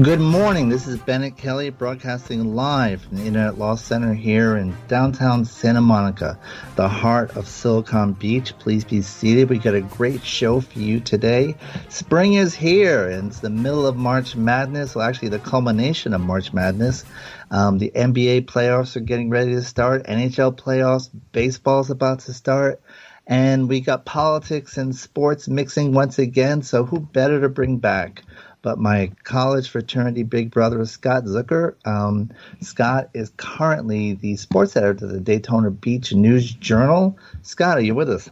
Good 0.00 0.20
morning. 0.20 0.70
This 0.70 0.86
is 0.86 0.98
Bennet 0.98 1.36
Kelley 1.36 1.68
broadcasting 1.68 2.56
live 2.56 3.02
from 3.02 3.18
the 3.18 3.26
Internet 3.26 3.58
Law 3.58 3.74
Center 3.74 4.14
here 4.14 4.56
in 4.56 4.74
downtown 4.88 5.44
Santa 5.44 5.82
Monica, 5.82 6.38
the 6.76 6.88
heart 6.88 7.36
of 7.36 7.46
Silicon 7.46 8.14
Beach. 8.14 8.56
Please 8.58 8.86
be 8.86 9.02
seated. 9.02 9.50
We 9.50 9.58
got 9.58 9.74
a 9.74 9.82
great 9.82 10.24
show 10.24 10.62
for 10.62 10.78
you 10.78 10.98
today. 10.98 11.56
Spring 11.90 12.32
is 12.34 12.54
here 12.54 13.06
and 13.06 13.28
it's 13.28 13.40
the 13.40 13.50
middle 13.50 13.86
of 13.86 13.94
March 13.94 14.34
Madness. 14.34 14.94
Well, 14.94 15.06
actually, 15.06 15.28
the 15.28 15.38
culmination 15.38 16.14
of 16.14 16.22
March 16.22 16.54
Madness. 16.54 17.04
Um, 17.50 17.76
the 17.76 17.92
NBA 17.94 18.46
playoffs 18.46 18.96
are 18.96 19.00
getting 19.00 19.28
ready 19.28 19.52
to 19.52 19.62
start, 19.62 20.06
NHL 20.06 20.56
playoffs, 20.56 21.10
baseball's 21.32 21.90
about 21.90 22.20
to 22.20 22.32
start. 22.32 22.80
And 23.26 23.68
we 23.68 23.82
got 23.82 24.06
politics 24.06 24.78
and 24.78 24.96
sports 24.96 25.48
mixing 25.48 25.92
once 25.92 26.18
again. 26.18 26.62
So, 26.62 26.84
who 26.84 26.98
better 26.98 27.42
to 27.42 27.48
bring 27.48 27.76
back? 27.76 28.22
But 28.62 28.78
my 28.78 29.10
college 29.24 29.68
fraternity 29.68 30.22
big 30.22 30.50
brother, 30.50 30.84
Scott 30.86 31.24
Zucker. 31.24 31.74
Um, 31.84 32.30
Scott 32.60 33.10
is 33.12 33.32
currently 33.36 34.14
the 34.14 34.36
sports 34.36 34.76
editor 34.76 35.04
of 35.04 35.12
the 35.12 35.20
Daytona 35.20 35.70
Beach 35.70 36.12
News 36.14 36.50
Journal. 36.52 37.18
Scott, 37.42 37.78
are 37.78 37.82
you 37.82 37.94
with 37.94 38.08
us? 38.08 38.30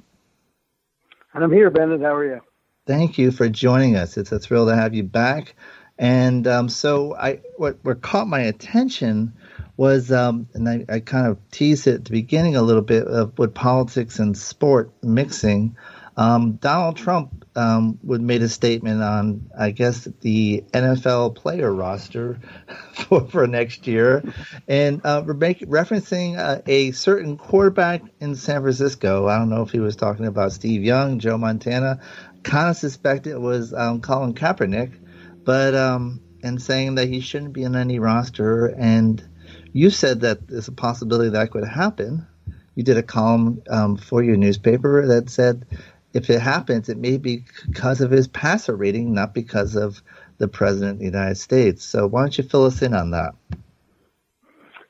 And 1.34 1.44
I'm 1.44 1.52
here, 1.52 1.70
Bennett. 1.70 2.00
How 2.00 2.14
are 2.14 2.24
you? 2.24 2.40
Thank 2.86 3.18
you 3.18 3.30
for 3.30 3.48
joining 3.48 3.96
us. 3.96 4.16
It's 4.16 4.32
a 4.32 4.38
thrill 4.38 4.66
to 4.66 4.74
have 4.74 4.94
you 4.94 5.02
back. 5.02 5.54
And 5.98 6.46
um, 6.46 6.68
so, 6.68 7.14
I 7.14 7.40
what, 7.56 7.78
what 7.82 8.00
caught 8.00 8.26
my 8.26 8.40
attention 8.40 9.34
was, 9.76 10.10
um, 10.10 10.48
and 10.54 10.68
I, 10.68 10.84
I, 10.88 11.00
kind 11.00 11.26
of 11.26 11.38
teased 11.50 11.86
it 11.86 11.94
at 11.94 12.04
the 12.06 12.10
beginning 12.10 12.56
a 12.56 12.62
little 12.62 12.82
bit 12.82 13.06
of 13.06 13.38
with 13.38 13.54
politics 13.54 14.18
and 14.18 14.36
sport 14.36 14.92
mixing. 15.02 15.76
Um, 16.16 16.52
Donald 16.54 16.96
Trump 16.96 17.39
um, 17.56 17.98
would 18.02 18.20
made 18.20 18.42
a 18.42 18.48
statement 18.48 19.02
on, 19.02 19.50
I 19.58 19.70
guess, 19.70 20.08
the 20.20 20.64
NFL 20.72 21.34
player 21.34 21.72
roster 21.72 22.38
for, 22.92 23.28
for 23.28 23.46
next 23.46 23.86
year, 23.86 24.22
and 24.68 25.00
uh, 25.04 25.22
make, 25.22 25.60
referencing 25.60 26.38
uh, 26.38 26.62
a 26.66 26.92
certain 26.92 27.36
quarterback 27.36 28.02
in 28.20 28.36
San 28.36 28.62
Francisco. 28.62 29.26
I 29.26 29.38
don't 29.38 29.50
know 29.50 29.62
if 29.62 29.70
he 29.70 29.80
was 29.80 29.96
talking 29.96 30.26
about 30.26 30.52
Steve 30.52 30.84
Young, 30.84 31.18
Joe 31.18 31.38
Montana. 31.38 32.00
Kind 32.42 32.70
of 32.70 32.76
suspect 32.76 33.26
it 33.26 33.38
was 33.38 33.74
um, 33.74 34.00
Colin 34.00 34.34
Kaepernick, 34.34 34.92
but 35.44 35.74
um, 35.74 36.20
and 36.42 36.60
saying 36.60 36.94
that 36.94 37.08
he 37.08 37.20
shouldn't 37.20 37.52
be 37.52 37.64
in 37.64 37.76
any 37.76 37.98
roster. 37.98 38.66
And 38.66 39.22
you 39.72 39.90
said 39.90 40.20
that 40.20 40.48
there's 40.48 40.68
a 40.68 40.72
possibility 40.72 41.30
that 41.30 41.50
could 41.50 41.66
happen. 41.66 42.26
You 42.74 42.84
did 42.84 42.96
a 42.96 43.02
column 43.02 43.62
um, 43.68 43.96
for 43.96 44.22
your 44.22 44.36
newspaper 44.36 45.06
that 45.08 45.28
said 45.28 45.66
if 46.12 46.28
it 46.30 46.40
happens, 46.40 46.88
it 46.88 46.98
may 46.98 47.16
be 47.16 47.44
because 47.66 48.00
of 48.00 48.10
his 48.10 48.28
passer 48.28 48.74
rating, 48.74 49.14
not 49.14 49.34
because 49.34 49.76
of 49.76 50.02
the 50.38 50.48
president 50.48 50.92
of 50.92 50.98
the 50.98 51.04
United 51.04 51.36
States. 51.36 51.84
So 51.84 52.06
why 52.06 52.22
don't 52.22 52.36
you 52.36 52.44
fill 52.44 52.64
us 52.64 52.82
in 52.82 52.94
on 52.94 53.10
that? 53.10 53.34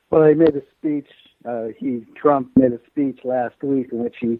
Well, 0.09 0.27
he 0.27 0.33
made 0.33 0.55
a 0.55 0.63
speech. 0.77 1.07
Uh, 1.45 1.67
he 1.77 2.05
Trump 2.15 2.51
made 2.55 2.73
a 2.73 2.79
speech 2.87 3.19
last 3.23 3.61
week 3.63 3.89
in 3.91 4.03
which 4.03 4.15
he 4.19 4.39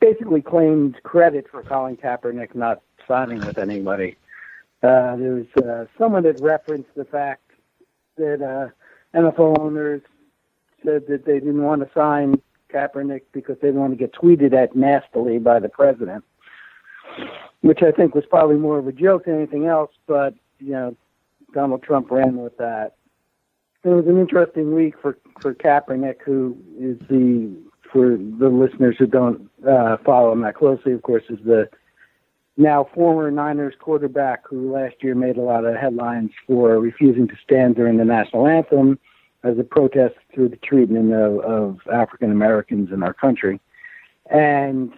basically 0.00 0.42
claimed 0.42 0.96
credit 1.02 1.46
for 1.50 1.62
Colin 1.62 1.96
Kaepernick 1.96 2.54
not 2.54 2.82
signing 3.08 3.40
with 3.40 3.58
anybody. 3.58 4.16
Uh, 4.82 5.16
there 5.16 5.32
was 5.32 5.64
uh, 5.64 5.86
someone 5.98 6.22
that 6.24 6.40
referenced 6.40 6.94
the 6.94 7.04
fact 7.04 7.50
that 8.16 8.42
uh, 8.42 9.18
NFL 9.18 9.58
owners 9.58 10.02
said 10.84 11.06
that 11.08 11.24
they 11.24 11.40
didn't 11.40 11.62
want 11.62 11.82
to 11.82 11.90
sign 11.94 12.40
Kaepernick 12.72 13.22
because 13.32 13.56
they 13.60 13.68
didn't 13.68 13.80
want 13.80 13.92
to 13.92 13.96
get 13.96 14.14
tweeted 14.14 14.52
at 14.52 14.74
nastily 14.76 15.38
by 15.38 15.58
the 15.60 15.68
president, 15.68 16.24
which 17.60 17.80
I 17.82 17.90
think 17.90 18.14
was 18.14 18.24
probably 18.28 18.56
more 18.56 18.78
of 18.78 18.86
a 18.86 18.92
joke 18.92 19.24
than 19.24 19.36
anything 19.36 19.66
else. 19.66 19.90
But 20.06 20.34
you 20.58 20.72
know, 20.72 20.96
Donald 21.52 21.82
Trump 21.82 22.10
ran 22.10 22.36
with 22.36 22.56
that. 22.58 22.94
It 23.84 23.88
was 23.90 24.06
an 24.06 24.18
interesting 24.20 24.74
week 24.74 24.94
for 25.00 25.18
for 25.40 25.54
Kaepernick, 25.54 26.22
who 26.24 26.56
is 26.78 26.98
the 27.08 27.54
for 27.92 28.16
the 28.16 28.48
listeners 28.48 28.96
who 28.98 29.06
don't 29.06 29.48
uh, 29.68 29.96
follow 30.04 30.32
him 30.32 30.42
that 30.42 30.56
closely, 30.56 30.92
of 30.92 31.02
course, 31.02 31.22
is 31.28 31.38
the 31.44 31.68
now 32.56 32.88
former 32.94 33.30
Niners 33.30 33.74
quarterback 33.78 34.46
who 34.48 34.72
last 34.72 34.96
year 35.02 35.14
made 35.14 35.36
a 35.36 35.42
lot 35.42 35.64
of 35.64 35.76
headlines 35.76 36.30
for 36.46 36.80
refusing 36.80 37.28
to 37.28 37.34
stand 37.44 37.76
during 37.76 37.98
the 37.98 38.04
national 38.04 38.46
anthem 38.46 38.98
as 39.46 39.58
a 39.58 39.64
protest 39.64 40.16
through 40.34 40.48
the 40.48 40.56
treatment 40.56 41.12
of, 41.12 41.38
of 41.40 41.78
African 41.92 42.32
Americans 42.32 42.90
in 42.92 43.02
our 43.02 43.14
country. 43.14 43.60
And 44.28 44.92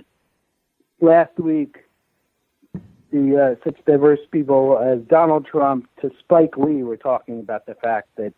last 1.00 1.38
week, 1.38 1.78
the 3.10 3.56
uh, 3.58 3.64
such 3.64 3.76
diverse 3.86 4.20
people 4.30 4.78
as 4.78 5.00
Donald 5.08 5.46
Trump 5.46 5.88
to 6.00 6.10
Spike 6.18 6.56
Lee 6.56 6.82
were 6.82 6.96
talking 6.96 7.40
about 7.40 7.66
the 7.66 7.74
fact 7.74 8.08
that 8.16 8.32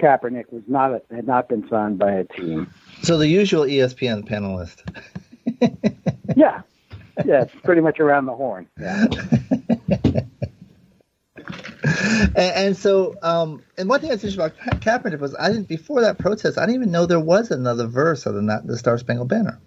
Kaepernick 0.00 0.52
was 0.52 0.62
not 0.66 0.92
a, 0.92 1.02
had 1.14 1.26
not 1.26 1.48
been 1.48 1.68
signed 1.68 1.98
by 1.98 2.12
a 2.12 2.24
team. 2.24 2.72
So 3.02 3.18
the 3.18 3.28
usual 3.28 3.64
ESPN 3.64 4.28
panelist. 4.28 4.82
yeah, 6.36 6.62
yeah, 7.24 7.42
it's 7.42 7.54
pretty 7.64 7.80
much 7.80 8.00
around 8.00 8.26
the 8.26 8.34
horn. 8.34 8.68
Yeah. 8.78 9.06
and, 12.34 12.36
and, 12.36 12.76
so, 12.76 13.14
um, 13.22 13.62
and 13.76 13.88
one 13.88 14.00
thing 14.00 14.10
I 14.10 14.14
interesting 14.14 14.40
about 14.40 14.56
Ka- 14.58 14.98
Kaepernick 14.98 15.18
was 15.18 15.34
I 15.38 15.48
didn't 15.48 15.68
before 15.68 16.00
that 16.02 16.18
protest 16.18 16.56
I 16.56 16.62
didn't 16.62 16.76
even 16.76 16.90
know 16.90 17.06
there 17.06 17.20
was 17.20 17.50
another 17.50 17.86
verse 17.86 18.26
other 18.26 18.36
than 18.36 18.46
that 18.46 18.66
the 18.66 18.78
Star 18.78 18.96
Spangled 18.96 19.28
Banner. 19.28 19.60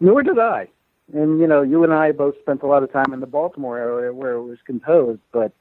Nor 0.00 0.22
did 0.22 0.38
I. 0.38 0.68
And 1.12 1.40
you 1.40 1.46
know, 1.46 1.62
you 1.62 1.84
and 1.84 1.92
I 1.92 2.12
both 2.12 2.34
spent 2.40 2.62
a 2.62 2.66
lot 2.66 2.82
of 2.82 2.92
time 2.92 3.12
in 3.12 3.20
the 3.20 3.26
Baltimore 3.26 3.78
area 3.78 4.12
where 4.12 4.32
it 4.32 4.42
was 4.42 4.58
composed, 4.66 5.20
but 5.32 5.52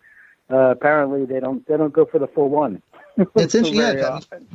uh, 0.51 0.72
apparently 0.72 1.25
they 1.25 1.39
don't 1.39 1.66
they 1.68 1.77
don't 1.77 1.94
go 1.94 2.06
for 2.06 2.19
the 2.19 2.27
full 2.27 2.50
one. 2.50 2.81
it's 3.36 3.56
interesting. 3.56 4.48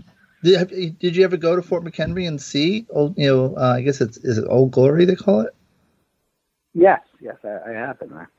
Yeah, 0.43 0.64
did, 0.64 0.99
did 0.99 1.17
you 1.17 1.25
ever 1.25 1.37
go 1.37 1.55
to 1.55 1.62
Fort 1.62 1.84
McHenry 1.84 2.26
and 2.26 2.40
see 2.40 2.87
old? 2.90 3.17
You 3.17 3.28
know, 3.28 3.55
uh, 3.56 3.75
I 3.76 3.82
guess 3.82 4.00
it's 4.00 4.17
is 4.19 4.38
it 4.38 4.44
Old 4.49 4.72
Glory 4.72 5.05
they 5.05 5.14
call 5.14 5.43
it. 5.43 5.55
Yes, 6.75 7.00
yes, 7.20 7.37
I, 7.44 7.70
I 7.70 7.72
have 7.72 8.00
been 8.00 8.11
there. 8.11 8.31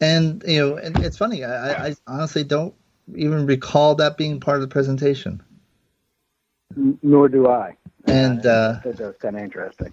And 0.00 0.42
you 0.46 0.60
know, 0.60 0.76
and 0.76 0.96
it's 1.04 1.16
funny. 1.16 1.44
I, 1.44 1.88
I 1.88 1.94
honestly 2.06 2.44
don't 2.44 2.74
even 3.14 3.46
recall 3.46 3.96
that 3.96 4.16
being 4.16 4.40
part 4.40 4.56
of 4.56 4.62
the 4.62 4.68
presentation. 4.68 5.42
Nor 6.76 7.28
do 7.28 7.48
I. 7.48 7.76
And 8.06 8.44
uh, 8.46 8.80
that 8.84 8.98
was 9.00 9.16
kind 9.20 9.36
of 9.36 9.42
interesting. 9.42 9.92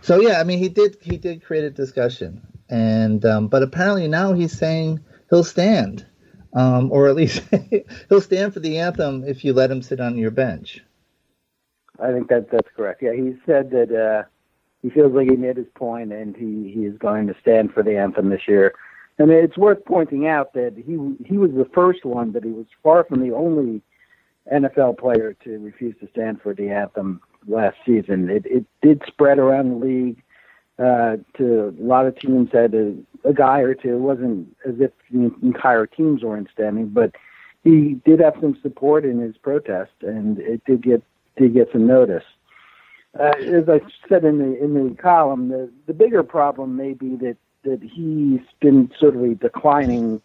So 0.00 0.20
yeah, 0.20 0.40
I 0.40 0.44
mean, 0.44 0.58
he 0.58 0.68
did 0.68 0.96
he 1.00 1.16
did 1.16 1.44
create 1.44 1.64
a 1.64 1.70
discussion, 1.70 2.46
and 2.68 3.24
um, 3.24 3.48
but 3.48 3.62
apparently 3.62 4.08
now 4.08 4.32
he's 4.32 4.52
saying 4.52 5.00
he'll 5.28 5.44
stand. 5.44 6.06
um, 6.52 6.92
or 6.92 7.08
at 7.08 7.14
least 7.16 7.42
he'll 8.08 8.20
stand 8.20 8.54
for 8.54 8.60
the 8.60 8.78
anthem 8.78 9.24
if 9.24 9.44
you 9.44 9.52
let 9.52 9.70
him 9.70 9.82
sit 9.82 10.00
on 10.00 10.16
your 10.16 10.30
bench. 10.30 10.80
I 11.98 12.12
think 12.12 12.28
that 12.28 12.50
that's 12.50 12.68
correct. 12.76 13.02
Yeah, 13.02 13.12
he 13.14 13.34
said 13.46 13.70
that 13.70 13.92
uh, 13.92 14.28
he 14.82 14.90
feels 14.90 15.12
like 15.12 15.30
he 15.30 15.36
made 15.36 15.56
his 15.56 15.66
point, 15.74 16.12
and 16.12 16.36
he 16.36 16.72
he 16.72 16.84
is 16.84 16.96
going 16.98 17.26
to 17.28 17.34
stand 17.40 17.72
for 17.72 17.82
the 17.82 17.96
anthem 17.96 18.28
this 18.28 18.48
year. 18.48 18.74
And 19.18 19.30
it's 19.30 19.58
worth 19.58 19.84
pointing 19.84 20.26
out 20.26 20.54
that 20.54 20.74
he 20.76 20.92
he 21.26 21.38
was 21.38 21.50
the 21.52 21.68
first 21.74 22.04
one, 22.04 22.30
but 22.30 22.44
he 22.44 22.50
was 22.50 22.66
far 22.82 23.04
from 23.04 23.20
the 23.20 23.34
only 23.34 23.82
NFL 24.52 24.98
player 24.98 25.36
to 25.44 25.58
refuse 25.58 25.94
to 26.00 26.08
stand 26.08 26.40
for 26.42 26.54
the 26.54 26.70
anthem 26.70 27.20
last 27.46 27.76
season. 27.84 28.30
It 28.30 28.46
it 28.46 28.64
did 28.80 29.02
spread 29.06 29.38
around 29.38 29.70
the 29.70 29.86
league 29.86 30.22
uh, 30.78 31.16
to 31.36 31.74
a 31.78 31.82
lot 31.82 32.06
of 32.06 32.18
teams 32.18 32.50
had 32.52 32.74
a, 32.74 32.94
a 33.24 33.32
guy 33.32 33.60
or 33.60 33.74
two. 33.74 33.96
It 33.96 34.00
wasn't 34.00 34.56
as 34.66 34.74
if 34.80 34.90
the 35.10 35.32
entire 35.42 35.86
teams 35.86 36.22
weren't 36.22 36.48
standing, 36.52 36.88
but 36.88 37.12
he 37.62 38.00
did 38.04 38.20
have 38.20 38.34
some 38.40 38.58
support 38.62 39.04
in 39.04 39.20
his 39.20 39.36
protest, 39.36 39.92
and 40.00 40.38
it 40.38 40.64
did 40.64 40.82
get 40.82 41.02
did 41.36 41.54
get 41.54 41.68
some 41.72 41.86
notice. 41.86 42.24
Uh, 43.18 43.32
as 43.38 43.68
I 43.68 43.80
said 44.08 44.24
in 44.24 44.38
the 44.38 44.62
in 44.62 44.74
the 44.74 44.94
column, 45.00 45.48
the 45.48 45.70
the 45.86 45.94
bigger 45.94 46.22
problem 46.22 46.76
may 46.76 46.94
be 46.94 47.16
that 47.16 47.36
that 47.64 47.82
he's 47.82 48.40
been 48.60 48.90
sort 48.98 49.16
of 49.16 49.22
a 49.22 49.34
declining 49.34 50.20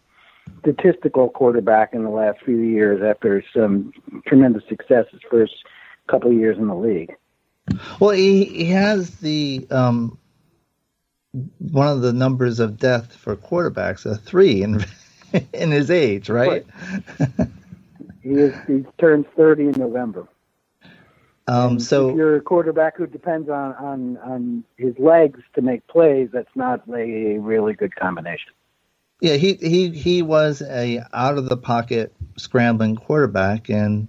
statistical 0.60 1.28
quarterback 1.28 1.94
in 1.94 2.04
the 2.04 2.10
last 2.10 2.38
few 2.44 2.58
years 2.58 3.02
after 3.02 3.42
some 3.54 3.92
tremendous 4.26 4.62
success 4.68 5.06
his 5.12 5.20
first 5.30 5.54
couple 6.08 6.30
of 6.30 6.36
years 6.36 6.58
in 6.58 6.66
the 6.66 6.74
league. 6.74 7.14
Well, 8.00 8.10
he, 8.10 8.44
he 8.44 8.70
has 8.70 9.16
the 9.16 9.66
um, 9.70 10.18
one 11.58 11.88
of 11.88 12.00
the 12.00 12.12
numbers 12.12 12.60
of 12.60 12.78
death 12.78 13.14
for 13.14 13.36
quarterbacks, 13.36 14.06
a 14.06 14.16
three 14.16 14.62
in 14.62 14.84
in 15.52 15.70
his 15.70 15.90
age, 15.90 16.30
right? 16.30 16.66
right. 17.18 17.28
he 18.22 18.30
is 18.30 18.54
he 18.66 18.84
turns 18.98 19.26
thirty 19.36 19.64
in 19.64 19.72
November. 19.72 20.26
Um, 21.48 21.80
so 21.80 22.10
if 22.10 22.16
you're 22.16 22.36
a 22.36 22.40
quarterback 22.42 22.98
who 22.98 23.06
depends 23.06 23.48
on, 23.48 23.74
on, 23.76 24.16
on 24.18 24.64
his 24.76 24.94
legs 24.98 25.40
to 25.54 25.62
make 25.62 25.86
plays, 25.86 26.28
that's 26.30 26.54
not 26.54 26.82
a 26.88 27.38
really 27.38 27.72
good 27.72 27.96
combination. 27.96 28.52
Yeah, 29.22 29.34
he, 29.34 29.54
he, 29.54 29.88
he 29.90 30.22
was 30.22 30.60
a 30.60 31.02
out 31.12 31.38
of 31.38 31.48
the 31.48 31.56
pocket 31.56 32.14
scrambling 32.36 32.96
quarterback, 32.96 33.70
and 33.70 34.08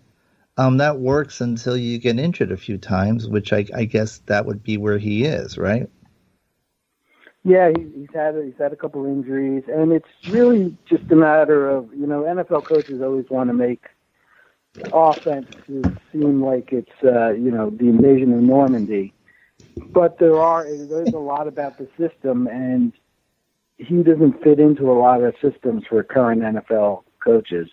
um, 0.58 0.78
that 0.78 1.00
works 1.00 1.40
until 1.40 1.78
you 1.78 1.98
get 1.98 2.20
injured 2.20 2.52
a 2.52 2.58
few 2.58 2.78
times, 2.78 3.26
which 3.26 3.54
I, 3.54 3.66
I 3.74 3.86
guess 3.86 4.20
that 4.26 4.46
would 4.46 4.62
be 4.62 4.76
where 4.76 4.98
he 4.98 5.24
is, 5.24 5.58
right? 5.58 5.90
Yeah, 7.46 7.70
he, 7.70 7.88
he's 8.02 8.14
had 8.14 8.36
he's 8.36 8.58
had 8.60 8.74
a 8.74 8.76
couple 8.76 9.06
injuries, 9.06 9.64
and 9.68 9.94
it's 9.94 10.10
really 10.28 10.78
just 10.90 11.10
a 11.10 11.16
matter 11.16 11.70
of 11.70 11.92
you 11.94 12.06
know 12.06 12.24
NFL 12.24 12.66
coaches 12.66 13.02
always 13.02 13.30
want 13.30 13.50
to 13.50 13.54
make 13.54 13.86
offenses 14.94 15.86
seem 16.12 16.44
like 16.44 16.72
it's 16.72 16.90
uh, 17.04 17.32
you 17.32 17.52
know 17.52 17.70
the 17.70 17.88
invasion 17.88 18.34
of 18.34 18.42
Normandy, 18.42 19.14
but 19.92 20.20
there 20.20 20.40
are 20.40 20.64
there's 20.64 21.14
a 21.14 21.20
lot 21.20 21.48
about 21.48 21.78
the 21.78 21.88
system, 21.98 22.48
and 22.48 22.94
he 23.78 24.04
doesn't 24.04 24.44
fit 24.44 24.60
into 24.60 24.92
a 24.92 24.98
lot 24.98 25.24
of 25.24 25.34
systems 25.42 25.84
for 25.88 26.04
current 26.04 26.42
NFL 26.42 27.04
coaches. 27.24 27.70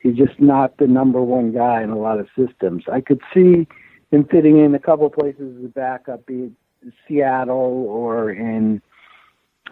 He's 0.00 0.16
just 0.16 0.38
not 0.40 0.76
the 0.78 0.86
number 0.86 1.20
one 1.20 1.52
guy 1.52 1.82
in 1.82 1.90
a 1.90 1.98
lot 1.98 2.20
of 2.20 2.28
systems. 2.36 2.84
I 2.90 3.00
could 3.00 3.20
see 3.34 3.66
him 4.10 4.24
fitting 4.30 4.58
in 4.64 4.74
a 4.74 4.78
couple 4.78 5.10
places 5.10 5.56
as 5.58 5.64
a 5.64 5.68
backup, 5.68 6.24
be 6.26 6.44
it 6.44 6.52
Seattle 7.06 7.86
or 7.88 8.30
in 8.30 8.80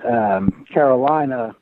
um, 0.05 0.67
Carolina, 0.73 1.55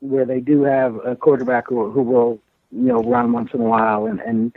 where 0.00 0.24
they 0.24 0.40
do 0.40 0.62
have 0.62 0.96
a 1.04 1.16
quarterback 1.16 1.68
who, 1.68 1.90
who 1.90 2.02
will 2.02 2.40
you 2.70 2.82
know, 2.82 3.02
run 3.02 3.32
once 3.32 3.50
in 3.52 3.60
a 3.60 3.64
while 3.64 4.06
and, 4.06 4.20
and 4.20 4.56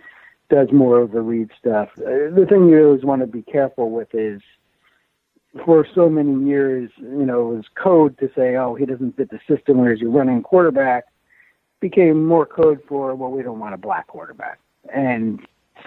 does 0.50 0.72
more 0.72 1.02
of 1.02 1.12
the 1.12 1.22
read 1.22 1.50
stuff. 1.58 1.90
Uh, 1.98 2.30
the 2.34 2.46
thing 2.48 2.70
you 2.70 2.86
always 2.86 3.04
want 3.04 3.22
to 3.22 3.28
be 3.28 3.42
careful 3.42 3.90
with 3.90 4.14
is 4.14 4.42
for 5.66 5.86
so 5.94 6.10
many 6.10 6.46
years, 6.46 6.90
you 6.98 7.26
know, 7.26 7.52
it 7.52 7.56
was 7.56 7.66
code 7.76 8.18
to 8.20 8.30
say, 8.36 8.56
oh, 8.56 8.76
he 8.76 8.86
doesn't 8.86 9.16
fit 9.16 9.30
the 9.30 9.40
system, 9.48 9.80
whereas 9.80 10.00
you're 10.00 10.12
running 10.12 10.42
quarterback 10.42 11.06
became 11.80 12.26
more 12.26 12.46
code 12.46 12.82
for, 12.88 13.14
well, 13.16 13.32
we 13.32 13.44
don't 13.44 13.60
want 13.60 13.74
a 13.74 13.78
black 13.78 14.08
quarterback. 14.08 14.60
And 14.94 15.40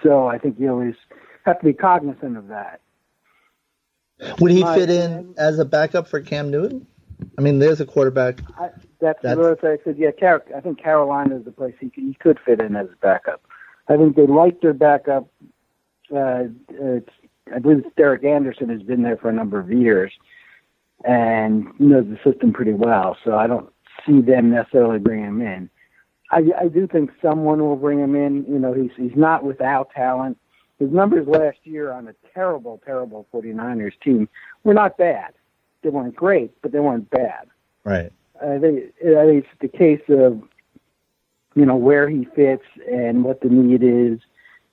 so 0.03 0.27
I 0.27 0.39
think 0.39 0.59
you 0.59 0.71
always 0.71 0.95
have 1.45 1.59
to 1.61 1.65
be 1.65 1.73
cognizant 1.73 2.37
of 2.37 2.49
that. 2.49 2.81
Would 4.41 4.51
he 4.51 4.63
fit 4.63 4.91
in 4.91 5.35
as 5.37 5.59
a 5.59 5.65
backup 5.65 6.09
for 6.09 6.21
Cam 6.21 6.51
Newton? 6.51 6.87
I 7.39 7.43
mean, 7.43 7.59
there's 7.59 7.81
a 7.81 7.87
quarterback. 7.87 8.41
I, 8.59 8.71
that's, 9.01 9.21
that's 9.23 9.39
what 9.39 9.63
I 9.65 9.79
said. 9.85 9.97
Yeah, 9.99 10.11
Car- 10.19 10.45
I 10.57 10.61
think 10.61 10.83
Carolina 10.83 11.37
is 11.37 11.45
the 11.45 11.53
place 11.53 11.75
he, 11.79 11.91
he 11.95 12.15
could 12.15 12.39
fit 12.45 12.61
in 12.61 12.77
as 12.77 12.87
a 12.87 12.97
backup. 13.01 13.43
I 13.89 13.97
think 13.97 14.17
they 14.17 14.27
like 14.27 14.61
their 14.61 14.73
backup. 14.73 15.29
Uh, 16.15 16.45
it's, 16.69 17.11
I 17.55 17.59
believe 17.59 17.79
it's 17.85 17.97
Derek 17.97 18.25
Anderson 18.25 18.69
has 18.71 18.83
been 18.83 19.03
there 19.03 19.17
for 19.17 19.29
a 19.29 19.33
number 19.33 19.59
of 19.59 19.71
years 19.71 20.13
and 21.05 21.69
knows 21.79 22.07
the 22.07 22.19
system 22.29 22.53
pretty 22.53 22.73
well. 22.73 23.17
So 23.25 23.37
I 23.37 23.47
don't 23.47 23.71
see 24.07 24.21
them 24.21 24.51
necessarily 24.51 24.99
bringing 24.99 25.27
him 25.27 25.43
in. 25.43 25.71
I, 26.31 26.43
I 26.61 26.69
do 26.69 26.89
think 26.89 27.11
someone 27.23 27.61
will 27.61 27.77
bring 27.77 28.01
him 28.01 28.17
in. 28.17 28.45
You 28.49 28.59
know, 28.59 28.73
he's 28.73 28.91
he's 28.97 29.17
not 29.17 29.45
without 29.45 29.91
talent. 29.95 30.39
His 30.79 30.91
numbers 30.91 31.27
last 31.29 31.59
year 31.65 31.93
on 31.93 32.09
a 32.09 32.15
terrible, 32.35 32.83
terrible 32.85 33.27
49ers 33.33 33.93
team 34.03 34.29
were 34.65 34.75
not 34.75 34.99
bad. 34.99 35.33
They 35.83 35.91
weren't 35.91 36.17
great, 36.17 36.51
but 36.63 36.73
they 36.73 36.81
weren't 36.81 37.09
bad. 37.11 37.47
Right. 37.85 38.13
I 38.41 38.59
think 38.59 38.93
I 39.01 39.25
think 39.27 39.45
it's 39.45 39.49
the 39.61 39.69
case 39.69 40.03
of 40.09 40.43
you 41.55 41.65
know 41.65 41.77
where 41.77 42.09
he 42.09 42.27
fits 42.37 42.65
and 42.91 43.25
what 43.25 43.41
the 43.41 43.49
need 43.49 43.83
is, 43.83 44.19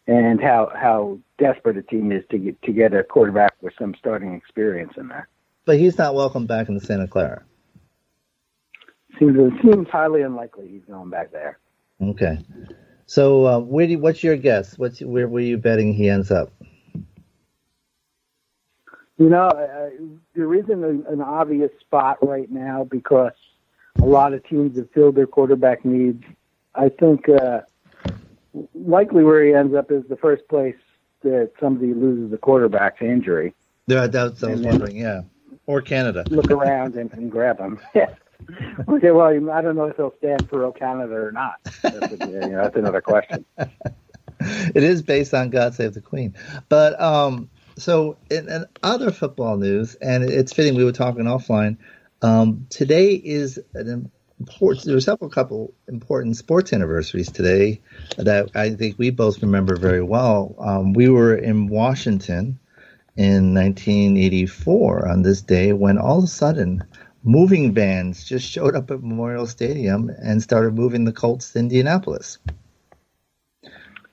and 0.07 0.41
how 0.41 0.71
how 0.75 1.19
desperate 1.37 1.77
a 1.77 1.83
team 1.83 2.11
is 2.11 2.23
to 2.31 2.37
get 2.37 2.61
to 2.63 2.71
get 2.71 2.93
a 2.93 3.03
quarterback 3.03 3.55
with 3.61 3.73
some 3.79 3.95
starting 3.97 4.33
experience 4.33 4.93
in 4.97 5.07
there. 5.07 5.27
But 5.65 5.79
he's 5.79 5.97
not 5.97 6.15
welcome 6.15 6.45
back 6.45 6.67
in 6.67 6.75
the 6.75 6.81
Santa 6.81 7.07
Clara. 7.07 7.43
Seems 9.19 9.37
it 9.37 9.53
seems 9.61 9.87
highly 9.89 10.23
unlikely 10.23 10.67
he's 10.67 10.85
going 10.85 11.09
back 11.09 11.31
there. 11.31 11.59
Okay. 12.01 12.39
So, 13.05 13.45
uh, 13.45 13.59
where 13.59 13.85
do 13.85 13.93
you, 13.93 13.99
what's 13.99 14.23
your 14.23 14.35
guess? 14.35 14.77
What's 14.77 15.01
where 15.01 15.27
were 15.27 15.39
you 15.39 15.57
betting 15.57 15.93
he 15.93 16.09
ends 16.09 16.31
up? 16.31 16.51
You 19.17 19.29
know, 19.29 19.47
uh, 19.47 19.89
there 20.35 20.53
isn't 20.55 20.83
a, 20.83 21.11
an 21.11 21.21
obvious 21.21 21.71
spot 21.81 22.17
right 22.25 22.49
now 22.49 22.83
because 22.83 23.33
a 24.01 24.05
lot 24.05 24.33
of 24.33 24.43
teams 24.47 24.77
have 24.77 24.89
filled 24.91 25.15
their 25.15 25.27
quarterback 25.27 25.85
needs. 25.85 26.23
I 26.73 26.89
think 26.89 27.29
uh, 27.29 27.61
likely 28.73 29.23
where 29.23 29.43
he 29.45 29.53
ends 29.53 29.75
up 29.75 29.91
is 29.91 30.03
the 30.09 30.17
first 30.17 30.47
place 30.47 30.75
that 31.21 31.51
somebody 31.59 31.93
loses 31.93 32.33
a 32.33 32.37
quarterback 32.37 32.99
to 32.99 33.05
injury. 33.05 33.53
Yeah, 33.87 34.07
that's 34.07 34.43
I 34.43 34.51
was 34.51 34.61
wondering. 34.61 34.95
Yeah, 34.95 35.21
or 35.67 35.81
Canada. 35.81 36.23
Look 36.29 36.51
around 36.51 36.95
and, 36.95 37.11
and 37.13 37.31
grab 37.31 37.59
him. 37.59 37.79
Yeah. 37.93 38.13
okay, 38.89 39.11
well, 39.11 39.27
I 39.51 39.61
don't 39.61 39.77
know 39.77 39.85
if 39.85 39.95
he'll 39.95 40.13
stand 40.17 40.49
for 40.49 40.65
O 40.65 40.73
Canada 40.73 41.13
or 41.13 41.31
not. 41.31 41.59
That's, 41.81 42.11
a, 42.11 42.27
you 42.27 42.49
know, 42.49 42.61
that's 42.61 42.75
another 42.75 42.99
question. 42.99 43.45
it 44.37 44.83
is 44.83 45.01
based 45.01 45.33
on 45.33 45.49
God 45.49 45.73
Save 45.75 45.93
the 45.93 46.01
Queen, 46.01 46.35
but 46.67 46.99
um, 46.99 47.49
so 47.77 48.17
in, 48.29 48.49
in, 48.49 48.65
other 48.81 49.11
football 49.11 49.57
news, 49.57 49.95
and 49.95 50.23
it's 50.23 50.53
fitting 50.53 50.75
we 50.75 50.83
were 50.83 50.91
talking 50.91 51.23
offline. 51.23 51.77
Um, 52.21 52.67
today 52.69 53.13
is 53.13 53.59
an 53.73 54.11
important. 54.39 54.85
There 54.85 54.95
are 54.95 55.01
several 55.01 55.29
couple 55.29 55.73
important 55.87 56.37
sports 56.37 56.73
anniversaries 56.73 57.31
today 57.31 57.81
that 58.17 58.51
I 58.55 58.71
think 58.71 58.97
we 58.97 59.09
both 59.09 59.41
remember 59.41 59.75
very 59.75 60.03
well. 60.03 60.55
Um, 60.59 60.93
we 60.93 61.09
were 61.09 61.35
in 61.35 61.67
Washington 61.67 62.59
in 63.15 63.53
1984 63.53 65.07
on 65.07 65.21
this 65.21 65.41
day 65.41 65.73
when 65.73 65.97
all 65.97 66.19
of 66.19 66.23
a 66.23 66.27
sudden 66.27 66.83
moving 67.23 67.73
vans 67.73 68.23
just 68.23 68.49
showed 68.49 68.75
up 68.75 68.91
at 68.91 69.01
Memorial 69.03 69.47
Stadium 69.47 70.09
and 70.21 70.41
started 70.41 70.73
moving 70.73 71.05
the 71.05 71.13
Colts 71.13 71.53
to 71.53 71.59
Indianapolis. 71.59 72.39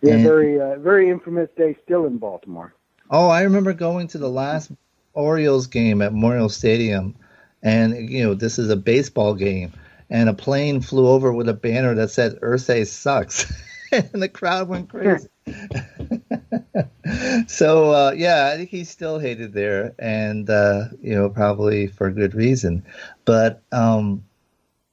Yeah, 0.02 0.14
and, 0.14 0.22
very 0.22 0.60
uh, 0.60 0.78
very 0.78 1.10
infamous 1.10 1.50
day 1.56 1.76
still 1.84 2.06
in 2.06 2.18
Baltimore. 2.18 2.74
Oh, 3.10 3.28
I 3.28 3.42
remember 3.42 3.72
going 3.72 4.08
to 4.08 4.18
the 4.18 4.30
last 4.30 4.70
Orioles 5.12 5.66
game 5.66 6.00
at 6.00 6.12
Memorial 6.12 6.48
Stadium 6.48 7.16
and 7.62 8.10
you 8.10 8.24
know 8.24 8.34
this 8.34 8.58
is 8.58 8.70
a 8.70 8.76
baseball 8.76 9.34
game, 9.34 9.72
and 10.08 10.28
a 10.28 10.34
plane 10.34 10.80
flew 10.80 11.08
over 11.08 11.32
with 11.32 11.48
a 11.48 11.54
banner 11.54 11.94
that 11.94 12.10
said 12.10 12.40
"Irsay 12.40 12.86
sucks," 12.86 13.52
and 13.92 14.22
the 14.22 14.28
crowd 14.28 14.68
went 14.68 14.88
crazy. 14.88 15.28
so 17.46 17.92
uh, 17.92 18.12
yeah, 18.16 18.50
I 18.52 18.56
think 18.56 18.70
he's 18.70 18.90
still 18.90 19.18
hated 19.18 19.52
there, 19.52 19.94
and 19.98 20.48
uh, 20.48 20.84
you 21.02 21.14
know 21.14 21.28
probably 21.28 21.86
for 21.86 22.10
good 22.10 22.34
reason. 22.34 22.84
But 23.24 23.62
um, 23.72 24.24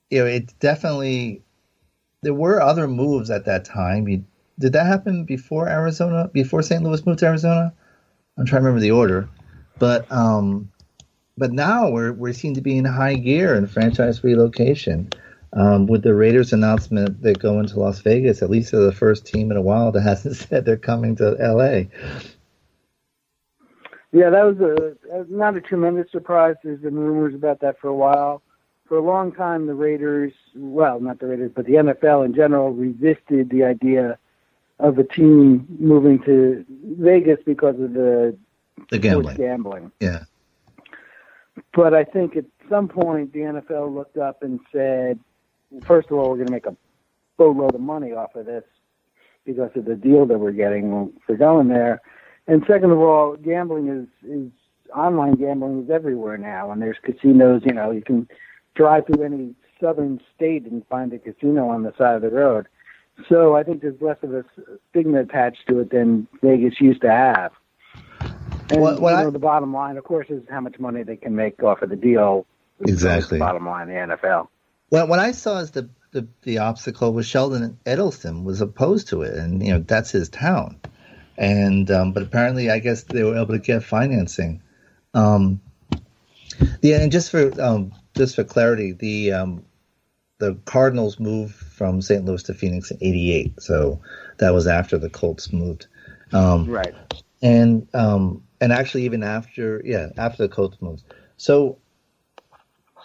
you 0.10 0.20
know, 0.20 0.26
it 0.26 0.54
definitely 0.60 1.44
there 2.22 2.34
were 2.34 2.62
other 2.62 2.88
moves 2.88 3.30
at 3.30 3.46
that 3.46 3.64
time. 3.64 4.26
did 4.60 4.74
that 4.74 4.88
happen 4.88 5.24
before 5.24 5.70
Arizona? 5.70 6.30
Before 6.34 6.62
St. 6.62 6.84
Louis 6.84 7.06
moved 7.06 7.20
to 7.20 7.28
Arizona? 7.28 7.74
I'm 8.38 8.46
trying 8.46 8.62
to 8.62 8.67
remember 8.67 8.82
the 8.82 8.91
order, 8.91 9.27
but 9.79 10.12
um, 10.12 10.72
but 11.38 11.51
now 11.51 11.89
we're 11.89 12.13
we 12.13 12.34
seem 12.34 12.53
to 12.56 12.62
be 12.62 12.77
in 12.77 12.86
high 12.86 13.15
gear 13.15 13.56
in 13.56 13.67
franchise 13.67 14.24
relocation. 14.24 15.10
um, 15.53 15.88
with 15.88 16.03
the 16.03 16.13
Raiders 16.13 16.53
announcement 16.53 17.22
that 17.22 17.39
go 17.39 17.60
into 17.60 17.79
Las 17.79 18.00
Vegas, 18.01 18.41
at 18.41 18.50
least 18.50 18.72
they're 18.72 18.82
the 18.82 18.91
first 18.91 19.25
team 19.25 19.51
in 19.51 19.58
a 19.58 19.62
while 19.62 19.91
that 19.91 20.01
hasn't 20.01 20.36
said 20.50 20.65
they're 20.65 20.77
coming 20.77 21.15
to 21.17 21.32
LA. 21.39 21.84
Yeah, 24.12 24.29
that 24.29 24.44
was 24.44 24.58
a 24.60 25.25
not 25.29 25.58
a 25.58 25.62
tremendous 25.62 26.12
surprise. 26.12 26.56
There's 26.63 26.79
been 26.79 26.96
rumors 26.96 27.36
about 27.36 27.60
that 27.62 27.79
for 27.79 27.89
a 27.89 27.96
while. 27.96 28.41
For 28.88 28.98
a 28.98 29.01
long 29.01 29.34
time, 29.34 29.67
the 29.67 29.74
Raiders, 29.74 30.32
well, 30.56 31.01
not 31.01 31.20
the 31.20 31.27
Raiders, 31.27 31.51
but 31.53 31.65
the 31.65 31.74
NFL 31.74 32.25
in 32.25 32.34
general, 32.34 32.72
resisted 32.72 33.50
the 33.50 33.63
idea 33.63 34.17
of 34.80 34.98
a 34.98 35.04
team 35.04 35.66
moving 35.80 36.20
to 36.24 36.66
Vegas 37.00 37.40
because 37.46 37.76
of 37.80 37.94
the 37.94 38.38
the 38.90 39.00
gambling. 39.00 39.38
gambling. 39.38 39.92
Yeah. 40.00 40.24
But 41.74 41.94
I 41.94 42.04
think 42.04 42.36
at 42.36 42.46
some 42.70 42.88
point 42.88 43.34
the 43.34 43.40
NFL 43.40 43.94
looked 43.94 44.18
up 44.18 44.44
and 44.44 44.60
said, 44.72 45.20
first 45.86 46.10
of 46.12 46.18
all, 46.18 46.30
we're 46.30 46.38
going 46.38 46.48
to 46.48 46.54
make 46.54 46.66
a 46.68 46.76
boatload 47.38 47.76
of 47.76 47.82
money 47.82 48.14
off 48.14 48.36
of 48.36 48.46
this 48.46 48.64
because 49.46 49.72
of 49.76 49.86
the 49.86 49.96
deal 49.96 50.26
that 50.26 50.38
we're 50.38 50.52
getting 50.52 51.12
for 51.26 51.36
going 51.36 51.70
there. 51.70 52.02
And 52.48 52.64
second 52.68 52.92
of 52.92 53.00
all, 53.00 53.36
gambling 53.36 53.90
is 53.90 54.08
is 54.30 54.52
online 54.96 55.34
gambling 55.34 55.84
is 55.84 55.90
everywhere 55.90 56.38
now, 56.38 56.72
and 56.72 56.82
there's 56.82 56.98
casinos. 57.04 57.62
You 57.66 57.74
know, 57.74 57.92
you 57.92 58.02
can 58.02 58.28
drive 58.76 59.06
through 59.06 59.24
any 59.24 59.56
southern 59.82 60.20
state 60.36 60.66
and 60.66 60.86
find 60.88 61.12
a 61.14 61.20
casino 61.20 61.70
on 61.70 61.84
the 61.84 61.94
side 61.98 62.16
of 62.16 62.22
the 62.22 62.30
road. 62.30 62.68
So 63.30 63.56
I 63.56 63.64
think 63.64 63.82
there's 63.82 64.00
less 64.02 64.18
of 64.22 64.34
a 64.34 64.46
stigma 64.90 65.22
attached 65.22 65.68
to 65.70 65.80
it 65.80 65.92
than 65.92 66.28
Vegas 66.42 66.80
used 66.80 67.02
to 67.02 67.12
have. 67.12 67.52
And 68.70 68.82
you 68.82 69.06
I- 69.08 69.24
know, 69.24 69.32
the 69.32 69.40
bottom 69.40 69.74
line, 69.74 69.98
of 69.98 70.04
course, 70.04 70.28
is 70.30 70.44
how 70.50 70.62
much 70.62 70.80
money 70.80 71.04
they 71.04 71.16
can 71.16 71.36
make 71.36 71.64
off 71.64 71.82
of 71.82 71.90
the 71.90 71.96
deal. 71.96 72.46
Exactly. 72.82 73.40
Bottom 73.40 73.66
line, 73.66 73.88
the 73.88 73.94
NFL. 73.94 74.50
What 74.90 75.10
what 75.10 75.20
I 75.20 75.32
saw 75.32 75.58
is 75.60 75.72
the, 75.72 75.90
the 76.12 76.28
the 76.44 76.60
obstacle 76.60 77.12
was 77.12 77.26
Sheldon 77.26 77.80
Adelson 77.86 78.44
was 78.44 78.62
opposed 78.62 79.08
to 79.10 79.24
it, 79.24 79.34
and 79.34 79.66
you 79.66 79.74
know 79.74 79.80
that's 79.80 80.12
his 80.12 80.30
town, 80.30 80.80
and 81.38 81.90
um, 81.90 82.14
but 82.14 82.24
apparently 82.24 82.70
I 82.70 82.80
guess 82.80 83.04
they 83.04 83.24
were 83.24 83.36
able 83.36 83.54
to 83.54 83.60
get 83.60 83.84
financing. 83.84 84.62
Um, 85.14 85.60
yeah, 86.82 87.02
and 87.02 87.12
just 87.12 87.32
for 87.32 87.52
um, 87.62 87.94
just 88.16 88.36
for 88.36 88.44
clarity, 88.44 88.92
the 88.94 89.34
um, 89.34 89.66
the 90.38 90.56
Cardinals 90.66 91.20
moved 91.20 91.56
from 91.78 92.02
St. 92.02 92.26
Louis 92.26 92.42
to 92.44 92.54
Phoenix 92.56 92.90
in 92.90 92.98
'88, 93.00 93.62
so 93.62 94.02
that 94.40 94.54
was 94.54 94.66
after 94.66 94.98
the 94.98 95.10
Colts 95.10 95.54
moved. 95.54 95.86
Um, 96.34 96.66
Right. 96.66 96.94
and 97.42 97.88
um 97.94 98.44
and 98.60 98.74
actually 98.74 99.04
even 99.04 99.22
after 99.24 99.82
yeah 99.86 100.08
after 100.18 100.44
the 100.44 100.50
Colts 100.50 100.82
moved. 100.82 101.04
So 101.38 101.78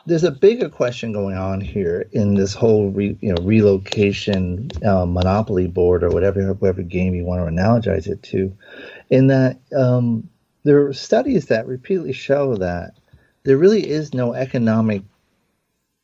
there's 0.06 0.24
a 0.24 0.30
bigger 0.32 0.68
question 0.68 1.12
going 1.12 1.36
on 1.36 1.60
here 1.60 2.08
in 2.12 2.34
this 2.34 2.54
whole 2.54 2.90
re, 2.90 3.16
you 3.20 3.32
know 3.34 3.42
relocation 3.42 4.70
uh, 4.84 5.04
monopoly 5.06 5.66
board 5.68 6.02
or 6.02 6.08
whatever 6.08 6.52
whatever 6.54 6.82
game 6.82 7.14
you 7.14 7.24
want 7.24 7.46
to 7.46 7.52
analogize 7.52 8.06
it 8.08 8.22
to, 8.24 8.56
in 9.10 9.26
that 9.28 9.60
um, 9.76 10.28
there 10.64 10.86
are 10.86 10.94
studies 10.94 11.46
that 11.46 11.66
repeatedly 11.66 12.12
show 12.12 12.56
that 12.56 12.94
there 13.44 13.58
really 13.58 13.86
is 13.88 14.14
no 14.14 14.32
economic 14.32 15.02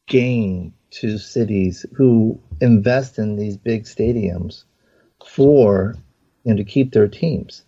gain 0.07 0.73
to 0.91 1.19
cities 1.19 1.85
who 1.95 2.41
invest 2.61 3.19
in 3.19 3.37
these 3.37 3.57
big 3.57 3.85
stadiums 3.85 4.65
for 5.27 5.97
you 6.45 6.53
know 6.53 6.57
to 6.57 6.65
keep 6.65 6.93
their 6.93 7.09
teams. 7.09 7.65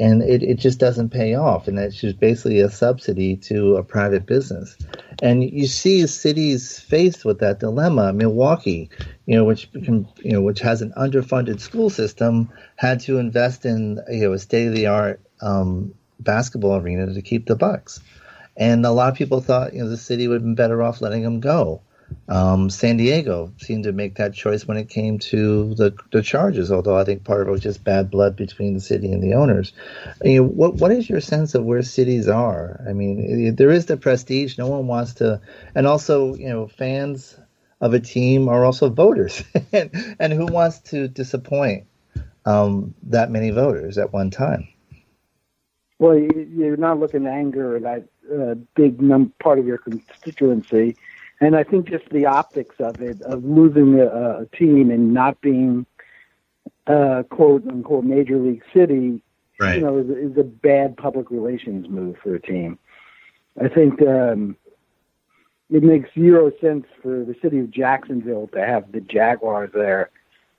And 0.00 0.22
it, 0.22 0.42
it 0.42 0.58
just 0.58 0.80
doesn't 0.80 1.10
pay 1.10 1.34
off. 1.34 1.68
And 1.68 1.78
it's 1.78 2.00
just 2.00 2.18
basically 2.18 2.60
a 2.60 2.70
subsidy 2.70 3.36
to 3.36 3.76
a 3.76 3.84
private 3.84 4.24
business. 4.24 4.76
And 5.22 5.44
you 5.44 5.66
see 5.66 6.06
cities 6.06 6.80
faced 6.80 7.26
with 7.26 7.40
that 7.40 7.60
dilemma. 7.60 8.12
Milwaukee 8.12 8.90
you 9.26 9.36
know 9.36 9.44
which 9.44 9.68
you 9.72 10.06
know 10.24 10.40
which 10.40 10.60
has 10.60 10.82
an 10.82 10.92
underfunded 10.96 11.60
school 11.60 11.90
system 11.90 12.50
had 12.76 13.00
to 13.00 13.18
invest 13.18 13.64
in 13.64 14.00
you 14.10 14.26
know 14.26 14.32
a 14.32 14.38
state 14.38 14.66
of 14.66 14.74
the 14.74 14.86
art 14.86 15.20
um, 15.40 15.94
basketball 16.18 16.76
arena 16.76 17.12
to 17.12 17.22
keep 17.22 17.46
the 17.46 17.56
bucks. 17.56 18.00
And 18.56 18.84
a 18.84 18.90
lot 18.90 19.10
of 19.10 19.16
people 19.16 19.40
thought 19.40 19.74
you 19.74 19.82
know 19.82 19.88
the 19.88 19.96
city 19.96 20.28
would 20.28 20.36
have 20.36 20.42
been 20.42 20.54
better 20.54 20.82
off 20.82 21.00
letting 21.00 21.22
them 21.22 21.40
go 21.40 21.82
um, 22.28 22.70
San 22.70 22.96
Diego 22.96 23.52
seemed 23.58 23.84
to 23.84 23.92
make 23.92 24.16
that 24.16 24.34
choice 24.34 24.66
when 24.66 24.76
it 24.76 24.88
came 24.88 25.18
to 25.20 25.74
the 25.74 25.96
the 26.12 26.22
Chargers, 26.22 26.72
although 26.72 26.96
I 26.96 27.04
think 27.04 27.24
part 27.24 27.42
of 27.42 27.48
it 27.48 27.50
was 27.50 27.60
just 27.60 27.84
bad 27.84 28.10
blood 28.10 28.36
between 28.36 28.74
the 28.74 28.80
city 28.80 29.12
and 29.12 29.22
the 29.22 29.34
owners. 29.34 29.72
You 30.22 30.42
know, 30.42 30.48
what 30.48 30.74
what 30.76 30.92
is 30.92 31.08
your 31.08 31.20
sense 31.20 31.54
of 31.54 31.64
where 31.64 31.82
cities 31.82 32.28
are? 32.28 32.84
I 32.88 32.92
mean, 32.92 33.54
there 33.56 33.70
is 33.70 33.86
the 33.86 33.96
prestige. 33.96 34.58
No 34.58 34.68
one 34.68 34.86
wants 34.86 35.14
to, 35.14 35.40
and 35.74 35.86
also 35.86 36.34
you 36.34 36.48
know, 36.48 36.68
fans 36.68 37.38
of 37.80 37.94
a 37.94 38.00
team 38.00 38.48
are 38.48 38.64
also 38.64 38.88
voters, 38.90 39.42
and, 39.72 40.16
and 40.18 40.32
who 40.32 40.46
wants 40.46 40.78
to 40.80 41.08
disappoint 41.08 41.86
um, 42.44 42.94
that 43.04 43.30
many 43.30 43.50
voters 43.50 43.98
at 43.98 44.12
one 44.12 44.30
time? 44.30 44.68
Well, 45.98 46.18
you- 46.18 46.48
you're 46.54 46.76
not 46.76 46.98
looking 46.98 47.24
to 47.24 47.30
anger 47.30 47.78
that 47.80 48.04
uh, 48.32 48.54
big 48.74 49.00
num- 49.00 49.32
part 49.40 49.58
of 49.58 49.66
your 49.66 49.78
constituency, 49.78 50.96
and 51.42 51.56
I 51.56 51.64
think 51.64 51.88
just 51.88 52.08
the 52.10 52.26
optics 52.26 52.76
of 52.78 53.00
it, 53.02 53.20
of 53.22 53.44
losing 53.44 53.98
a, 53.98 54.42
a 54.42 54.46
team 54.56 54.92
and 54.92 55.12
not 55.12 55.40
being 55.40 55.84
uh, 56.86 57.24
quote 57.30 57.66
unquote 57.66 58.04
major 58.04 58.38
league 58.38 58.62
city, 58.72 59.20
you 59.74 59.80
know, 59.80 59.98
is, 59.98 60.08
is 60.08 60.38
a 60.38 60.44
bad 60.44 60.96
public 60.96 61.32
relations 61.32 61.88
move 61.88 62.16
for 62.22 62.36
a 62.36 62.40
team. 62.40 62.78
I 63.60 63.66
think 63.66 64.00
um, 64.02 64.56
it 65.68 65.82
makes 65.82 66.14
zero 66.14 66.52
sense 66.60 66.86
for 67.02 67.24
the 67.24 67.34
city 67.42 67.58
of 67.58 67.72
Jacksonville 67.72 68.48
to 68.52 68.64
have 68.64 68.92
the 68.92 69.00
Jaguars 69.00 69.70
there. 69.74 70.10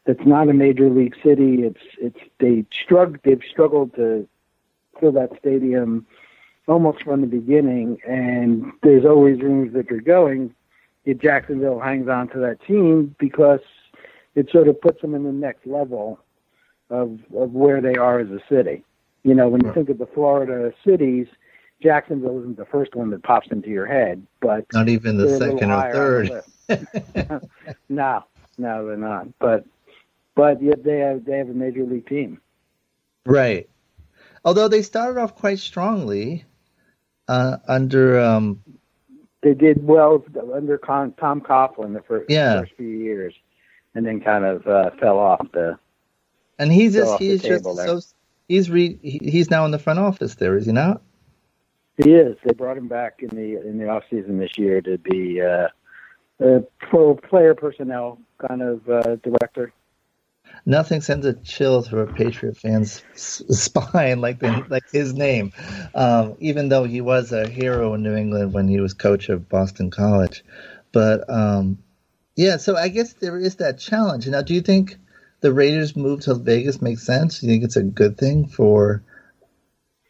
That's 0.06 0.26
not 0.26 0.50
a 0.50 0.54
major 0.54 0.90
league 0.90 1.16
city. 1.24 1.64
It's 1.64 1.82
it's 1.98 2.20
they 2.40 2.66
strugg 2.74 3.22
they've 3.24 3.42
struggled 3.50 3.96
to 3.96 4.28
fill 5.00 5.14
that 5.14 5.32
stadium 5.40 6.06
almost 6.68 7.04
from 7.04 7.22
the 7.22 7.28
beginning, 7.28 8.00
and 8.06 8.74
there's 8.84 9.06
always 9.06 9.40
rumors 9.40 9.72
that 9.74 9.88
they're 9.88 10.02
going. 10.02 10.54
If 11.06 11.20
Jacksonville 11.20 11.80
hangs 11.80 12.08
on 12.08 12.30
to 12.30 12.40
that 12.40 12.60
team 12.66 13.16
because 13.20 13.60
it 14.36 14.50
sort 14.52 14.68
of 14.68 14.80
puts 14.80 15.02
them 15.02 15.16
in 15.16 15.24
the 15.24 15.32
next 15.32 15.66
level 15.68 16.20
of 16.90 17.20
of 17.36 17.52
where 17.52 17.82
they 17.82 17.96
are 17.96 18.20
as 18.20 18.30
a 18.30 18.40
city. 18.50 18.84
You 19.24 19.34
know, 19.34 19.48
when 19.48 19.64
you 19.64 19.74
think 19.74 19.90
of 19.90 19.98
the 19.98 20.06
Florida 20.06 20.74
cities, 20.86 21.28
Jacksonville 21.82 22.40
isn't 22.40 22.58
the 22.58 22.66
first 22.66 22.96
one 22.96 23.10
that 23.12 23.24
pops 23.24 23.48
into 23.52 23.70
your 23.70 23.86
head, 23.86 24.26
but 24.42 24.66
Not 24.74 24.90
even 24.90 25.18
the 25.18 25.26
they're 25.26 25.36
a 25.36 25.40
little 25.40 25.60
second 25.60 25.72
or 25.72 26.44
third. 26.68 27.50
no, 27.90 28.24
no, 28.58 28.88
they're 28.88 28.98
not. 28.98 29.28
But 29.40 29.66
but 30.36 30.62
yet 30.62 30.84
they 30.84 31.00
have 31.00 31.26
they 31.26 31.38
have 31.38 31.50
a 31.50 31.54
major 31.54 31.84
league 31.84 32.08
team. 32.08 32.40
Right. 33.26 33.70
Although 34.46 34.68
they 34.68 34.82
started 34.82 35.20
off 35.20 35.36
quite 35.36 35.60
strongly 35.60 36.44
uh, 37.28 37.58
under 37.68 38.20
um, 38.20 38.62
They 39.44 39.54
did 39.54 39.86
well 39.86 40.24
under 40.54 40.78
Con, 40.78 41.14
Tom 41.20 41.42
Coughlin 41.42 41.94
the 41.94 42.02
first, 42.02 42.30
Yeah. 42.30 42.62
first 42.62 42.74
few 42.78 42.88
years, 42.88 43.36
and 43.94 44.06
then 44.06 44.22
kind 44.22 44.46
of 44.46 44.66
uh, 44.66 44.92
fell 45.00 45.20
off 45.20 45.46
the. 45.52 45.78
And 46.58 46.72
he's 46.72 46.94
just 46.94 47.20
he's 47.20 47.42
just 47.42 47.64
so 47.64 48.00
he's 48.48 48.70
re, 48.70 48.98
he's 49.02 49.50
now 49.50 49.66
in 49.66 49.72
the 49.72 49.80
front 49.80 50.00
office 50.00 50.36
there, 50.36 50.56
is 50.56 50.66
he 50.66 50.72
not? 50.72 51.02
He 52.02 52.12
is. 52.14 52.38
They 52.46 52.54
brought 52.54 52.78
him 52.78 52.88
back 52.88 53.20
in 53.20 53.30
the 53.30 53.62
in 53.68 53.78
the 53.78 53.90
off 53.90 54.04
season 54.10 54.38
this 54.38 54.58
year 54.58 54.82
to 54.82 54.98
be 54.98 55.42
uh, 55.42 55.68
a 56.40 56.64
pro 56.80 57.16
player 57.16 57.54
personnel 57.54 58.20
kind 58.48 58.62
of 58.62 58.90
uh, 58.90 59.16
director. 59.18 59.74
Nothing 60.66 61.02
sends 61.02 61.26
a 61.26 61.34
chill 61.34 61.82
through 61.82 62.02
a 62.02 62.14
Patriot 62.14 62.58
fan's 62.58 63.04
spine 63.16 64.22
like 64.22 64.40
the, 64.40 64.66
like 64.70 64.90
his 64.92 65.14
name, 65.14 65.52
um, 65.94 66.36
even 66.40 66.70
though 66.70 66.86
he 66.86 67.02
was 67.02 67.32
a 67.32 67.48
hero 67.48 67.94
in 67.94 68.04
New 68.04 68.16
England 68.16 68.54
when 68.54 68.68
he 68.68 68.80
was 68.80 68.94
coach 68.94 69.30
of 69.30 69.50
Boston 69.50 69.92
College. 69.92 70.44
But 70.94 71.30
um, 71.30 71.80
yeah, 72.36 72.58
so 72.58 72.78
I 72.78 72.88
guess 72.88 73.14
there 73.14 73.38
is 73.38 73.58
that 73.58 73.80
challenge. 73.80 74.28
Now, 74.28 74.42
do 74.42 74.54
you 74.54 74.62
think 74.62 74.98
the 75.42 75.52
Raiders 75.52 75.96
move 75.96 76.22
to 76.22 76.36
Vegas 76.36 76.82
makes 76.82 77.04
sense? 77.04 77.40
Do 77.40 77.48
you 77.48 77.54
think 77.54 77.64
it's 77.66 77.76
a 77.76 77.84
good 77.84 78.18
thing 78.18 78.48
for, 78.48 79.04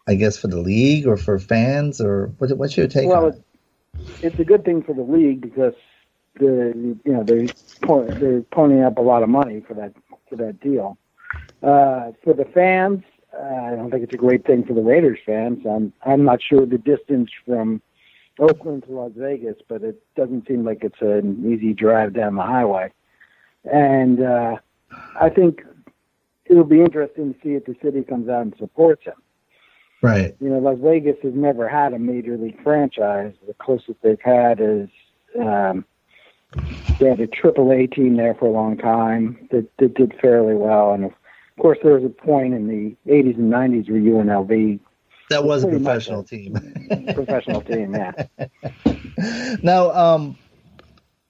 I 0.08 0.16
guess, 0.16 0.38
for 0.38 0.48
the 0.48 0.60
league 0.60 1.08
or 1.08 1.18
for 1.18 1.40
fans, 1.40 2.00
or 2.00 2.28
what, 2.38 2.56
what's 2.58 2.78
your 2.78 2.88
take 2.88 3.08
Well, 3.08 3.28
it? 3.28 3.44
It's 4.22 4.40
a 4.40 4.44
good 4.44 4.64
thing 4.64 4.84
for 4.84 4.94
the 4.94 5.02
league 5.02 5.42
because 5.42 5.74
the 6.36 6.98
you 7.06 7.14
know 7.14 7.24
they 7.24 7.48
po- 7.82 8.06
they're 8.06 8.42
ponying 8.42 8.86
up 8.86 8.98
a 8.98 9.02
lot 9.02 9.24
of 9.24 9.30
money 9.30 9.62
for 9.62 9.74
that 9.76 9.94
for 10.36 10.44
that 10.44 10.60
deal. 10.60 10.98
Uh, 11.62 12.12
for 12.24 12.34
the 12.34 12.46
fans, 12.54 13.04
uh, 13.34 13.44
I 13.44 13.76
don't 13.76 13.90
think 13.90 14.04
it's 14.04 14.14
a 14.14 14.18
great 14.18 14.46
thing 14.46 14.66
for 14.66 14.74
the 14.74 14.82
Raiders 14.82 15.20
fans. 15.26 15.66
I'm 15.66 15.94
I'm 16.06 16.24
not 16.24 16.42
sure 16.42 16.66
the 16.66 16.78
distance 16.78 17.30
from 17.46 17.82
Oakland 18.40 18.84
to 18.84 18.92
Las 18.92 19.12
Vegas, 19.16 19.58
but 19.68 19.84
it 19.84 20.02
doesn't 20.16 20.48
seem 20.48 20.66
like 20.66 20.84
it's 20.84 21.02
an 21.02 21.52
easy 21.52 21.74
drive 21.74 22.14
down 22.14 22.36
the 22.36 22.44
highway. 22.44 22.92
And 23.72 24.22
uh, 24.22 24.58
I 25.20 25.30
think 25.30 25.64
it'll 26.46 26.64
be 26.64 26.82
interesting 26.82 27.34
to 27.34 27.40
see 27.42 27.54
if 27.54 27.66
the 27.66 27.76
city 27.82 28.04
comes 28.04 28.30
out 28.30 28.42
and 28.42 28.56
supports 28.58 29.06
him. 29.06 29.14
Right. 30.02 30.36
You 30.42 30.50
know, 30.50 30.60
Las 30.60 30.80
Vegas 30.82 31.16
has 31.24 31.34
never 31.34 31.70
had 31.70 31.94
a 31.94 32.00
major 32.00 32.38
league 32.38 32.62
franchise. 32.62 33.34
The 33.48 33.54
closest 33.54 34.02
they've 34.04 34.20
had 34.22 34.60
is 34.60 34.90
um, 35.40 35.86
they 37.00 37.10
had 37.10 37.20
a 37.20 37.28
triple 37.28 37.72
A 37.72 37.88
team 37.88 38.18
there 38.18 38.36
for 38.36 38.46
a 38.46 38.52
long 38.52 38.78
time 38.78 39.48
that, 39.52 39.68
that 39.78 39.96
did 39.96 40.14
fairly 40.22 40.56
well. 40.56 40.94
And 40.94 41.06
of 41.06 41.12
course, 41.60 41.78
there 41.84 41.94
was 41.94 42.04
a 42.04 42.10
point 42.10 42.54
in 42.54 42.68
the 42.68 43.12
80s 43.12 43.38
and 43.38 43.52
90s 43.52 43.90
where 43.90 44.00
UNLV 44.00 44.80
that 45.30 45.46
was 45.46 45.64
a 45.64 45.68
professional 45.68 46.24
team. 46.24 46.54
professional 47.14 47.62
team, 47.62 47.96
yeah. 47.96 48.26
now, 49.64 49.92
um, 49.92 50.38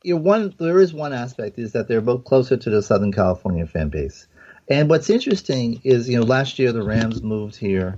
you 0.03 0.15
know, 0.15 0.21
one 0.21 0.53
there 0.59 0.79
is 0.79 0.93
one 0.93 1.13
aspect 1.13 1.57
is 1.57 1.71
that 1.73 1.87
they're 1.87 2.01
both 2.01 2.25
closer 2.25 2.57
to 2.57 2.69
the 2.69 2.81
Southern 2.81 3.11
California 3.11 3.65
fan 3.65 3.89
base, 3.89 4.27
and 4.67 4.89
what's 4.89 5.09
interesting 5.09 5.79
is 5.83 6.09
you 6.09 6.19
know 6.19 6.25
last 6.25 6.59
year 6.59 6.71
the 6.71 6.83
Rams 6.83 7.23
moved 7.23 7.55
here, 7.55 7.97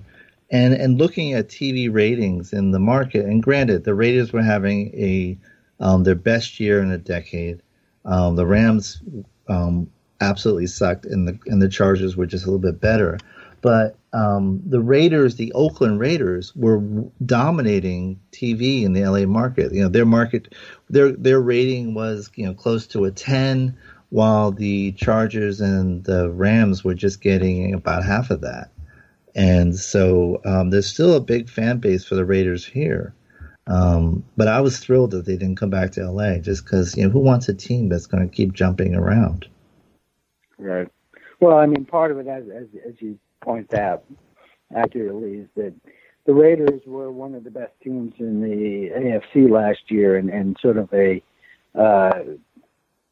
and 0.51 0.73
and 0.73 0.99
looking 0.99 1.33
at 1.33 1.47
TV 1.47 1.91
ratings 1.91 2.53
in 2.53 2.71
the 2.71 2.79
market, 2.79 3.25
and 3.25 3.41
granted 3.41 3.83
the 3.83 3.95
Raiders 3.95 4.31
were 4.31 4.43
having 4.43 4.93
a 4.93 5.37
um, 5.79 6.03
their 6.03 6.15
best 6.15 6.59
year 6.59 6.81
in 6.81 6.91
a 6.91 6.97
decade, 6.97 7.61
um, 8.05 8.35
the 8.35 8.45
Rams 8.45 9.01
um, 9.47 9.89
absolutely 10.21 10.67
sucked, 10.67 11.05
and 11.05 11.27
the 11.27 11.39
and 11.47 11.61
the 11.61 11.69
Chargers 11.69 12.15
were 12.15 12.25
just 12.25 12.45
a 12.45 12.47
little 12.47 12.59
bit 12.59 12.79
better, 12.79 13.17
but 13.61 13.97
um, 14.13 14.61
the 14.65 14.79
Raiders, 14.79 15.35
the 15.35 15.51
Oakland 15.53 15.99
Raiders, 15.99 16.55
were 16.55 16.81
dominating 17.25 18.19
TV 18.31 18.83
in 18.83 18.93
the 18.93 19.05
LA 19.05 19.25
market. 19.25 19.73
You 19.73 19.83
know, 19.83 19.89
their 19.89 20.05
market, 20.05 20.53
their 20.89 21.11
their 21.11 21.41
rating 21.41 21.93
was 21.93 22.29
you 22.35 22.45
know 22.45 22.53
close 22.53 22.87
to 22.87 23.05
a 23.05 23.11
ten, 23.11 23.77
while 24.09 24.51
the 24.51 24.93
Chargers 24.93 25.59
and 25.61 26.03
the 26.03 26.29
Rams 26.29 26.83
were 26.83 26.93
just 26.93 27.21
getting 27.21 27.73
about 27.73 28.05
half 28.05 28.29
of 28.29 28.41
that. 28.41 28.69
And 29.35 29.75
so 29.75 30.41
um, 30.45 30.69
there's 30.69 30.87
still 30.87 31.15
a 31.15 31.19
big 31.19 31.49
fan 31.49 31.79
base 31.79 32.05
for 32.05 32.15
the 32.15 32.23
Raiders 32.23 32.65
here. 32.65 33.13
Um, 33.67 34.23
but 34.37 34.47
I 34.47 34.61
was 34.61 34.79
thrilled 34.79 35.11
that 35.11 35.25
they 35.25 35.37
didn't 35.37 35.57
come 35.57 35.71
back 35.71 35.91
to 35.93 36.09
LA, 36.09 36.37
just 36.37 36.63
because 36.63 36.95
you 36.95 37.03
know 37.03 37.09
who 37.09 37.19
wants 37.19 37.49
a 37.49 37.53
team 37.53 37.89
that's 37.89 38.05
going 38.05 38.27
to 38.27 38.33
keep 38.33 38.53
jumping 38.53 38.95
around. 38.95 39.47
Right. 40.57 40.87
Well, 41.39 41.57
I 41.57 41.65
mean, 41.65 41.85
part 41.85 42.11
of 42.11 42.19
it, 42.19 42.27
as 42.27 42.43
as, 42.49 42.67
as 42.87 42.93
you 42.99 43.17
point 43.41 43.73
out 43.73 44.03
accurately 44.75 45.39
is 45.39 45.47
that 45.55 45.73
the 46.25 46.33
Raiders 46.33 46.81
were 46.85 47.11
one 47.11 47.35
of 47.35 47.43
the 47.43 47.51
best 47.51 47.73
teams 47.83 48.13
in 48.19 48.41
the 48.41 48.89
AFC 48.89 49.49
last 49.49 49.89
year, 49.89 50.17
and, 50.17 50.29
and 50.29 50.57
sort 50.61 50.77
of 50.77 50.91
a 50.93 51.21
uh, 51.73 52.23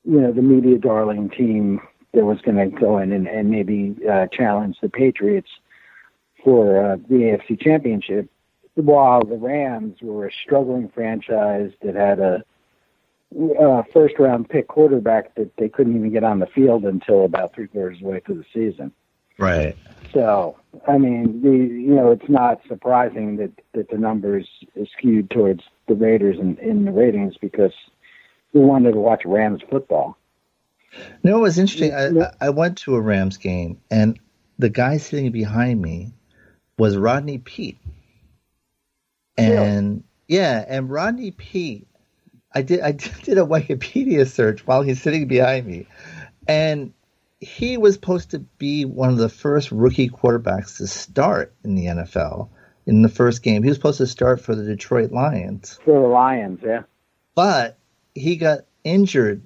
you 0.06 0.22
know 0.22 0.32
the 0.32 0.42
media 0.42 0.78
darling 0.78 1.30
team 1.30 1.80
that 2.14 2.26
was 2.26 2.40
going 2.42 2.58
to 2.58 2.80
go 2.80 3.00
in 3.00 3.12
and, 3.12 3.28
and 3.28 3.50
maybe 3.50 3.96
uh, 4.10 4.28
challenge 4.32 4.78
the 4.82 4.90
Patriots 4.90 5.50
for 6.44 6.94
uh, 6.94 6.96
the 7.10 7.16
AFC 7.16 7.60
Championship, 7.60 8.30
while 8.76 9.22
the 9.22 9.36
Rams 9.36 9.98
were 10.02 10.28
a 10.28 10.32
struggling 10.32 10.90
franchise 10.90 11.72
that 11.82 11.96
had 11.96 12.20
a 12.20 12.44
uh, 13.60 13.84
first 13.92 14.20
round 14.20 14.50
pick 14.50 14.68
quarterback 14.68 15.36
that 15.36 15.56
they 15.58 15.70
couldn't 15.70 15.96
even 15.96 16.12
get 16.12 16.24
on 16.24 16.40
the 16.40 16.48
field 16.48 16.84
until 16.86 17.26
about 17.26 17.54
three 17.54 17.68
quarters 17.68 17.98
of 17.98 18.04
the 18.04 18.10
way 18.10 18.20
through 18.20 18.36
the 18.36 18.46
season. 18.54 18.92
Right. 19.38 19.76
So, 20.14 20.58
I 20.88 20.98
mean, 20.98 21.42
the 21.42 21.50
you 21.50 21.96
know, 21.96 22.12
it's 22.12 22.30
not 22.30 22.62
surprising 22.68 23.38
that 23.38 23.52
that 23.74 23.90
the 23.90 23.98
numbers 23.98 24.48
is 24.76 24.88
skewed 24.98 25.30
towards 25.32 25.64
the 25.88 25.96
Raiders 25.96 26.38
in, 26.40 26.58
in 26.58 26.86
the 26.86 26.92
ratings 26.92 27.36
because 27.38 27.74
we 28.54 28.62
wanted 28.62 28.94
to 28.94 29.00
watch 29.00 29.24
Rams 29.26 29.62
football. 29.70 30.18
No, 31.24 31.40
it 31.40 31.42
was 31.42 31.58
interesting. 31.58 31.94
I, 31.94 32.30
I 32.40 32.52
went 32.52 32.78
to 32.80 32.96
a 32.96 33.02
Rams 33.02 33.38
game, 33.38 33.82
and 33.90 34.20
the 34.60 34.70
guy 34.70 34.98
sitting 34.98 35.32
behind 35.32 35.82
me 35.82 36.14
was 36.78 36.96
Rodney 36.96 37.40
Peete. 37.40 37.80
And 39.38 40.04
yeah, 40.28 40.60
yeah 40.60 40.66
and 40.68 40.90
Rodney 40.90 41.32
Peete, 41.32 41.88
I 42.54 42.62
did 42.62 42.82
I 42.82 42.92
did 43.24 43.38
a 43.38 43.46
Wikipedia 43.46 44.28
search 44.28 44.66
while 44.66 44.82
he's 44.82 45.02
sitting 45.02 45.28
behind 45.28 45.66
me, 45.66 45.88
and 46.48 46.94
he 47.40 47.78
was 47.78 47.96
supposed 47.96 48.32
to 48.32 48.40
be 48.40 48.86
one 48.86 49.10
of 49.10 49.18
the 49.18 49.30
first 49.30 49.72
rookie 49.72 50.10
quarterbacks 50.10 50.78
to 50.78 50.88
start 50.88 51.54
in 51.64 51.76
the 51.76 51.86
NFL 51.86 52.50
in 52.86 53.02
the 53.02 53.10
first 53.10 53.44
game. 53.44 53.64
He 53.64 53.70
was 53.70 53.78
supposed 53.78 53.98
to 53.98 54.08
start 54.08 54.42
for 54.42 54.56
the 54.56 54.64
Detroit 54.64 55.12
Lions. 55.12 55.80
For 55.84 56.02
the 56.02 56.08
Lions, 56.08 56.60
yeah. 56.64 56.84
But 57.36 57.78
he 58.14 58.36
got 58.36 58.66
injured 58.84 59.46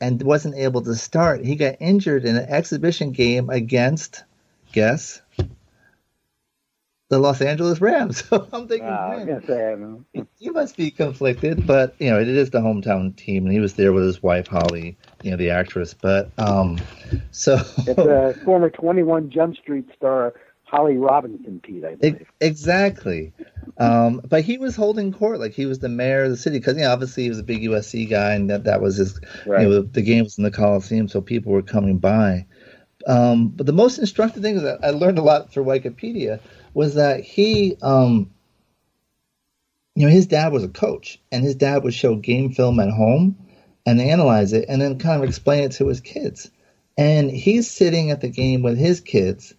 and 0.00 0.22
wasn't 0.22 0.56
able 0.56 0.82
to 0.82 0.94
start. 0.94 1.44
He 1.44 1.56
got 1.56 1.76
injured 1.80 2.24
in 2.24 2.36
an 2.36 2.48
exhibition 2.48 3.12
game 3.12 3.48
against, 3.50 4.24
guess, 4.72 5.22
the 7.08 7.18
Los 7.18 7.40
Angeles 7.40 7.80
Rams. 7.80 8.24
So 8.34 8.48
I'm 8.52 8.66
thinking, 8.66 8.88
uh, 8.88 9.24
man, 9.48 10.04
you 10.38 10.52
must 10.52 10.76
be 10.76 10.90
conflicted, 10.90 11.66
but 11.66 11.94
you 11.98 12.10
know, 12.10 12.18
it 12.18 12.28
is 12.28 12.50
the 12.50 12.60
hometown 12.60 13.14
team, 13.16 13.44
and 13.44 13.52
he 13.52 13.60
was 13.60 13.74
there 13.74 13.92
with 13.92 14.04
his 14.04 14.22
wife 14.22 14.46
Holly, 14.46 14.96
you 15.22 15.30
know, 15.30 15.36
the 15.36 15.50
actress. 15.50 15.94
But 15.94 16.30
um, 16.38 16.78
so 17.30 17.58
it's 17.78 17.98
a 17.98 18.34
former 18.44 18.70
21 18.70 19.30
Jump 19.30 19.56
Street 19.56 19.86
star 19.96 20.34
Holly 20.64 20.96
Robinson, 20.96 21.60
Peete, 21.60 21.84
I 21.84 21.94
believe. 21.94 22.26
Exactly. 22.40 23.32
Um, 23.78 24.20
but 24.24 24.44
he 24.44 24.58
was 24.58 24.74
holding 24.74 25.12
court 25.12 25.38
like 25.38 25.52
he 25.52 25.66
was 25.66 25.78
the 25.78 25.88
mayor 25.88 26.24
of 26.24 26.30
the 26.30 26.36
city 26.36 26.58
because 26.58 26.76
you 26.76 26.82
know, 26.82 26.92
obviously 26.92 27.24
he 27.24 27.28
was 27.28 27.38
a 27.38 27.44
big 27.44 27.62
USC 27.62 28.08
guy, 28.08 28.34
and 28.34 28.50
that 28.50 28.64
that 28.64 28.80
was 28.80 28.96
his. 28.96 29.20
Right. 29.46 29.62
You 29.62 29.68
know, 29.68 29.82
the 29.82 30.02
game 30.02 30.24
was 30.24 30.38
in 30.38 30.44
the 30.44 30.50
Coliseum, 30.50 31.08
so 31.08 31.20
people 31.20 31.52
were 31.52 31.62
coming 31.62 31.98
by. 31.98 32.46
Um, 33.06 33.48
but 33.48 33.66
the 33.66 33.72
most 33.72 33.98
instructive 33.98 34.42
thing 34.42 34.56
is 34.56 34.62
that 34.62 34.82
I 34.82 34.90
learned 34.90 35.18
a 35.18 35.22
lot 35.22 35.52
through 35.52 35.64
Wikipedia 35.64 36.40
was 36.74 36.94
that 36.96 37.20
he, 37.20 37.76
um, 37.80 38.30
you 39.94 40.06
know, 40.06 40.12
his 40.12 40.26
dad 40.26 40.52
was 40.52 40.64
a 40.64 40.68
coach, 40.68 41.20
and 41.30 41.44
his 41.44 41.54
dad 41.54 41.84
would 41.84 41.94
show 41.94 42.16
game 42.16 42.52
film 42.52 42.80
at 42.80 42.90
home 42.90 43.36
and 43.86 44.00
analyze 44.00 44.52
it, 44.52 44.66
and 44.68 44.82
then 44.82 44.98
kind 44.98 45.22
of 45.22 45.28
explain 45.28 45.64
it 45.64 45.72
to 45.72 45.86
his 45.86 46.00
kids. 46.00 46.50
And 46.96 47.30
he's 47.30 47.70
sitting 47.70 48.10
at 48.10 48.20
the 48.20 48.28
game 48.28 48.62
with 48.62 48.78
his 48.78 49.00
kids, 49.00 49.54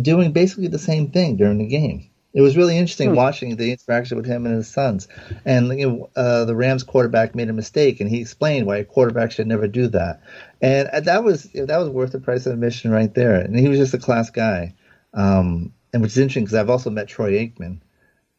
doing 0.00 0.32
basically 0.32 0.68
the 0.68 0.78
same 0.78 1.10
thing 1.10 1.36
during 1.36 1.58
the 1.58 1.66
game. 1.66 2.10
It 2.34 2.40
was 2.40 2.56
really 2.56 2.76
interesting 2.76 3.10
hmm. 3.10 3.16
watching 3.16 3.56
the 3.56 3.70
interaction 3.70 4.16
with 4.16 4.26
him 4.26 4.44
and 4.44 4.56
his 4.56 4.66
sons. 4.68 5.06
And 5.44 5.78
you 5.78 5.88
know, 5.88 6.10
uh, 6.16 6.44
the 6.44 6.56
Rams 6.56 6.82
quarterback 6.82 7.34
made 7.34 7.48
a 7.48 7.52
mistake, 7.52 8.00
and 8.00 8.10
he 8.10 8.20
explained 8.20 8.66
why 8.66 8.78
a 8.78 8.84
quarterback 8.84 9.30
should 9.30 9.46
never 9.46 9.68
do 9.68 9.86
that. 9.88 10.20
And 10.60 10.88
uh, 10.88 11.00
that 11.00 11.22
was 11.22 11.44
that 11.54 11.78
was 11.78 11.88
worth 11.88 12.12
the 12.12 12.18
price 12.18 12.46
of 12.46 12.52
admission 12.52 12.90
right 12.90 13.14
there. 13.14 13.36
And 13.36 13.56
he 13.56 13.68
was 13.68 13.78
just 13.78 13.94
a 13.94 13.98
class 13.98 14.30
guy. 14.30 14.74
Um, 15.14 15.72
and 15.94 16.02
which 16.02 16.12
is 16.12 16.18
interesting 16.18 16.42
because 16.42 16.56
I've 16.56 16.68
also 16.68 16.90
met 16.90 17.06
Troy 17.06 17.32
Aikman, 17.34 17.78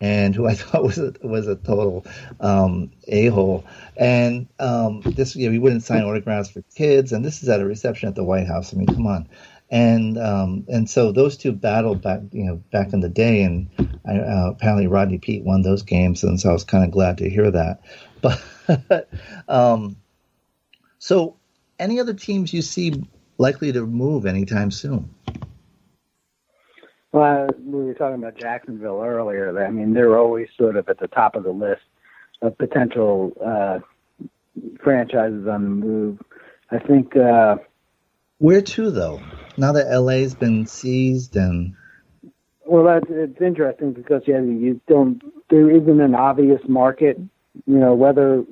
and 0.02 0.36
who 0.36 0.46
I 0.46 0.54
thought 0.56 0.84
was 0.84 0.98
a, 1.00 1.14
was 1.24 1.48
a 1.48 1.56
total 1.56 2.06
um, 2.42 2.92
a 3.08 3.28
hole. 3.28 3.66
And 3.96 4.48
um, 4.60 5.02
this, 5.06 5.36
you 5.38 5.48
know, 5.48 5.54
he 5.54 5.60
wouldn't 5.60 5.84
sign 5.84 6.04
autographs 6.04 6.50
for 6.50 6.62
kids, 6.76 7.14
and 7.14 7.24
this 7.24 7.42
is 7.42 7.50
at 7.50 7.62
a 7.62 7.66
reception 7.66 8.10
at 8.10 8.16
the 8.16 8.26
White 8.26 8.46
House. 8.46 8.74
I 8.74 8.78
mean, 8.78 8.88
come 8.88 9.08
on. 9.08 9.30
And 9.72 10.18
um, 10.20 10.66
and 10.68 10.88
so 10.88 11.14
those 11.14 11.38
two 11.38 11.54
battled 11.54 12.02
back, 12.02 12.20
you 12.34 12.44
know, 12.44 12.58
back 12.72 12.92
in 12.92 13.00
the 13.00 13.10
day, 13.10 13.42
and 13.42 13.70
I, 14.06 14.18
uh, 14.18 14.50
apparently 14.52 14.88
Rodney 14.88 15.18
Peete 15.18 15.44
won 15.44 15.62
those 15.62 15.82
games, 15.82 16.24
and 16.24 16.40
so 16.40 16.50
I 16.50 16.54
was 16.54 16.66
kind 16.66 16.84
of 16.84 16.92
glad 16.92 17.18
to 17.20 17.30
hear 17.30 17.50
that. 17.52 17.82
But 18.88 19.08
um, 19.48 19.98
so, 20.98 21.38
any 21.78 22.00
other 22.00 22.16
teams 22.16 22.52
you 22.52 22.64
see 22.64 23.04
likely 23.38 23.72
to 23.72 23.86
move 23.86 24.26
anytime 24.26 24.72
soon? 24.72 25.14
Well, 27.16 27.48
we 27.66 27.86
were 27.86 27.94
talking 27.94 28.22
about 28.22 28.38
Jacksonville 28.38 29.02
earlier. 29.02 29.66
I 29.66 29.72
mean, 29.72 29.94
they're 29.94 30.18
always 30.18 30.50
sort 30.58 30.76
of 30.76 30.90
at 30.90 31.00
the 31.00 31.08
top 31.08 31.38
of 31.38 31.46
the 31.46 31.52
list 31.52 31.84
of 32.42 32.58
potential 32.58 33.32
uh, 33.42 33.80
franchises 34.84 35.48
on 35.48 35.64
the 35.64 35.70
move. 35.70 36.22
I 36.72 36.80
think. 36.80 37.16
Uh, 37.16 37.56
Where 38.40 38.60
to 38.60 38.92
though? 38.92 39.22
Now 39.56 39.72
that 39.72 39.98
LA's 39.98 40.36
been 40.36 40.66
seized 40.66 41.38
and. 41.38 41.74
Well, 42.66 42.84
that's 42.84 43.06
it's 43.10 43.42
interesting 43.42 43.94
because 43.94 44.24
yeah, 44.28 44.42
you 44.42 44.82
don't. 44.90 45.22
There 45.50 45.72
isn't 45.72 46.02
an 46.02 46.16
obvious 46.16 46.60
market. 46.68 47.18
You 47.66 47.80
know 47.80 47.94
whether 47.94 48.44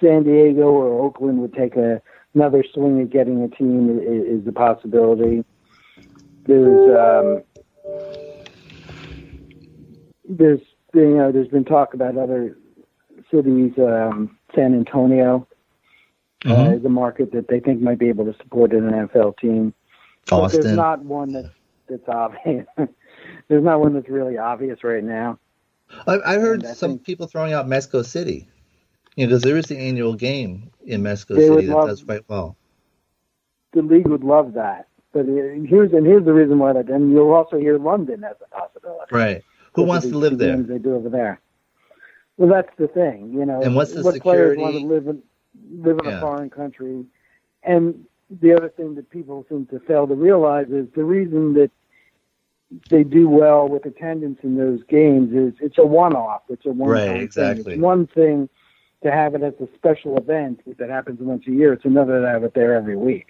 San 0.00 0.22
Diego 0.22 0.70
or 0.70 1.06
Oakland 1.06 1.40
would 1.40 1.54
take 1.54 1.74
a, 1.74 2.00
another 2.34 2.62
swing 2.72 3.00
at 3.00 3.10
getting 3.10 3.42
a 3.42 3.48
team 3.48 3.98
is, 3.98 4.42
is 4.42 4.46
a 4.46 4.52
possibility. 4.52 5.44
There's 6.46 6.96
um, 6.96 7.42
there's 10.28 10.60
you 10.94 11.16
know 11.16 11.32
there's 11.32 11.48
been 11.48 11.64
talk 11.64 11.94
about 11.94 12.16
other 12.16 12.56
cities, 13.30 13.72
um, 13.78 14.36
San 14.54 14.74
Antonio, 14.74 15.46
uh, 16.44 16.48
mm-hmm. 16.48 16.60
uh, 16.60 16.76
is 16.76 16.84
a 16.84 16.88
market 16.88 17.32
that 17.32 17.48
they 17.48 17.60
think 17.60 17.80
might 17.80 17.98
be 17.98 18.08
able 18.08 18.24
to 18.24 18.36
support 18.38 18.72
an 18.72 18.90
NFL 18.90 19.38
team. 19.38 19.74
Austin. 20.30 20.60
But 20.60 20.64
there's 20.64 20.76
not 20.76 21.04
one 21.04 21.32
that's 21.32 21.48
that's 21.88 22.08
obvious. 22.08 22.66
there's 23.48 23.64
not 23.64 23.80
one 23.80 23.94
that's 23.94 24.08
really 24.08 24.38
obvious 24.38 24.84
right 24.84 25.04
now. 25.04 25.38
I, 26.06 26.18
I 26.24 26.38
heard 26.38 26.64
I 26.64 26.72
some 26.72 26.98
people 26.98 27.26
throwing 27.26 27.52
out 27.52 27.68
Mexico 27.68 28.02
City. 28.02 28.48
You 29.16 29.26
know, 29.26 29.30
because 29.30 29.42
there 29.42 29.58
is 29.58 29.66
the 29.66 29.76
annual 29.76 30.14
game 30.14 30.70
in 30.86 31.02
Mexico 31.02 31.34
City 31.34 31.66
that 31.66 31.86
does 31.86 32.02
quite 32.02 32.26
well. 32.28 32.56
The 33.72 33.82
league 33.82 34.08
would 34.08 34.24
love 34.24 34.54
that. 34.54 34.88
But 35.12 35.26
here's 35.26 35.92
and 35.92 36.06
here's 36.06 36.24
the 36.24 36.32
reason 36.32 36.58
why 36.58 36.72
that, 36.72 36.88
and 36.88 37.12
you'll 37.12 37.32
also 37.32 37.58
hear 37.58 37.78
London 37.78 38.24
as 38.24 38.36
a 38.44 38.48
possibility. 38.54 39.14
Right. 39.14 39.42
Who 39.74 39.82
wants 39.82 40.06
to 40.06 40.16
live 40.16 40.38
there? 40.38 40.56
They 40.56 40.78
do 40.78 40.94
over 40.94 41.08
there. 41.08 41.40
Well, 42.38 42.48
that's 42.48 42.74
the 42.78 42.88
thing, 42.88 43.32
you 43.32 43.44
know. 43.44 43.60
And 43.62 43.74
what's 43.74 43.92
the 43.92 44.02
what 44.02 44.14
security? 44.14 44.56
Players 44.60 44.74
want 44.74 44.82
to 44.82 44.94
live 44.94 45.06
in, 45.08 45.22
live 45.82 45.98
in 45.98 46.04
Yeah. 46.06 46.16
a 46.16 46.20
foreign 46.20 46.50
country. 46.50 47.04
And 47.62 48.06
the 48.40 48.54
other 48.54 48.70
thing 48.70 48.94
that 48.94 49.10
people 49.10 49.44
seem 49.48 49.66
to 49.66 49.78
fail 49.80 50.06
to 50.06 50.14
realize 50.14 50.68
is 50.70 50.86
the 50.94 51.04
reason 51.04 51.52
that 51.54 51.70
they 52.88 53.04
do 53.04 53.28
well 53.28 53.68
with 53.68 53.84
attendance 53.84 54.38
in 54.42 54.56
those 54.56 54.82
games 54.84 55.32
is 55.34 55.52
it's 55.60 55.76
a 55.76 55.84
one-off. 55.86 56.42
It's 56.48 56.64
a 56.64 56.70
one-time 56.70 56.88
Right, 56.88 57.08
thing. 57.12 57.20
exactly. 57.22 57.74
It's 57.74 57.82
one 57.82 58.06
thing 58.06 58.48
to 59.02 59.10
have 59.12 59.34
it 59.34 59.42
as 59.42 59.52
a 59.60 59.68
special 59.74 60.16
event 60.16 60.60
that 60.78 60.88
happens 60.88 61.20
once 61.20 61.46
a 61.46 61.50
year. 61.50 61.74
It's 61.74 61.84
another 61.84 62.22
to 62.22 62.28
have 62.28 62.44
it 62.44 62.54
there 62.54 62.74
every 62.74 62.96
week. 62.96 63.26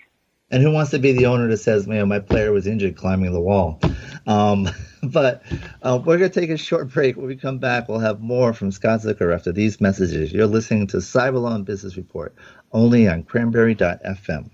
And 0.52 0.62
who 0.62 0.70
wants 0.70 0.90
to 0.90 0.98
be 0.98 1.12
the 1.12 1.26
owner 1.26 1.48
that 1.48 1.56
says, 1.56 1.86
man, 1.86 2.08
my 2.08 2.18
player 2.18 2.52
was 2.52 2.66
injured 2.66 2.94
climbing 2.94 3.32
the 3.32 3.40
wall? 3.40 3.80
Um, 4.26 4.68
but 5.02 5.42
uh, 5.80 5.98
we're 6.04 6.18
going 6.18 6.30
to 6.30 6.40
take 6.40 6.50
a 6.50 6.58
short 6.58 6.90
break. 6.90 7.16
When 7.16 7.26
we 7.26 7.36
come 7.36 7.58
back, 7.58 7.88
we'll 7.88 8.00
have 8.00 8.20
more 8.20 8.52
from 8.52 8.70
Scott 8.70 9.00
Zucker 9.00 9.34
after 9.34 9.50
these 9.50 9.80
messages. 9.80 10.30
You're 10.30 10.46
listening 10.46 10.86
to 10.88 10.98
Cyberlaw 10.98 11.54
and 11.54 11.64
Business 11.64 11.96
Report 11.96 12.34
only 12.70 13.08
on 13.08 13.22
cranberry.fm. 13.22 14.50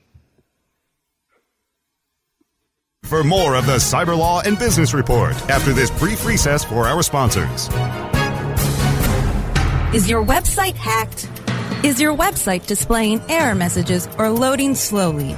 For 3.03 3.25
more 3.25 3.57
of 3.57 3.67
the 3.67 3.77
Cyber 3.77 4.17
Law 4.17 4.41
and 4.43 4.59
Business 4.59 4.95
Report 4.95 5.35
after 5.51 5.73
this 5.73 5.91
brief 5.91 6.25
recess 6.25 6.63
for 6.63 6.87
our 6.87 7.03
sponsors. 7.03 7.69
Is 9.95 10.09
your 10.09 10.25
website 10.25 10.75
hacked? 10.75 11.29
Is 11.85 12.01
your 12.01 12.15
website 12.15 12.67
displaying 12.67 13.21
error 13.29 13.55
messages 13.55 14.09
or 14.19 14.29
loading 14.31 14.75
slowly? 14.75 15.35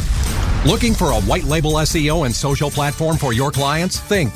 Looking 0.65 0.95
for 0.95 1.11
a 1.11 1.21
white 1.21 1.45
label 1.45 1.73
SEO 1.73 2.25
and 2.25 2.35
social 2.35 2.71
platform 2.71 3.19
for 3.19 3.35
your 3.35 3.51
clients? 3.51 4.01
Think 4.01 4.33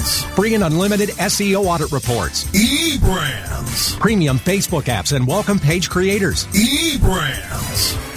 eBrands. 0.00 0.34
free 0.34 0.54
and 0.54 0.64
unlimited 0.64 1.10
SEO 1.10 1.64
audit 1.66 1.92
reports, 1.92 2.44
eBrands. 2.52 3.98
premium 4.00 4.38
Facebook 4.38 4.84
apps 4.84 5.14
and 5.14 5.26
welcome 5.26 5.58
page 5.58 5.90
creators, 5.90 6.46
eBrands. 6.46 8.09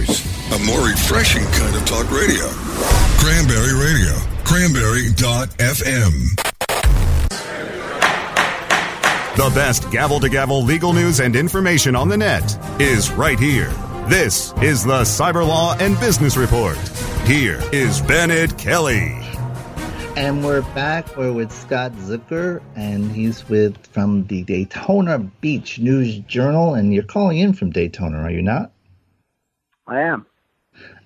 A 0.00 0.58
more 0.64 0.88
refreshing 0.88 1.44
kind 1.44 1.76
of 1.76 1.84
talk 1.84 2.10
radio. 2.10 2.48
Cranberry 3.18 3.74
Radio. 3.74 4.14
Cranberry.fm. 4.42 6.12
The 9.36 9.52
best 9.54 9.90
gavel 9.90 10.18
to 10.20 10.30
gavel 10.30 10.62
legal 10.62 10.94
news 10.94 11.20
and 11.20 11.36
information 11.36 11.94
on 11.94 12.08
the 12.08 12.16
net 12.16 12.58
is 12.80 13.10
right 13.12 13.38
here. 13.38 13.70
This 14.08 14.54
is 14.62 14.82
the 14.82 15.02
Cyber 15.02 15.46
Law 15.46 15.76
and 15.78 15.98
Business 16.00 16.36
Report. 16.36 16.78
Here 17.26 17.60
is 17.72 18.00
Bennet 18.00 18.56
Kelley. 18.56 19.18
And 20.16 20.44
we're 20.44 20.62
back. 20.74 21.16
We're 21.16 21.32
with 21.32 21.52
Scott 21.52 21.92
Zucker, 21.92 22.62
and 22.76 23.12
he's 23.12 23.48
with 23.48 23.86
from 23.88 24.26
the 24.26 24.42
Daytona 24.42 25.18
Beach 25.18 25.78
News 25.78 26.18
Journal. 26.20 26.74
And 26.74 26.92
you're 26.94 27.02
calling 27.02 27.38
in 27.38 27.52
from 27.52 27.70
Daytona, 27.70 28.18
are 28.22 28.30
you 28.30 28.42
not? 28.42 28.72
I 29.92 30.02
am. 30.02 30.26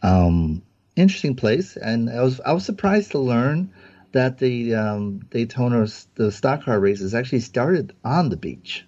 Um, 0.03 0.62
interesting 0.94 1.35
place, 1.37 1.77
and 1.77 2.09
I 2.09 2.22
was 2.22 2.40
I 2.40 2.53
was 2.53 2.64
surprised 2.64 3.12
to 3.12 3.18
learn 3.18 3.72
that 4.12 4.38
the 4.38 4.75
um, 4.75 5.18
Daytona 5.31 5.87
the 6.14 6.33
stock 6.33 6.64
car 6.64 6.79
races 6.81 7.14
actually 7.14 7.40
started 7.40 7.94
on 8.05 8.29
the 8.29 8.37
beach. 8.37 8.87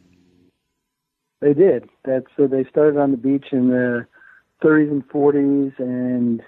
They 1.41 1.55
did. 1.55 1.89
That's 2.05 2.27
so 2.37 2.47
they 2.47 2.65
started 2.65 2.99
on 2.99 3.11
the 3.11 3.17
beach 3.17 3.47
in 3.53 3.69
the 3.69 4.07
30s 4.63 4.91
and 4.91 5.09
40s, 5.09 5.79
and 5.79 6.43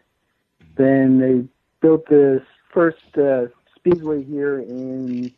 then 0.76 1.18
they 1.20 1.46
built 1.80 2.06
the 2.06 2.42
first 2.72 3.16
uh, 3.16 3.46
speedway 3.76 4.24
here 4.24 4.58
in 4.58 5.32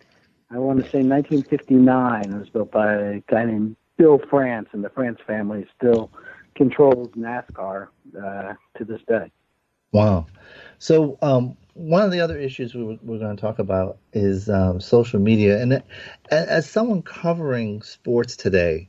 I 0.50 0.58
want 0.58 0.84
to 0.84 0.90
say 0.90 1.02
1959. 1.02 2.24
It 2.24 2.38
was 2.38 2.48
built 2.50 2.70
by 2.70 2.94
a 2.94 3.20
guy 3.20 3.46
named 3.46 3.76
Bill 3.96 4.20
France, 4.30 4.68
and 4.72 4.84
the 4.84 4.90
France 4.90 5.18
family 5.26 5.66
still 5.76 6.10
controls 6.54 7.08
NASCAR 7.16 7.88
uh, 8.16 8.54
to 8.78 8.84
this 8.84 9.00
day. 9.08 9.30
Wow. 9.92 10.26
So 10.78 11.18
um, 11.22 11.56
one 11.74 12.02
of 12.02 12.10
the 12.10 12.20
other 12.20 12.38
issues 12.38 12.74
we 12.74 12.82
were, 12.82 12.98
we're 13.02 13.18
going 13.18 13.36
to 13.36 13.40
talk 13.40 13.58
about 13.58 13.98
is 14.12 14.48
um, 14.48 14.80
social 14.80 15.20
media, 15.20 15.60
and 15.60 15.82
as 16.30 16.68
someone 16.68 17.02
covering 17.02 17.82
sports 17.82 18.36
today, 18.36 18.88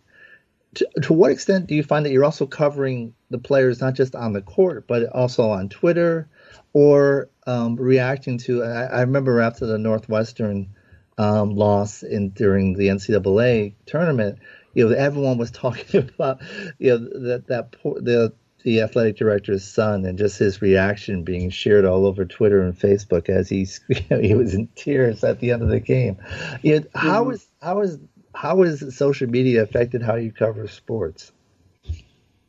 to, 0.76 0.88
to 1.04 1.14
what 1.14 1.32
extent 1.32 1.68
do 1.68 1.76
you 1.76 1.84
find 1.84 2.06
that 2.06 2.12
you're 2.12 2.26
also 2.26 2.48
covering 2.48 3.14
the 3.30 3.38
players 3.38 3.80
not 3.80 3.94
just 3.94 4.16
on 4.16 4.34
the 4.34 4.42
court 4.42 4.88
but 4.88 5.08
also 5.10 5.50
on 5.50 5.70
Twitter 5.70 6.28
or 6.74 7.30
um, 7.46 7.76
reacting 7.76 8.38
to? 8.40 8.64
I, 8.64 8.84
I 8.86 9.02
remember 9.02 9.40
after 9.40 9.66
the 9.66 9.78
Northwestern 9.78 10.74
um, 11.18 11.56
loss 11.56 12.02
in 12.02 12.30
during 12.30 12.74
the 12.74 12.88
NCAA 12.88 13.76
tournament, 13.86 14.40
you 14.74 14.90
know, 14.90 14.96
everyone 14.96 15.38
was 15.38 15.52
talking 15.52 16.10
about 16.16 16.42
you 16.80 16.98
know 16.98 17.28
that 17.28 17.48
that 17.48 17.72
poor, 17.72 18.02
the 18.02 18.34
the 18.64 18.82
athletic 18.82 19.18
director's 19.18 19.64
son 19.64 20.06
and 20.06 20.18
just 20.18 20.40
his 20.40 20.62
reaction 20.62 21.24
being 21.24 21.50
shared 21.50 21.86
all 21.86 22.06
over 22.06 22.26
Twitter 22.26 22.62
and 22.62 22.78
Facebook 22.78 23.30
as 23.30 23.50
he 23.50 23.68
you 23.90 24.02
know, 24.10 24.20
he 24.20 24.34
was 24.34 24.54
in 24.54 24.68
tears 24.76 25.24
at 25.24 25.40
the 25.40 25.52
end 25.52 25.62
of 25.62 25.70
the 25.70 25.80
game. 25.80 26.18
You 26.62 26.76
know, 26.76 26.82
mm-hmm. 26.82 27.08
how 27.08 27.30
is 27.30 27.48
how 27.62 27.82
is 27.82 28.00
how 28.34 28.64
has 28.64 28.96
social 28.96 29.30
media 29.30 29.64
affected 29.64 30.02
how 30.02 30.16
you 30.16 30.32
cover 30.32 30.68
sports? 30.68 31.32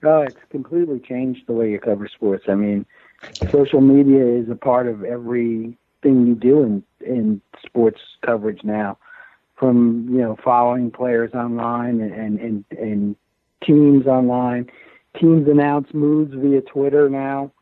Oh, 0.03 0.21
it's 0.21 0.37
completely 0.51 1.01
changed 1.01 1.47
the 1.47 1.53
way 1.53 1.71
you 1.71 1.79
cover 1.79 2.09
sports. 2.09 2.45
I 2.49 2.55
mean, 2.55 2.85
social 3.51 3.81
media 3.81 4.25
is 4.25 4.49
a 4.51 4.55
part 4.55 4.87
of 4.87 5.03
everything 5.05 5.77
you 6.03 6.35
do 6.35 6.63
in 6.63 6.83
in 7.01 7.41
sports 7.65 8.01
coverage 8.25 8.63
now. 8.65 8.99
From 9.57 10.09
you 10.11 10.19
know 10.19 10.37
following 10.43 10.91
players 10.91 11.33
online 11.35 12.01
and 12.01 12.13
and 12.13 12.41
and, 12.41 12.65
and 12.71 13.17
teams 13.65 14.07
online. 14.07 14.71
Teams 15.19 15.49
announce 15.49 15.93
moves 15.95 16.33
via 16.35 16.61
Twitter 16.63 17.09
now. 17.09 17.53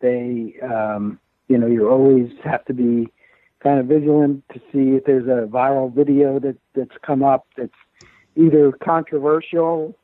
They 0.00 0.54
um, 0.62 1.18
you 1.48 1.58
know 1.58 1.66
you 1.66 1.88
always 1.88 2.30
have 2.44 2.64
to 2.66 2.74
be 2.74 3.08
kind 3.62 3.78
of 3.78 3.86
vigilant 3.86 4.44
to 4.52 4.58
see 4.72 4.96
if 4.96 5.04
there's 5.04 5.26
a 5.26 5.46
viral 5.48 5.92
video 5.92 6.38
that 6.40 6.56
that's 6.74 6.96
come 7.02 7.22
up 7.22 7.46
that's 7.56 7.72
either 8.36 8.72
controversial 8.72 9.96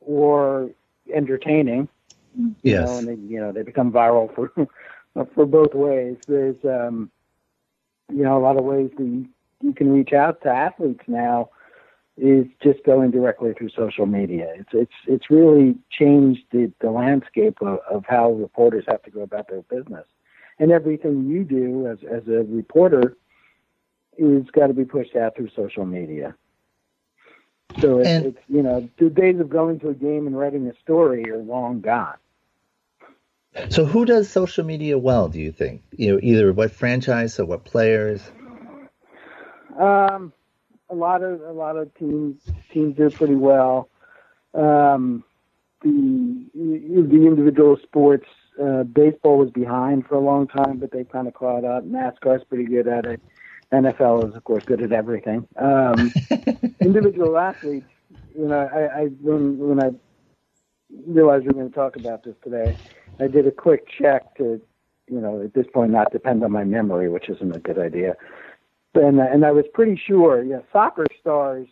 or 0.00 0.70
entertaining 1.14 1.88
You 2.36 2.54
Yes. 2.62 2.80
know, 2.80 2.98
and 2.98 3.08
they, 3.08 3.14
you 3.32 3.40
know 3.40 3.52
they 3.52 3.62
become 3.62 3.92
viral 3.92 4.34
for 4.34 4.52
for 5.34 5.46
both 5.46 5.74
ways. 5.74 6.16
There's 6.26 6.56
um, 6.64 7.10
you 8.12 8.22
know 8.22 8.36
a 8.38 8.42
lot 8.42 8.56
of 8.56 8.64
ways 8.64 8.90
that 8.96 9.04
you, 9.04 9.26
you 9.62 9.72
can 9.72 9.92
reach 9.92 10.12
out 10.12 10.42
to 10.42 10.48
athletes 10.48 11.04
now 11.06 11.50
is 12.20 12.46
just 12.62 12.84
going 12.84 13.10
directly 13.10 13.52
through 13.54 13.70
social 13.70 14.06
media. 14.06 14.52
It's 14.56 14.68
it's 14.72 14.92
it's 15.06 15.30
really 15.30 15.74
changed 15.90 16.42
the, 16.52 16.70
the 16.80 16.90
landscape 16.90 17.58
of, 17.62 17.78
of 17.90 18.04
how 18.06 18.32
reporters 18.32 18.84
have 18.88 19.02
to 19.04 19.10
go 19.10 19.22
about 19.22 19.48
their 19.48 19.62
business. 19.62 20.04
And 20.58 20.70
everything 20.70 21.26
you 21.28 21.44
do 21.44 21.86
as 21.86 21.98
as 22.10 22.28
a 22.28 22.44
reporter 22.46 23.16
is 24.18 24.44
got 24.52 24.66
to 24.66 24.74
be 24.74 24.84
pushed 24.84 25.16
out 25.16 25.34
through 25.36 25.48
social 25.56 25.86
media. 25.86 26.34
So 27.80 28.00
it's, 28.00 28.08
And- 28.08 28.26
it's 28.26 28.38
you 28.48 28.62
know 28.62 28.88
the 28.98 29.08
days 29.08 29.40
of 29.40 29.48
going 29.48 29.80
to 29.80 29.88
a 29.88 29.94
game 29.94 30.26
and 30.26 30.38
writing 30.38 30.66
a 30.66 30.74
story 30.82 31.30
are 31.30 31.38
long 31.38 31.80
gone. 31.80 32.16
So 33.70 33.84
who 33.84 34.04
does 34.04 34.28
social 34.30 34.64
media 34.64 34.96
well? 34.96 35.28
Do 35.28 35.40
you 35.40 35.50
think? 35.50 35.82
You 35.96 36.12
know, 36.12 36.20
either 36.22 36.52
what 36.52 36.70
franchise 36.70 37.40
or 37.40 37.46
what 37.46 37.64
players? 37.64 38.22
Um, 39.76 40.32
a 40.90 40.94
lot 40.94 41.22
of 41.22 41.40
a 41.42 41.52
lot 41.52 41.76
of 41.76 41.94
teams 41.94 42.36
teams 42.72 42.96
do 42.96 43.10
pretty 43.10 43.36
well. 43.36 43.88
Um, 44.54 45.24
the 45.82 46.46
the 46.54 47.26
individual 47.26 47.78
sports, 47.82 48.26
uh, 48.62 48.82
baseball 48.82 49.38
was 49.38 49.50
behind 49.50 50.06
for 50.06 50.16
a 50.16 50.20
long 50.20 50.46
time, 50.46 50.78
but 50.78 50.90
they 50.90 51.04
kind 51.04 51.28
of 51.28 51.34
caught 51.34 51.64
up. 51.64 51.84
NASCAR's 51.84 52.44
pretty 52.44 52.64
good 52.64 52.88
at 52.88 53.06
it. 53.06 53.20
NFL 53.72 54.28
is 54.28 54.34
of 54.34 54.44
course 54.44 54.64
good 54.64 54.82
at 54.82 54.92
everything. 54.92 55.46
Um, 55.56 56.12
individual 56.80 57.38
athletes, 57.38 57.86
you 58.36 58.48
know, 58.48 58.68
I, 58.72 59.02
I 59.02 59.04
when 59.06 59.58
when 59.58 59.82
I 59.82 59.90
realized 61.06 61.44
we 61.44 61.48
were 61.48 61.54
going 61.54 61.68
to 61.68 61.74
talk 61.74 61.96
about 61.96 62.24
this 62.24 62.34
today, 62.42 62.76
I 63.20 63.28
did 63.28 63.46
a 63.46 63.52
quick 63.52 63.86
check 63.88 64.34
to, 64.38 64.60
you 65.08 65.20
know, 65.20 65.40
at 65.40 65.54
this 65.54 65.66
point 65.72 65.92
not 65.92 66.10
depend 66.10 66.42
on 66.42 66.50
my 66.50 66.64
memory, 66.64 67.08
which 67.08 67.28
isn't 67.28 67.54
a 67.54 67.60
good 67.60 67.78
idea 67.78 68.16
and 68.94 69.20
and 69.20 69.44
I 69.44 69.52
was 69.52 69.64
pretty 69.72 70.00
sure, 70.06 70.42
yeah, 70.42 70.60
soccer 70.72 71.06
stars 71.20 71.68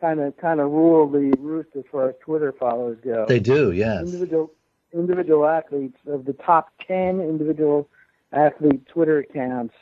kind 0.00 0.20
of 0.20 0.36
kind 0.36 0.60
of 0.60 0.70
rule 0.70 1.08
the 1.08 1.34
roost 1.38 1.70
as 1.76 1.84
far 1.90 2.08
as 2.10 2.14
Twitter 2.20 2.52
followers 2.52 2.98
go. 3.02 3.26
They 3.28 3.40
do, 3.40 3.72
yes. 3.72 4.02
Individual 4.02 4.50
individual 4.92 5.46
athletes 5.46 5.96
of 6.06 6.24
the 6.24 6.32
top 6.34 6.70
ten 6.86 7.20
individual 7.20 7.88
athlete 8.32 8.86
Twitter 8.86 9.18
accounts, 9.18 9.74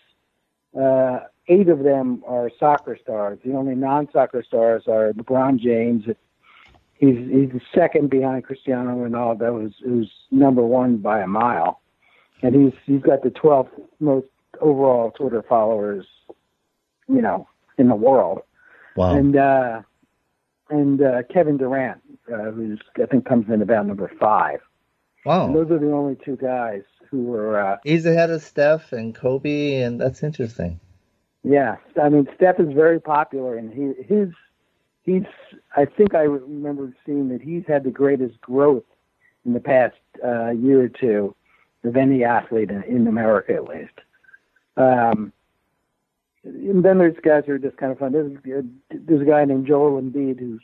uh, 0.79 1.21
eight 1.49 1.69
of 1.69 1.83
them 1.83 2.23
are 2.27 2.51
soccer 2.59 2.99
stars. 3.03 3.39
The 3.45 3.55
only 3.55 3.75
non-soccer 3.75 4.43
stars 4.43 4.85
are 4.87 5.13
LeBron 5.13 5.59
James. 5.59 6.05
He's 6.95 7.17
he's 7.31 7.51
second 7.75 8.11
behind 8.11 8.45
Cristiano 8.45 8.95
Ronaldo, 8.97 9.61
who's 9.61 9.75
who's 9.85 10.11
number 10.31 10.63
one 10.63 10.99
by 10.99 11.21
a 11.21 11.27
mile, 11.27 11.81
and 12.43 12.55
he's 12.55 12.73
he's 12.87 13.03
got 13.03 13.23
the 13.23 13.31
twelfth 13.31 13.73
most 13.99 14.27
overall 14.63 15.11
Twitter 15.11 15.43
followers, 15.47 16.07
you 17.09 17.21
know, 17.21 17.49
in 17.79 17.89
the 17.89 17.95
world. 17.95 18.43
Wow. 18.97 19.15
And 19.15 19.37
uh, 19.37 19.83
and 20.71 21.03
uh, 21.03 21.23
Kevin 21.33 21.57
Durant, 21.59 22.01
uh, 22.33 22.51
who's 22.51 22.81
I 23.03 23.07
think 23.07 23.27
comes 23.27 23.47
in 23.49 23.61
about 23.63 23.87
number 23.87 24.11
five. 24.21 24.61
Wow. 25.25 25.47
And 25.47 25.55
those 25.55 25.71
are 25.71 25.79
the 25.79 25.93
only 25.93 26.17
two 26.25 26.37
guys 26.37 26.83
who 27.11 27.25
were. 27.25 27.61
Uh, 27.61 27.77
He's 27.85 28.07
ahead 28.07 28.31
of 28.31 28.43
Steph 28.43 28.93
and 28.93 29.15
Kobe, 29.15 29.83
and 29.83 30.01
that's 30.01 30.23
interesting. 30.23 30.81
yeah, 31.43 31.77
I 32.03 32.09
mean 32.09 32.29
Steph 32.37 32.61
is 32.61 32.73
very 32.73 33.01
popular, 33.01 33.57
and 33.57 33.73
he 33.73 34.03
his 34.03 34.29
he's. 35.03 35.25
I 35.77 35.85
think 35.87 36.15
I 36.15 36.23
remember 36.23 36.93
seeing 37.07 37.29
that 37.31 37.41
he's 37.43 37.65
had 37.67 37.85
the 37.85 37.91
greatest 37.91 38.41
growth 38.41 38.85
in 39.45 39.55
the 39.55 39.61
past 39.61 39.97
uh, 40.25 40.51
year 40.51 40.83
or 40.83 40.89
two 40.89 41.35
of 41.85 41.97
any 41.97 42.23
athlete 42.25 42.71
in, 42.71 42.83
in 42.85 43.07
America, 43.09 43.55
at 43.55 43.65
least. 43.65 43.99
Um, 44.77 45.33
and 46.45 46.85
then 46.85 46.99
there's 46.99 47.17
guys 47.23 47.45
who 47.47 47.53
are 47.53 47.59
just 47.59 47.77
kind 47.77 47.93
of 47.93 47.99
fun. 47.99 48.13
There's, 48.13 48.65
there's 48.91 49.23
a 49.23 49.25
guy 49.25 49.45
named 49.45 49.67
Joel 49.67 50.01
Embiid 50.01 50.39
who's 50.41 50.63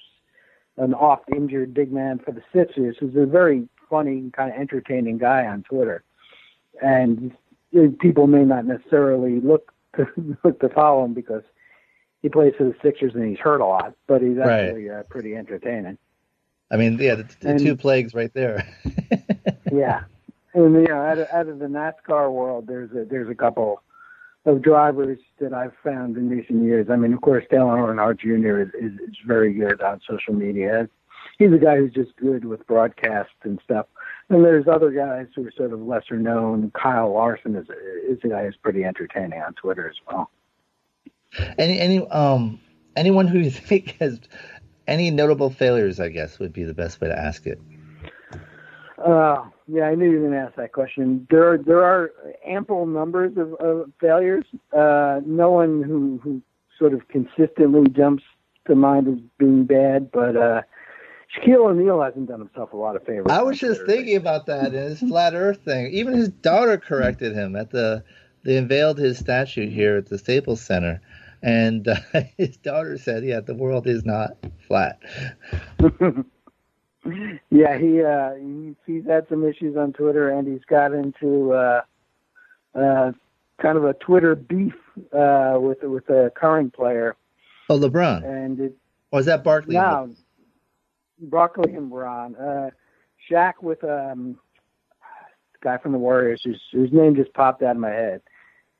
an 0.77 0.95
oft-injured 0.95 1.75
big 1.75 1.93
man 1.93 2.19
for 2.19 2.33
the 2.33 2.43
Sixers, 2.53 2.97
who's 2.99 3.15
a 3.17 3.27
very 3.27 3.69
funny, 3.89 4.31
kind 4.33 4.53
of 4.53 4.59
entertaining 4.61 5.19
guy 5.19 5.47
on 5.47 5.63
Twitter. 5.63 6.03
And 6.83 7.33
people 8.01 8.27
may 8.27 8.45
not 8.45 8.65
necessarily 8.65 9.41
look 9.41 9.73
to, 9.97 10.07
look 10.45 10.61
to 10.61 10.69
follow 10.69 11.05
him 11.05 11.15
because 11.15 11.43
he 12.23 12.29
plays 12.29 12.55
for 12.59 12.65
the 12.65 12.75
Sixers 12.83 13.15
and 13.15 13.29
he's 13.29 13.39
hurt 13.39 13.61
a 13.61 13.67
lot, 13.67 13.95
but 14.07 14.21
he's 14.23 14.37
Right. 14.37 14.67
actually 14.67 14.91
uh, 14.91 15.03
pretty 15.05 15.37
entertaining. 15.37 15.99
I 16.71 16.77
mean, 16.77 16.99
yeah, 16.99 17.15
the, 17.15 17.23
the 17.41 17.49
And- 17.51 17.59
two 17.61 17.77
plagues 17.77 18.15
right 18.15 18.33
there. 18.35 18.67
yeah, 19.73 20.03
and 20.55 20.75
you 20.75 20.83
know, 20.89 21.01
out 21.03 21.19
of, 21.19 21.29
out 21.33 21.47
of 21.49 21.59
the 21.61 21.67
NASCAR 21.67 22.31
world, 22.33 22.67
there's 22.67 22.91
a 22.93 23.05
there's 23.07 23.31
a 23.31 23.35
couple 23.35 23.81
of 24.45 24.63
drivers 24.63 25.19
that 25.41 25.53
I've 25.53 25.75
found 25.85 26.17
in 26.17 26.29
recent 26.29 26.63
years. 26.63 26.89
I 26.91 26.97
mean, 26.97 27.13
of 27.13 27.21
course, 27.21 27.45
Dale 27.51 27.67
Earnhardt 27.67 28.21
Jr. 28.21 28.61
is, 28.61 28.69
is, 28.75 28.99
is 29.01 29.17
very 29.27 29.53
good 29.53 29.83
on 29.83 30.01
social 30.09 30.35
media. 30.35 30.89
He's 31.39 31.53
a 31.53 31.59
guy 31.59 31.77
who's 31.77 31.93
just 31.93 32.17
good 32.17 32.45
with 32.45 32.67
broadcasts 32.67 33.35
and 33.43 33.61
stuff. 33.65 33.87
And 34.29 34.45
there's 34.45 34.67
other 34.67 34.91
guys 34.91 35.27
who 35.35 35.47
are 35.47 35.53
sort 35.57 35.73
of 35.73 35.81
lesser 35.81 36.17
known. 36.17 36.71
Kyle 36.73 37.13
Larson 37.13 37.55
is 37.57 37.67
is 38.09 38.19
a 38.25 38.29
guy 38.29 38.45
who's 38.45 38.57
pretty 38.57 38.85
entertaining 38.85 39.41
on 39.41 39.55
Twitter 39.55 39.89
as 39.89 39.97
well. 40.07 40.31
Any 41.57 41.79
any 41.79 42.07
um 42.09 42.61
anyone 42.97 43.27
who 43.29 43.39
you 43.39 43.51
think 43.69 43.97
has 44.01 44.21
any 44.87 45.11
notable 45.11 45.51
failures, 45.51 46.01
I 46.01 46.09
guess, 46.09 46.39
would 46.39 46.53
be 46.53 46.65
the 46.65 46.75
best 46.75 47.01
way 47.01 47.09
to 47.09 47.19
ask 47.19 47.47
it. 47.47 47.61
Uh, 48.99 49.45
yeah, 49.69 49.85
I 49.85 49.95
knew 49.95 50.11
you 50.11 50.21
were 50.21 50.29
going 50.29 50.33
to 50.33 50.47
ask 50.47 50.57
that 50.57 50.73
question. 50.73 51.27
There, 51.31 51.59
there 51.59 51.85
are 51.85 52.11
ample 52.47 52.87
numbers 52.87 53.37
of, 53.37 53.53
of 53.55 53.91
failures. 54.01 54.45
Uh, 54.73 55.21
no 55.27 55.51
one 55.51 55.83
who, 55.83 56.19
who 56.23 56.43
sort 56.79 56.95
of 56.95 57.07
consistently 57.09 57.89
jumps 57.91 58.25
to 58.67 58.75
mind 58.75 59.09
as 59.09 59.19
being 59.39 59.65
bad, 59.65 60.11
but 60.11 60.37
uh, 60.37 60.63
Shaquille 61.37 61.71
O'Neal 61.71 62.01
hasn't 62.03 62.29
done 62.29 62.41
himself 62.41 62.73
a 62.73 62.77
lot 62.77 62.97
of 62.97 63.05
favors. 63.05 63.27
I 63.29 63.43
was 63.43 63.59
just 63.59 63.85
thinking 63.85 64.17
about 64.17 64.47
that 64.47 64.67
in 64.75 64.83
his 64.83 65.01
flat 65.01 65.35
Earth 65.35 65.61
thing. 65.65 65.93
Even 65.93 66.15
his 66.15 66.29
daughter 66.29 66.79
corrected 66.79 67.35
him 67.35 67.57
at 67.57 67.71
the. 67.71 68.05
They 68.45 68.57
unveiled 68.57 68.99
his 68.99 69.19
statue 69.19 69.69
here 69.69 69.97
at 69.97 70.07
the 70.07 70.17
Staples 70.17 70.61
Center, 70.61 71.03
and 71.43 71.89
uh, 71.89 71.97
his 72.39 72.57
daughter 72.57 72.97
said, 72.97 73.25
"Yeah, 73.25 73.41
the 73.41 73.55
world 73.55 73.87
is 73.87 74.05
not 74.07 74.37
flat." 74.67 75.01
yeah, 77.51 77.79
he, 77.79 78.03
uh, 78.03 78.35
he 78.35 78.75
he's 78.87 79.07
had 79.07 79.27
some 79.29 79.47
issues 79.47 79.77
on 79.77 79.93
Twitter, 79.93 80.31
and 80.31 80.47
he's 80.47 80.65
got 80.69 80.93
into 80.93 81.53
uh, 81.53 81.83
uh, 82.75 83.13
kind 83.61 83.79
of 83.79 83.85
a 83.85 83.95
Twitter 83.95 84.35
beef 84.35 84.75
uh, 85.13 85.57
with 85.61 85.83
with 85.83 86.09
a 86.11 86.31
current 86.35 86.75
player, 86.75 87.17
Oh, 87.71 87.79
LeBron, 87.79 88.25
and 88.25 88.61
it, 88.61 88.77
or 89.11 89.21
is 89.21 89.27
that 89.27 89.45
Barkley? 89.45 89.75
No, 89.75 90.15
Broccoli 91.21 91.75
and 91.75 91.91
Braun. 91.91 92.35
Uh, 92.37 92.71
Shaq 93.31 93.55
with 93.63 93.83
um, 93.85 94.39
guy 95.63 95.79
from 95.79 95.93
the 95.93 95.99
Warriors 95.99 96.41
whose, 96.45 96.61
whose 96.73 96.93
name 96.93 97.15
just 97.15 97.33
popped 97.35 97.63
out 97.63 97.77
of 97.77 97.81
my 97.81 97.91
head. 97.91 98.23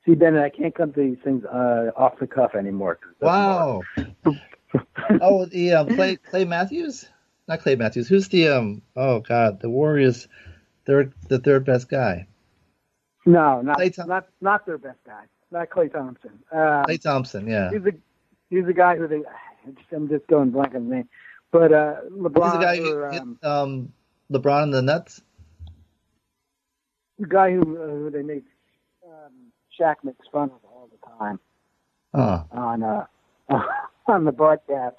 See, 0.05 0.15
Bennett, 0.15 0.41
I 0.41 0.49
can't 0.49 0.73
come 0.73 0.93
to 0.93 0.99
these 0.99 1.17
things 1.23 1.43
uh, 1.45 1.91
off 1.95 2.19
the 2.19 2.27
cuff 2.27 2.55
anymore. 2.55 2.99
Wow. 3.21 3.81
oh, 5.21 5.45
the 5.45 5.73
um, 5.73 5.95
Clay 5.95 6.15
Clay 6.15 6.45
Matthews, 6.45 7.07
not 7.49 7.59
Clay 7.61 7.75
Matthews. 7.75 8.07
Who's 8.07 8.29
the 8.29 8.47
um? 8.49 8.81
Oh 8.95 9.19
God, 9.19 9.59
the 9.59 9.69
Warriors. 9.69 10.27
Third, 10.85 11.13
the 11.27 11.39
third 11.39 11.65
best 11.65 11.89
guy. 11.89 12.27
No, 13.25 13.61
not 13.61 13.79
Thom- 13.93 14.07
not 14.07 14.27
not 14.39 14.65
their 14.65 14.77
best 14.77 14.99
guy. 15.05 15.23
Not 15.51 15.69
Klay 15.69 15.91
Thompson. 15.91 16.39
Uh, 16.51 16.83
Klay 16.87 17.01
Thompson. 17.01 17.47
Yeah. 17.47 17.71
He's 17.71 17.85
a 17.85 17.91
he's 18.49 18.67
a 18.67 18.73
guy 18.73 18.95
who 18.95 19.07
they. 19.07 19.21
I'm 19.93 20.07
just 20.07 20.25
going 20.27 20.51
blank 20.51 20.73
on 20.73 20.89
the 20.89 20.95
name, 20.95 21.09
but 21.51 21.73
uh, 21.73 21.95
LeBron. 22.11 22.43
He's 22.43 22.53
the 22.53 22.65
guy 22.65 22.77
who 22.77 23.09
hit 23.11 23.21
um, 23.21 23.39
um, 23.43 23.93
LeBron 24.31 24.63
in 24.63 24.71
the 24.71 24.81
nuts. 24.81 25.21
the 27.19 27.27
guy 27.27 27.51
who, 27.51 27.61
uh, 27.61 27.87
who 27.87 28.09
they 28.09 28.21
make 28.23 28.45
um, 29.05 29.33
Shaq 29.77 29.95
makes 30.03 30.25
fun 30.31 30.51
of 30.51 30.63
all 30.63 30.89
the 30.91 31.07
time. 31.19 31.39
On 32.13 32.83
uh 32.83 33.05
on 34.07 34.25
the 34.25 34.31
broadcast, 34.31 34.95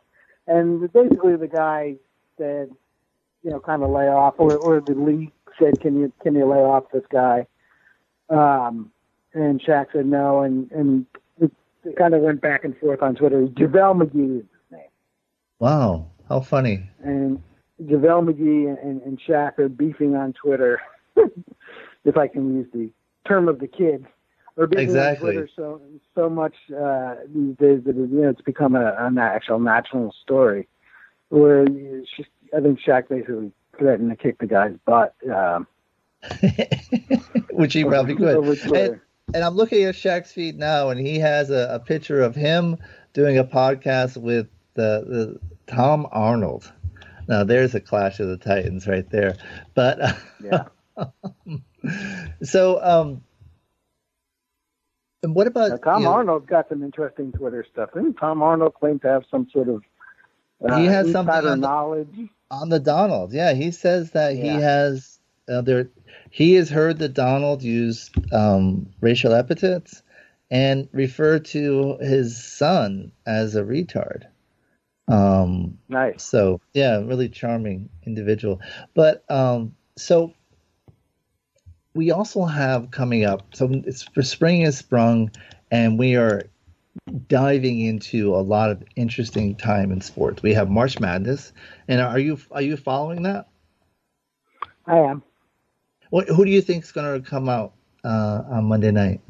and 0.46 0.92
basically 0.92 1.36
the 1.36 1.48
guy 1.48 1.96
said, 2.40 2.70
you 3.42 3.50
know, 3.50 3.60
kind 3.60 3.82
of 3.82 3.90
lay 3.90 4.08
off, 4.08 4.34
or 4.38 4.56
or 4.56 4.80
the 4.80 4.94
league 4.94 5.32
said, 5.58 5.78
can 5.80 5.98
you 6.00 6.12
can 6.22 6.34
you 6.34 6.46
lay 6.46 6.58
off 6.58 6.84
this 6.92 7.04
guy? 7.12 7.46
Um, 8.30 8.90
and 9.34 9.60
Shaq 9.62 9.86
said 9.92 10.06
no, 10.06 10.40
and 10.40 10.70
and 10.72 11.06
it, 11.40 11.52
it 11.84 11.96
kind 11.96 12.14
of 12.14 12.22
went 12.22 12.40
back 12.40 12.64
and 12.64 12.76
forth 12.78 13.02
on 13.02 13.14
Twitter. 13.14 13.46
JaVale 13.46 14.02
McGee 14.02 14.38
is 14.40 14.44
his 14.44 14.72
name, 14.72 14.80
wow, 15.58 16.06
how 16.28 16.40
funny. 16.40 16.88
and 17.02 17.42
JaVale 17.84 18.30
McGee 18.30 18.82
and, 18.82 19.02
and 19.02 19.20
Shaq 19.26 19.58
are 19.58 19.68
beefing 19.68 20.14
on 20.16 20.32
Twitter, 20.32 20.80
if 22.04 22.16
I 22.16 22.28
can 22.28 22.54
use 22.56 22.66
the 22.72 22.90
term 23.28 23.48
of 23.48 23.58
the 23.58 23.68
kids. 23.68 24.04
Or 24.56 24.66
beefing 24.66 24.84
Exactly. 24.84 25.28
on 25.30 25.34
Twitter 25.34 25.48
so 25.56 25.80
so 26.14 26.28
much 26.28 26.54
uh, 26.70 27.14
these 27.32 27.56
days 27.56 27.80
that 27.86 27.90
it, 27.96 28.10
you 28.10 28.20
know 28.22 28.28
it's 28.30 28.42
become 28.42 28.74
a, 28.74 28.94
an 28.98 29.16
actual 29.16 29.58
national 29.58 30.14
story. 30.22 30.68
Where 31.30 31.66
just, 31.66 32.28
I 32.56 32.60
think 32.60 32.80
Shaq 32.80 33.08
basically 33.08 33.52
threatened 33.78 34.10
to 34.10 34.16
kick 34.16 34.38
the 34.38 34.46
guy's 34.46 34.74
butt. 34.84 35.14
Um, 35.28 35.66
Which 37.50 37.72
he 37.72 37.84
probably 37.84 38.14
could. 38.14 38.72
And, 38.74 39.00
and 39.32 39.44
I'm 39.44 39.54
looking 39.54 39.84
at 39.84 39.94
Shaq's 39.94 40.32
feed 40.32 40.58
now, 40.58 40.90
and 40.90 41.00
he 41.00 41.18
has 41.18 41.50
a, 41.50 41.68
a 41.72 41.78
picture 41.80 42.20
of 42.20 42.34
him 42.34 42.76
doing 43.12 43.38
a 43.38 43.44
podcast 43.44 44.16
with 44.16 44.48
the, 44.74 45.04
the 45.06 45.72
Tom 45.72 46.06
Arnold. 46.10 46.70
Now 47.28 47.44
there's 47.44 47.74
a 47.74 47.80
clash 47.80 48.18
of 48.20 48.28
the 48.28 48.36
titans 48.36 48.86
right 48.86 49.08
there. 49.08 49.36
But 49.74 50.16
Yeah. 50.42 50.64
so 52.42 52.82
um, 52.82 53.22
and 55.22 55.34
what 55.34 55.46
about 55.46 55.70
Now, 55.70 55.76
Tom 55.76 56.02
you 56.02 56.08
know, 56.08 56.14
Arnold's 56.14 56.46
got 56.46 56.68
some 56.68 56.82
interesting 56.82 57.32
Twitter 57.32 57.64
stuff. 57.70 57.90
Didn't 57.94 58.14
Tom 58.14 58.42
Arnold 58.42 58.74
claim 58.74 58.98
to 59.00 59.08
have 59.08 59.24
some 59.30 59.48
sort 59.52 59.68
of 59.68 59.82
uh, 60.68 60.78
He 60.78 60.86
has 60.86 61.10
something 61.12 61.34
insider 61.34 61.48
on 61.50 61.60
the- 61.60 61.66
knowledge? 61.66 62.28
on 62.50 62.68
the 62.68 62.80
Donald? 62.80 63.32
Yeah, 63.32 63.52
he 63.52 63.70
says 63.70 64.10
that 64.12 64.34
he 64.34 64.48
has 64.48 65.18
uh, 65.48 65.60
there. 65.62 65.88
He 66.30 66.54
has 66.54 66.68
heard 66.70 66.98
that 66.98 67.14
Donald 67.14 67.62
use 67.62 68.10
um, 68.32 68.86
racial 69.00 69.32
epithets 69.32 70.02
and 70.50 70.88
refer 70.92 71.38
to 71.38 71.96
his 72.00 72.42
son 72.42 73.12
as 73.26 73.54
a 73.56 73.62
retard. 73.62 74.24
Um, 75.08 75.78
Nice. 75.88 76.22
So 76.24 76.60
yeah, 76.74 76.98
really 76.98 77.28
charming 77.28 77.88
individual. 78.04 78.60
But 78.94 79.24
um, 79.30 79.74
so 79.96 80.34
we 81.94 82.10
also 82.12 82.44
have 82.44 82.90
coming 82.90 83.24
up. 83.24 83.54
So 83.54 83.68
it's 83.86 84.02
for 84.02 84.22
spring 84.22 84.62
has 84.62 84.78
sprung, 84.78 85.30
and 85.70 85.98
we 85.98 86.16
are 86.16 86.42
diving 87.26 87.80
into 87.80 88.34
a 88.34 88.38
lot 88.38 88.70
of 88.70 88.82
interesting 88.96 89.54
time 89.54 89.92
in 89.92 90.00
sports. 90.00 90.42
We 90.42 90.52
have 90.54 90.70
March 90.70 90.98
Madness, 91.00 91.52
and 91.88 92.00
are 92.00 92.18
you 92.18 92.38
are 92.50 92.62
you 92.62 92.76
following 92.76 93.22
that? 93.22 93.48
I 94.86 94.98
am. 94.98 95.22
What, 96.10 96.28
who 96.28 96.44
do 96.44 96.50
you 96.50 96.60
think 96.60 96.84
is 96.84 96.92
going 96.92 97.22
to 97.22 97.28
come 97.28 97.48
out 97.48 97.72
uh, 98.04 98.42
on 98.50 98.64
Monday 98.64 98.90
night? 98.90 99.20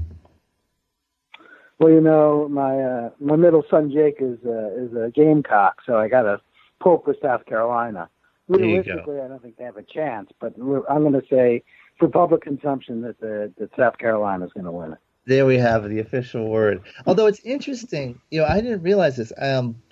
Well, 1.78 1.90
you 1.90 2.00
know, 2.00 2.48
my 2.48 2.78
uh, 2.78 3.10
my 3.20 3.36
middle 3.36 3.64
son 3.70 3.90
Jake 3.90 4.16
is 4.20 4.38
uh, 4.44 4.70
is 4.74 4.92
a 4.94 5.10
Gamecock, 5.14 5.76
so 5.86 5.96
I 5.96 6.08
got 6.08 6.22
to 6.22 6.40
pull 6.80 7.02
for 7.04 7.14
South 7.22 7.46
Carolina. 7.46 8.08
There 8.48 8.64
you 8.64 8.82
go. 8.82 8.90
Realistically, 8.90 9.20
I 9.20 9.28
don't 9.28 9.42
think 9.42 9.56
they 9.56 9.64
have 9.64 9.76
a 9.76 9.82
chance, 9.82 10.30
but 10.40 10.54
I'm 10.56 11.02
going 11.02 11.12
to 11.12 11.22
say 11.30 11.62
for 11.98 12.08
public 12.08 12.42
consumption 12.42 13.02
that 13.02 13.20
the 13.20 13.52
that 13.58 13.70
South 13.78 13.96
Carolina 13.98 14.44
is 14.44 14.52
going 14.52 14.64
to 14.66 14.72
win 14.72 14.92
it. 14.92 14.98
There 15.26 15.46
we 15.46 15.58
have 15.58 15.88
the 15.88 15.98
official 16.00 16.48
word. 16.48 16.82
Although 17.06 17.26
it's 17.26 17.40
interesting, 17.40 18.20
you 18.30 18.40
know, 18.40 18.46
I 18.46 18.60
didn't 18.60 18.82
realize 18.82 19.16
this. 19.16 19.32
Um, 19.38 19.82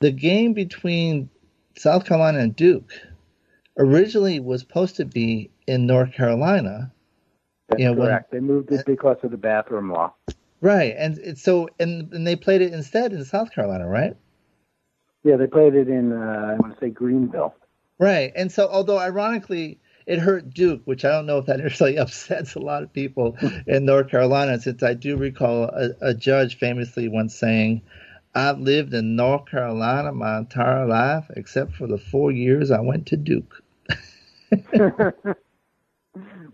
the 0.00 0.10
game 0.10 0.54
between 0.54 1.28
South 1.76 2.06
Carolina 2.06 2.38
and 2.38 2.56
Duke 2.56 2.90
originally 3.78 4.40
was 4.40 4.60
supposed 4.62 4.96
to 4.96 5.04
be 5.04 5.50
in 5.66 5.86
North 5.86 6.12
Carolina. 6.12 6.90
That's 7.68 7.82
Yeah, 7.82 7.90
when- 7.90 8.08
correct. 8.08 8.30
they 8.32 8.40
moved 8.40 8.72
it 8.72 8.84
because 8.86 9.18
of 9.22 9.30
the 9.30 9.36
bathroom 9.36 9.92
law. 9.92 10.14
Right, 10.62 10.94
and 10.98 11.16
it's 11.18 11.42
so 11.42 11.68
and, 11.78 12.12
and 12.12 12.26
they 12.26 12.36
played 12.36 12.60
it 12.60 12.72
instead 12.74 13.12
in 13.12 13.24
South 13.24 13.50
Carolina, 13.52 13.88
right? 13.88 14.14
Yeah, 15.22 15.36
they 15.36 15.46
played 15.46 15.74
it 15.74 15.88
in 15.88 16.12
uh, 16.12 16.16
I 16.16 16.54
want 16.56 16.74
to 16.74 16.80
say 16.80 16.90
Greenville. 16.90 17.54
Right, 17.98 18.32
and 18.36 18.50
so 18.50 18.68
although 18.68 18.98
ironically 18.98 19.78
it 20.06 20.18
hurt 20.18 20.52
Duke, 20.52 20.82
which 20.84 21.04
I 21.04 21.10
don't 21.10 21.26
know 21.26 21.38
if 21.38 21.46
that 21.46 21.58
necessarily 21.62 21.98
upsets 21.98 22.54
a 22.54 22.60
lot 22.60 22.82
of 22.82 22.92
people 22.92 23.36
in 23.66 23.84
North 23.84 24.08
Carolina, 24.08 24.60
since 24.60 24.82
I 24.82 24.94
do 24.94 25.16
recall 25.16 25.64
a, 25.64 25.90
a 26.00 26.14
judge 26.14 26.58
famously 26.58 27.08
once 27.08 27.34
saying, 27.34 27.82
"I've 28.34 28.58
lived 28.58 28.94
in 28.94 29.16
North 29.16 29.46
Carolina 29.46 30.12
my 30.12 30.38
entire 30.38 30.86
life, 30.86 31.26
except 31.36 31.74
for 31.74 31.86
the 31.86 31.98
four 31.98 32.30
years 32.32 32.70
I 32.70 32.80
went 32.80 33.06
to 33.06 33.16
Duke." 33.16 33.62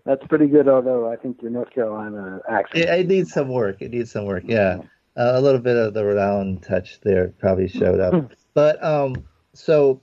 That's 0.04 0.24
pretty 0.28 0.46
good, 0.46 0.68
although 0.68 1.10
I 1.10 1.16
think 1.16 1.42
your 1.42 1.50
North 1.50 1.70
Carolina 1.70 2.40
accent. 2.48 2.84
It, 2.84 2.88
it 2.88 3.08
needs 3.08 3.32
some 3.32 3.48
work. 3.48 3.78
It 3.80 3.90
needs 3.90 4.12
some 4.12 4.24
work. 4.24 4.44
Yeah, 4.46 4.78
uh, 5.16 5.32
a 5.34 5.40
little 5.40 5.60
bit 5.60 5.76
of 5.76 5.94
the 5.94 6.04
Rhode 6.04 6.18
Island 6.18 6.62
touch 6.62 7.00
there 7.00 7.28
probably 7.38 7.68
showed 7.68 8.00
up. 8.00 8.30
but 8.54 8.82
um, 8.84 9.16
so 9.54 10.00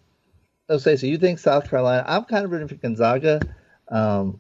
okay, 0.70 0.96
so 0.96 1.08
you 1.08 1.18
think 1.18 1.40
South 1.40 1.70
Carolina? 1.70 2.04
I'm 2.08 2.26
kind 2.26 2.46
of 2.46 2.52
rooting 2.52 2.68
for 2.68 2.76
Gonzaga, 2.76 3.42
um, 3.90 4.40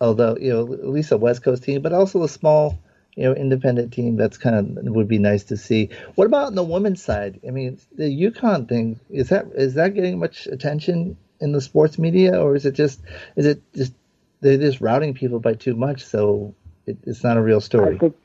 although 0.00 0.36
you 0.36 0.52
know 0.52 0.72
at 0.72 0.88
least 0.88 1.12
a 1.12 1.16
West 1.16 1.42
Coast 1.42 1.62
team, 1.62 1.82
but 1.82 1.92
also 1.92 2.22
a 2.22 2.28
small 2.28 2.78
you 3.14 3.24
know 3.24 3.34
independent 3.34 3.92
team. 3.92 4.16
That's 4.16 4.38
kind 4.38 4.78
of 4.78 4.84
would 4.94 5.08
be 5.08 5.18
nice 5.18 5.44
to 5.44 5.56
see. 5.56 5.90
What 6.14 6.26
about 6.26 6.46
on 6.46 6.54
the 6.54 6.64
women's 6.64 7.02
side? 7.02 7.40
I 7.46 7.50
mean, 7.50 7.78
the 7.94 8.04
UConn 8.04 8.68
thing 8.68 9.00
is 9.10 9.28
that 9.30 9.46
is 9.54 9.74
that 9.74 9.94
getting 9.94 10.18
much 10.18 10.46
attention 10.46 11.16
in 11.40 11.52
the 11.52 11.60
sports 11.60 11.98
media, 11.98 12.40
or 12.40 12.54
is 12.54 12.66
it 12.66 12.72
just 12.72 13.00
is 13.36 13.46
it 13.46 13.62
just 13.74 13.92
they're 14.40 14.58
just 14.58 14.80
routing 14.80 15.14
people 15.14 15.40
by 15.40 15.54
too 15.54 15.74
much, 15.74 16.04
so 16.04 16.54
it, 16.86 16.98
it's 17.04 17.24
not 17.24 17.36
a 17.36 17.42
real 17.42 17.60
story. 17.60 17.96
I 17.96 17.98
think 17.98 18.16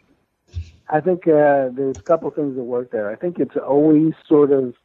I 0.89 0.99
think 0.99 1.27
uh, 1.27 1.69
there's 1.71 1.97
a 1.97 2.03
couple 2.03 2.29
things 2.31 2.55
that 2.55 2.63
work 2.63 2.91
there. 2.91 3.09
I 3.09 3.15
think 3.15 3.39
it's 3.39 3.55
always 3.55 4.13
sort 4.27 4.51
of 4.51 4.75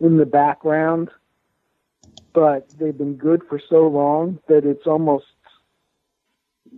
in 0.00 0.16
the 0.16 0.26
background, 0.26 1.10
but 2.32 2.68
they've 2.78 2.96
been 2.96 3.14
good 3.16 3.42
for 3.48 3.60
so 3.68 3.86
long 3.86 4.38
that 4.48 4.64
it's 4.64 4.86
almost 4.86 5.26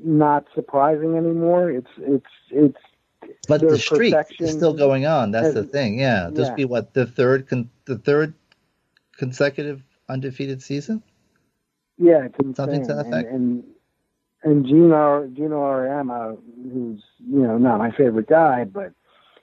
not 0.03 0.47
surprising 0.55 1.17
anymore. 1.17 1.71
It's 1.71 1.91
it's 1.99 2.27
it's 2.51 2.79
But 3.49 3.61
the 3.61 3.79
streak 3.79 4.15
is 4.41 4.53
still 4.53 4.75
going 4.75 5.07
on. 5.07 5.31
That's 5.31 5.55
the 5.55 5.65
thing. 5.65 5.99
Yeah, 5.99 6.31
this 6.33 6.49
yeah. 6.49 6.55
be 6.55 6.65
what 6.65 6.95
the 6.95 7.07
third 7.07 7.49
con- 7.49 7.71
the 7.85 7.99
third 7.99 8.35
consecutive 9.17 9.83
undefeated 10.09 10.63
season. 10.63 11.03
Yeah, 11.97 12.25
it's 12.25 12.35
insane. 12.39 12.55
Something 12.55 12.87
to 12.87 12.95
that 12.95 13.07
and, 13.07 13.15
effect? 13.15 13.31
and 13.33 13.65
and 14.43 14.67
Geno 14.67 15.27
Geno 15.29 15.61
Auriemma, 15.63 16.37
who's 16.73 17.03
you 17.19 17.41
know 17.41 17.57
not 17.59 17.79
my 17.79 17.91
favorite 17.93 18.29
guy, 18.29 18.65
but 18.65 18.93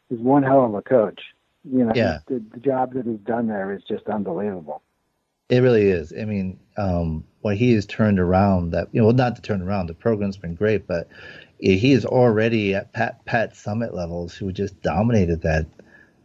he's 0.09 0.19
one 0.19 0.43
hell 0.43 0.65
of 0.65 0.73
a 0.73 0.81
coach. 0.81 1.21
You 1.63 1.85
know, 1.85 1.93
Yeah. 1.95 2.19
the, 2.27 2.43
the 2.53 2.59
job 2.59 2.93
that 2.93 3.05
he's 3.05 3.19
done 3.19 3.47
there 3.47 3.71
is 3.71 3.83
just 3.83 4.07
unbelievable. 4.07 4.81
It 5.49 5.59
really 5.59 5.89
is. 5.89 6.13
I 6.17 6.25
mean, 6.25 6.59
um, 6.77 7.25
what 7.41 7.57
he 7.57 7.73
has 7.73 7.85
turned 7.85 8.19
around 8.19 8.71
that 8.71 8.87
you 8.91 9.01
know, 9.01 9.07
well, 9.07 9.15
not 9.15 9.35
to 9.35 9.41
turn 9.41 9.61
around. 9.61 9.87
The 9.87 9.93
program's 9.93 10.37
been 10.37 10.55
great, 10.55 10.87
but 10.87 11.09
he 11.59 11.91
is 11.91 12.05
already 12.05 12.73
at 12.73 12.93
Pat 12.93 13.23
Pat 13.25 13.53
Summitt 13.53 13.93
levels, 13.93 14.33
who 14.33 14.51
just 14.51 14.81
dominated 14.81 15.41
that. 15.41 15.65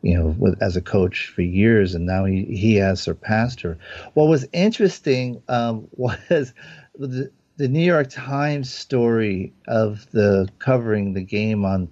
You 0.02 0.14
know, 0.16 0.36
with, 0.38 0.62
as 0.62 0.76
a 0.76 0.82
coach 0.82 1.28
for 1.34 1.42
years, 1.42 1.96
and 1.96 2.06
now 2.06 2.26
he, 2.26 2.44
he 2.44 2.76
has 2.76 3.00
surpassed 3.00 3.60
her. 3.62 3.76
What 4.14 4.28
was 4.28 4.46
interesting 4.52 5.42
um, 5.48 5.88
was 5.96 6.52
the, 6.96 7.32
the 7.56 7.68
New 7.68 7.84
York 7.84 8.08
Times 8.10 8.72
story 8.72 9.52
of 9.66 10.08
the 10.12 10.48
covering 10.60 11.14
the 11.14 11.22
game 11.22 11.64
on 11.64 11.88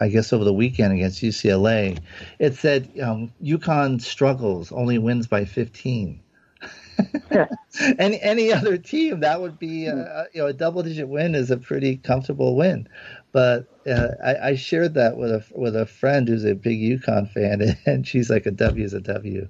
I 0.00 0.08
guess 0.08 0.32
over 0.32 0.44
the 0.44 0.52
weekend 0.52 0.92
against 0.92 1.22
UCLA, 1.22 1.98
it 2.38 2.54
said 2.54 2.88
um, 3.02 3.32
UConn 3.42 4.00
struggles, 4.00 4.70
only 4.72 4.98
wins 4.98 5.26
by 5.26 5.44
15. 5.44 6.20
any 7.98 8.20
any 8.20 8.52
other 8.52 8.76
team 8.76 9.20
that 9.20 9.40
would 9.40 9.58
be 9.58 9.88
uh, 9.88 10.24
you 10.32 10.40
know 10.40 10.48
a 10.48 10.52
double 10.52 10.82
digit 10.82 11.08
win 11.08 11.34
is 11.34 11.50
a 11.50 11.56
pretty 11.56 11.96
comfortable 11.96 12.56
win, 12.56 12.88
but 13.32 13.68
uh, 13.88 14.08
I, 14.24 14.48
I 14.50 14.54
shared 14.56 14.94
that 14.94 15.16
with 15.16 15.30
a 15.30 15.44
with 15.54 15.76
a 15.76 15.86
friend 15.86 16.26
who's 16.26 16.44
a 16.44 16.54
big 16.54 16.80
UConn 16.80 17.30
fan, 17.30 17.76
and 17.86 18.06
she's 18.06 18.30
like 18.30 18.46
a 18.46 18.50
W 18.50 18.84
is 18.84 18.94
a 18.94 19.00
W, 19.00 19.48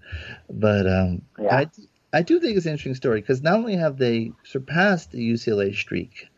but 0.51 0.87
um, 0.87 1.23
Yeah. 1.39 1.57
I 1.57 1.67
I 2.13 2.23
do 2.23 2.39
think 2.41 2.57
it's 2.57 2.67
an 2.67 2.73
interesting 2.73 2.95
story 2.95 3.21
because 3.21 3.43
not 3.43 3.55
only 3.55 3.77
have 3.77 3.99
they 3.99 4.33
surpassed 4.45 5.13
the 5.13 5.33
UCLA 5.33 5.75
streak, 5.75 6.29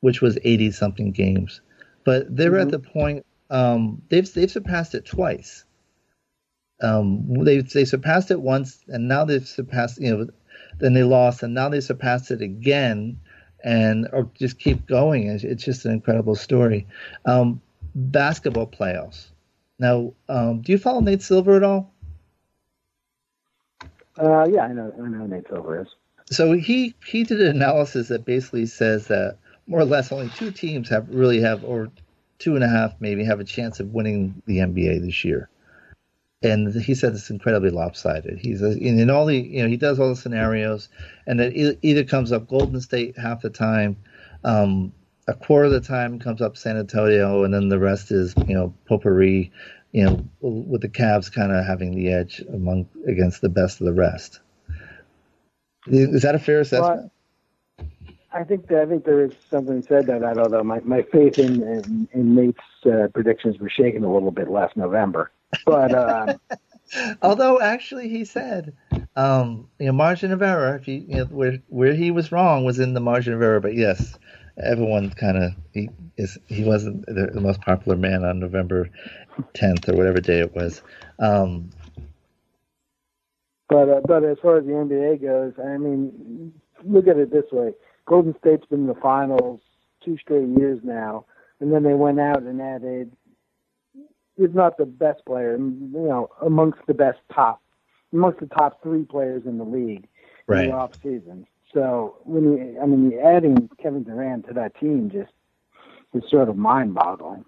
which 0.00 0.20
was 0.22 0.38
80 0.44 0.70
something 0.72 1.10
games, 1.12 1.60
but 2.04 2.34
they're 2.34 2.58
at 2.58 2.70
the 2.70 2.78
point 2.78 3.26
um, 3.50 4.02
they've 4.08 4.32
they've 4.32 4.50
surpassed 4.50 4.94
it 4.94 5.06
twice. 5.06 5.64
Um, 6.80 7.44
they 7.44 7.60
they 7.60 7.84
surpassed 7.84 8.30
it 8.30 8.40
once, 8.40 8.84
and 8.88 9.08
now 9.08 9.24
they've 9.24 9.46
surpassed 9.46 10.00
you 10.00 10.16
know, 10.16 10.26
then 10.78 10.94
they 10.94 11.02
lost, 11.02 11.42
and 11.42 11.54
now 11.54 11.68
they 11.68 11.80
surpassed 11.80 12.30
it 12.30 12.42
again, 12.42 13.18
and 13.64 14.08
or 14.12 14.30
just 14.34 14.58
keep 14.58 14.86
going. 14.86 15.28
It's, 15.28 15.44
it's 15.44 15.64
just 15.64 15.84
an 15.84 15.92
incredible 15.92 16.34
story. 16.34 16.86
Um, 17.24 17.60
basketball 17.94 18.66
playoffs. 18.66 19.28
Now, 19.78 20.14
um, 20.28 20.62
do 20.62 20.72
you 20.72 20.78
follow 20.78 21.00
Nate 21.00 21.22
Silver 21.22 21.56
at 21.56 21.62
all? 21.62 21.92
Uh, 24.18 24.46
yeah, 24.48 24.62
I 24.62 24.72
know. 24.72 24.92
I 24.96 25.08
know 25.08 25.18
who 25.18 25.28
Nate 25.28 25.48
Silver 25.48 25.82
is. 25.82 25.88
So 26.30 26.52
he 26.52 26.94
he 27.06 27.24
did 27.24 27.40
an 27.40 27.56
analysis 27.56 28.08
that 28.08 28.24
basically 28.24 28.66
says 28.66 29.06
that 29.08 29.38
more 29.66 29.80
or 29.80 29.84
less 29.84 30.10
only 30.12 30.30
two 30.30 30.50
teams 30.50 30.88
have 30.88 31.08
really 31.08 31.40
have 31.40 31.64
or 31.64 31.90
two 32.38 32.54
and 32.54 32.64
a 32.64 32.68
half 32.68 32.94
maybe 33.00 33.24
have 33.24 33.40
a 33.40 33.44
chance 33.44 33.80
of 33.80 33.92
winning 33.92 34.42
the 34.46 34.58
NBA 34.58 35.04
this 35.04 35.24
year. 35.24 35.48
And 36.42 36.74
he 36.74 36.94
said 36.94 37.14
it's 37.14 37.30
incredibly 37.30 37.70
lopsided. 37.70 38.38
He's 38.38 38.60
in, 38.62 39.10
all 39.10 39.26
the 39.26 39.36
you 39.36 39.62
know 39.62 39.68
he 39.68 39.76
does 39.76 39.98
all 39.98 40.10
the 40.10 40.16
scenarios, 40.16 40.88
and 41.26 41.40
e- 41.40 41.78
either 41.82 42.04
comes 42.04 42.30
up 42.30 42.46
Golden 42.46 42.80
State 42.80 43.18
half 43.18 43.40
the 43.40 43.50
time, 43.50 43.96
um, 44.44 44.92
a 45.26 45.34
quarter 45.34 45.64
of 45.64 45.72
the 45.72 45.80
time 45.80 46.18
comes 46.18 46.40
up 46.40 46.56
San 46.56 46.76
Antonio, 46.76 47.44
and 47.44 47.52
then 47.52 47.68
the 47.68 47.78
rest 47.78 48.12
is 48.12 48.34
you 48.46 48.54
know 48.54 48.74
potpourri, 48.86 49.50
you 49.92 50.04
know 50.04 50.24
with 50.40 50.82
the 50.82 50.88
Cavs 50.88 51.32
kind 51.32 51.52
of 51.52 51.64
having 51.64 51.94
the 51.94 52.12
edge 52.12 52.44
among 52.52 52.86
against 53.06 53.40
the 53.40 53.48
best 53.48 53.80
of 53.80 53.86
the 53.86 53.92
rest. 53.92 54.40
Is 55.88 56.22
that 56.22 56.34
a 56.34 56.38
fair 56.38 56.60
assessment? 56.60 57.00
Well, 57.00 57.10
I 58.36 58.44
think 58.44 58.70
I 58.70 58.84
think 58.84 59.04
there 59.04 59.24
is 59.24 59.32
something 59.50 59.82
said 59.82 60.06
to 60.06 60.18
that. 60.18 60.38
Although 60.38 60.62
my, 60.62 60.80
my 60.80 61.02
faith 61.02 61.38
in 61.38 61.62
in, 61.62 62.08
in 62.12 62.34
Nate's 62.34 62.60
uh, 62.84 63.08
predictions 63.14 63.58
were 63.58 63.70
shaken 63.70 64.04
a 64.04 64.12
little 64.12 64.30
bit 64.30 64.50
last 64.50 64.76
November, 64.76 65.32
but 65.64 65.94
uh, 65.94 66.34
although 67.22 67.60
actually 67.60 68.10
he 68.10 68.26
said, 68.26 68.76
um, 69.16 69.68
you 69.78 69.86
know, 69.86 69.92
margin 69.92 70.32
of 70.32 70.42
error. 70.42 70.76
If 70.76 70.86
you, 70.86 71.04
you 71.08 71.16
know, 71.16 71.24
where 71.24 71.58
where 71.68 71.94
he 71.94 72.10
was 72.10 72.30
wrong 72.30 72.64
was 72.64 72.78
in 72.78 72.92
the 72.92 73.00
margin 73.00 73.32
of 73.32 73.40
error. 73.40 73.60
But 73.60 73.74
yes, 73.74 74.18
everyone 74.62 75.10
kind 75.10 75.38
of 75.38 75.52
he 75.72 75.88
is 76.18 76.36
he 76.46 76.62
wasn't 76.62 77.06
the, 77.06 77.30
the, 77.32 77.40
most 77.40 77.62
popular 77.62 77.96
man 77.96 78.22
on 78.22 78.38
November 78.38 78.90
10th 79.54 79.88
or 79.88 79.96
whatever 79.96 80.20
day 80.20 80.40
it 80.40 80.54
was. 80.54 80.82
Um, 81.18 81.70
but 83.70 83.88
uh, 83.88 84.00
but 84.06 84.24
as 84.24 84.36
far 84.42 84.58
as 84.58 84.66
the 84.66 84.72
NBA 84.72 85.22
goes, 85.22 85.54
I 85.58 85.78
mean, 85.78 86.52
look 86.84 87.08
at 87.08 87.16
it 87.16 87.32
this 87.32 87.50
way: 87.50 87.72
Golden 88.06 88.34
State's 88.38 88.66
been 88.66 88.80
in 88.80 88.86
the 88.86 88.94
finals 88.94 89.60
two 90.04 90.16
straight 90.18 90.48
years 90.56 90.80
now, 90.82 91.26
and 91.60 91.72
then 91.72 91.82
they 91.82 91.94
went 91.94 92.20
out 92.20 92.42
and 92.42 92.62
added, 92.62 93.12
if 94.36 94.52
not 94.54 94.78
the 94.78 94.86
best 94.86 95.24
player, 95.26 95.56
you 95.56 95.90
know, 95.92 96.30
amongst 96.40 96.78
the 96.86 96.94
best 96.94 97.18
top, 97.34 97.60
amongst 98.12 98.40
the 98.40 98.46
top 98.46 98.82
three 98.82 99.04
players 99.04 99.42
in 99.44 99.58
the 99.58 99.64
league 99.64 100.06
right. 100.46 100.64
in 100.64 100.70
the 100.70 100.76
off 100.76 100.94
season. 101.02 101.46
So 101.74 102.16
when 102.24 102.44
you, 102.44 102.78
I 102.80 102.86
mean, 102.86 103.18
adding 103.22 103.68
Kevin 103.82 104.04
Durant 104.04 104.46
to 104.48 104.54
that 104.54 104.78
team 104.78 105.10
just 105.10 105.32
is 106.14 106.22
sort 106.30 106.48
of 106.48 106.56
mind-boggling. 106.56 107.44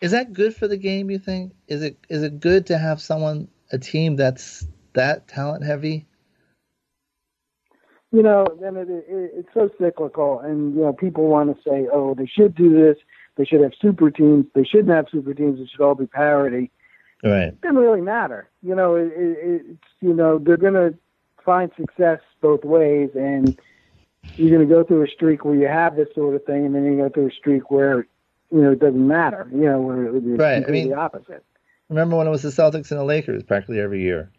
Is 0.00 0.10
that 0.10 0.32
good 0.32 0.54
for 0.54 0.68
the 0.68 0.76
game? 0.76 1.10
You 1.10 1.18
think? 1.18 1.52
Is 1.68 1.82
it 1.82 1.96
is 2.08 2.22
it 2.22 2.40
good 2.40 2.66
to 2.66 2.78
have 2.78 3.00
someone 3.00 3.48
a 3.70 3.78
team 3.78 4.16
that's 4.16 4.66
that 4.94 5.28
talent 5.28 5.64
heavy? 5.64 6.06
You 8.12 8.22
know, 8.22 8.46
then 8.60 8.76
it, 8.76 8.88
it, 8.90 9.04
it's 9.08 9.48
so 9.54 9.70
cyclical, 9.80 10.40
and 10.40 10.74
you 10.74 10.82
know, 10.82 10.92
people 10.92 11.28
want 11.28 11.56
to 11.56 11.62
say, 11.62 11.88
"Oh, 11.90 12.14
they 12.14 12.26
should 12.26 12.54
do 12.54 12.70
this. 12.70 12.98
They 13.36 13.46
should 13.46 13.62
have 13.62 13.72
super 13.80 14.10
teams. 14.10 14.44
They 14.54 14.64
shouldn't 14.64 14.90
have 14.90 15.06
super 15.10 15.32
teams. 15.32 15.58
It 15.58 15.70
should 15.70 15.80
all 15.80 15.94
be 15.94 16.06
parity." 16.06 16.70
Right. 17.24 17.44
It 17.44 17.60
doesn't 17.62 17.76
really 17.76 18.00
matter. 18.02 18.50
You 18.62 18.74
know, 18.74 18.96
it, 18.96 19.12
it, 19.16 19.62
it's 19.70 19.84
you 20.00 20.12
know 20.12 20.38
they're 20.38 20.58
going 20.58 20.74
to 20.74 20.94
find 21.42 21.70
success 21.74 22.20
both 22.42 22.64
ways, 22.64 23.10
and 23.14 23.58
you're 24.36 24.54
going 24.54 24.68
to 24.68 24.74
go 24.74 24.84
through 24.84 25.04
a 25.04 25.08
streak 25.08 25.44
where 25.44 25.54
you 25.54 25.68
have 25.68 25.96
this 25.96 26.08
sort 26.14 26.34
of 26.34 26.44
thing, 26.44 26.66
and 26.66 26.74
then 26.74 26.84
you 26.84 26.98
go 26.98 27.08
through 27.08 27.28
a 27.28 27.32
streak 27.32 27.70
where 27.70 28.06
you 28.50 28.60
know 28.60 28.72
it 28.72 28.80
doesn't 28.80 29.08
matter. 29.08 29.48
You 29.50 29.64
know, 29.64 29.80
where 29.80 30.14
it's 30.14 30.26
right. 30.38 30.56
completely 30.56 30.92
I 30.92 30.96
mean, 30.96 30.98
opposite. 30.98 31.44
Remember 31.88 32.16
when 32.16 32.26
it 32.26 32.30
was 32.30 32.42
the 32.42 32.50
Celtics 32.50 32.90
and 32.90 33.00
the 33.00 33.04
Lakers 33.04 33.42
practically 33.42 33.80
every 33.80 34.02
year? 34.02 34.30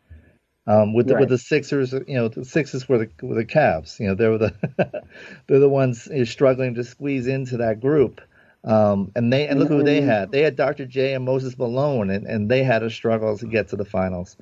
Um, 0.66 0.94
with 0.94 1.08
the, 1.08 1.16
right. 1.16 1.22
with 1.22 1.30
the 1.30 1.38
Sixers, 1.38 1.92
you 1.92 2.16
know, 2.16 2.30
the 2.30 2.46
Sixers 2.46 2.88
were 2.88 3.00
the 3.00 3.10
were 3.22 3.36
the 3.36 3.46
Cavs. 3.46 4.00
You 4.00 4.08
know, 4.08 4.16
they 4.16 4.28
were 4.30 4.38
the 4.38 4.54
they're 5.48 5.60
the 5.60 5.70
ones 5.70 6.08
you 6.10 6.20
know, 6.20 6.24
struggling 6.24 6.76
to 6.76 6.84
squeeze 6.84 7.28
into 7.28 7.58
that 7.58 7.82
group. 7.82 8.22
Um, 8.64 9.12
and 9.14 9.32
they 9.32 9.46
and 9.48 9.60
look 9.60 9.68
who 9.68 9.84
they 9.84 10.00
had. 10.00 10.32
They 10.32 10.42
had 10.42 10.56
Dr. 10.56 10.86
J 10.86 11.14
and 11.14 11.26
Moses 11.26 11.58
Malone, 11.58 12.10
and, 12.10 12.26
and 12.26 12.50
they 12.50 12.64
had 12.64 12.82
a 12.82 12.90
struggle 12.90 13.38
to 13.38 13.46
get 13.46 13.68
to 13.70 13.76
the 13.76 13.84
finals. 13.84 14.38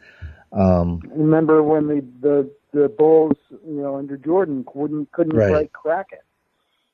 Um, 0.52 1.02
Remember 1.12 1.64
when 1.64 1.88
the, 1.88 2.06
the 2.22 2.52
the 2.72 2.90
Bulls, 2.90 3.38
you 3.50 3.82
know, 3.82 3.96
under 3.96 4.18
Jordan 4.18 4.64
couldn't 4.72 5.12
couldn't 5.12 5.36
right. 5.36 5.50
quite 5.50 5.74
crack 5.74 6.08
it. 6.12 6.24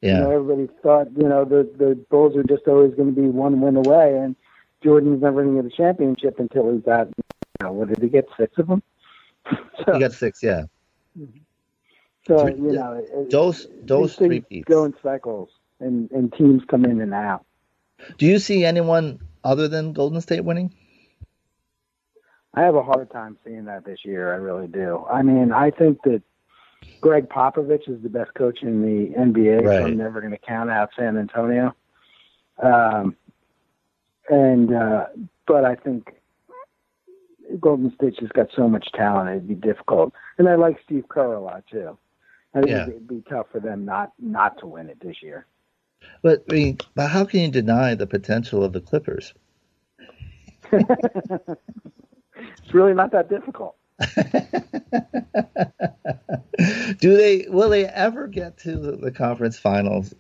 Yeah. 0.02 0.20
You 0.20 0.24
know, 0.24 0.32
everybody 0.32 0.70
thought, 0.82 1.08
you 1.18 1.28
know, 1.28 1.44
the 1.44 1.70
the 1.78 1.96
Bulls 2.10 2.38
are 2.38 2.44
just 2.44 2.68
always 2.68 2.94
going 2.96 3.14
to 3.14 3.22
be 3.22 3.28
one 3.28 3.60
win 3.60 3.76
away, 3.76 4.18
and 4.18 4.36
Jordan's 4.82 5.22
never 5.22 5.44
going 5.44 5.58
to 5.58 5.64
get 5.64 5.74
a 5.74 5.76
championship 5.76 6.40
until 6.40 6.72
he's 6.72 6.84
got, 6.84 7.08
you 7.08 7.24
know, 7.64 7.74
what 7.74 7.90
did 7.90 8.02
he 8.02 8.08
get? 8.08 8.26
Six 8.38 8.58
of 8.58 8.68
them. 8.68 8.84
so, 9.86 9.94
he 9.94 10.00
got 10.00 10.12
six, 10.14 10.42
yeah. 10.42 10.64
So 12.28 12.48
you 12.48 12.74
know, 12.74 13.28
those 13.30 13.68
those 13.84 14.16
three 14.16 14.44
go 14.66 14.86
in 14.86 14.94
cycles, 15.02 15.50
and 15.80 16.12
and 16.12 16.34
teams 16.34 16.64
come 16.70 16.86
in 16.86 17.02
and 17.02 17.14
out. 17.14 17.46
Do 18.18 18.26
you 18.26 18.40
see 18.40 18.66
anyone 18.66 19.20
other 19.44 19.68
than 19.68 19.94
Golden 19.94 20.22
State 20.22 20.44
winning? 20.44 20.74
I 22.54 22.62
have 22.62 22.76
a 22.76 22.84
hard 22.84 23.12
time 23.12 23.38
seeing 23.46 23.66
that 23.66 23.86
this 23.86 24.00
year. 24.04 24.34
I 24.34 24.38
really 24.38 24.68
do. 24.68 25.06
I 25.12 25.22
mean, 25.22 25.52
I 25.52 25.72
think 25.72 26.02
that 26.04 26.22
Gregg 27.02 27.30
Popovich 27.30 27.88
is 27.88 28.02
the 28.02 28.10
best 28.10 28.34
coach 28.34 28.60
in 28.62 28.82
the 28.82 29.16
NBA. 29.16 29.64
Right. 29.64 29.80
So 29.80 29.86
I'm 29.86 29.98
never 29.98 30.22
going 30.22 30.32
to 30.32 30.40
count 30.40 30.70
out 30.70 30.90
San 30.98 31.18
Antonio. 31.18 31.76
Um, 32.62 33.16
and 34.30 34.74
uh, 34.74 35.06
but 35.46 35.66
I 35.66 35.76
think 35.76 36.10
Golden 37.60 37.92
State's 37.96 38.18
just 38.18 38.34
got 38.34 38.48
so 38.56 38.68
much 38.68 38.88
talent; 38.94 39.30
it'd 39.30 39.48
be 39.48 39.56
difficult. 39.56 40.14
And 40.38 40.48
I 40.48 40.56
like 40.56 40.80
Steve 40.84 41.06
Kerr 41.10 41.34
a 41.34 41.40
lot 41.40 41.64
too. 41.72 41.98
I 42.54 42.60
think 42.60 42.72
yeah. 42.72 42.84
it'd 42.84 43.08
be 43.08 43.24
tough 43.30 43.48
for 43.52 43.60
them 43.60 43.86
not 43.86 44.14
not 44.20 44.60
to 44.60 44.68
win 44.68 44.90
it 44.90 45.00
this 45.00 45.18
year. 45.22 45.46
But 46.22 46.44
I 46.50 46.54
mean, 46.54 46.78
but 46.96 47.10
how 47.10 47.26
can 47.26 47.42
you 47.42 47.52
deny 47.52 47.96
the 47.96 48.08
potential 48.08 48.64
of 48.64 48.72
the 48.74 48.82
Clippers? 48.82 49.34
it's 50.72 51.60
really 52.74 52.94
not 52.94 53.12
that 53.12 53.30
difficult. 53.30 53.76
Do 57.00 57.18
they? 57.18 57.48
Will 57.50 57.70
they 57.70 57.86
ever 57.86 58.28
get 58.28 58.60
to 58.60 58.78
the, 58.78 58.98
the 58.98 59.12
conference 59.12 59.58
finals 59.58 60.14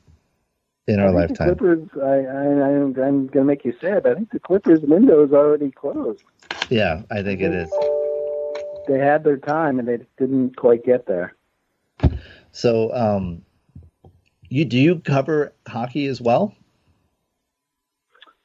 in 0.88 1.00
our 1.00 1.12
lifetime? 1.12 1.50
The 1.50 1.56
Clippers. 1.56 1.88
I, 2.02 2.08
I, 2.08 2.42
I'm 2.72 2.94
going 2.94 3.30
to 3.30 3.44
make 3.44 3.64
you 3.66 3.74
sad. 3.80 4.08
I 4.08 4.16
think 4.16 4.32
the 4.32 4.40
Clippers 4.40 4.80
window 4.82 5.24
is 5.26 5.32
already 5.32 5.70
closed. 5.72 6.24
Yeah, 6.70 7.02
I 7.12 7.24
think 7.24 7.42
it 7.42 7.54
is. 7.54 7.72
They 8.88 9.00
had 9.00 9.24
their 9.24 9.38
time 9.38 9.80
and 9.80 9.88
they 9.88 10.00
didn't 10.18 10.56
quite 10.58 10.84
get 10.86 11.06
there. 11.06 11.36
So, 12.52 12.94
um, 12.94 13.44
you 14.50 14.66
do 14.66 14.78
you 14.78 15.00
cover 15.00 15.54
hockey 15.68 16.08
as 16.08 16.22
well? 16.22 16.56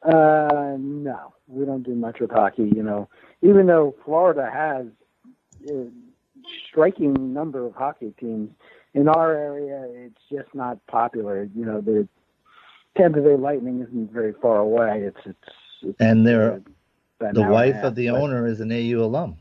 Uh, 0.03 0.77
no, 0.79 1.35
we 1.47 1.65
don't 1.65 1.83
do 1.83 1.95
much 1.95 2.19
with 2.21 2.31
hockey. 2.31 2.71
You 2.75 2.83
know, 2.83 3.09
even 3.41 3.67
though 3.67 3.95
Florida 4.05 4.51
has 4.53 4.87
a 5.71 5.89
striking 6.69 7.33
number 7.33 7.65
of 7.65 7.75
hockey 7.75 8.13
teams, 8.19 8.51
in 8.95 9.09
our 9.09 9.35
area 9.35 9.87
it's 9.89 10.21
just 10.31 10.55
not 10.55 10.85
popular. 10.87 11.49
You 11.55 11.65
know, 11.65 11.81
the 11.81 12.09
Tampa 12.97 13.21
Bay 13.21 13.37
Lightning 13.37 13.81
isn't 13.81 14.13
very 14.13 14.35
far 14.43 14.59
away. 14.59 15.03
It's 15.05 15.21
it's, 15.25 15.57
it's 15.83 16.01
and 16.01 16.27
the 17.33 17.43
wife 17.43 17.83
of 17.83 17.95
the 17.95 18.11
owner 18.11 18.47
is 18.47 18.61
an 18.61 18.73
AU 18.73 19.05
alum. 19.05 19.37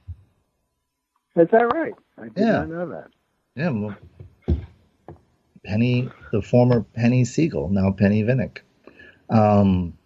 Is 1.36 1.48
that 1.52 1.74
right? 1.74 1.94
I 2.18 2.24
did 2.24 2.34
yeah. 2.38 2.52
not 2.52 2.70
know 2.70 2.88
that. 2.90 3.08
Yeah. 3.56 3.70
Well, 3.70 3.96
Penny, 5.64 6.10
the 6.32 6.42
former 6.42 6.82
Penny 6.82 7.24
Siegel, 7.26 7.70
now 7.70 7.92
Penny 7.92 8.24
Vinik. 8.24 8.60
Um, 9.30 9.98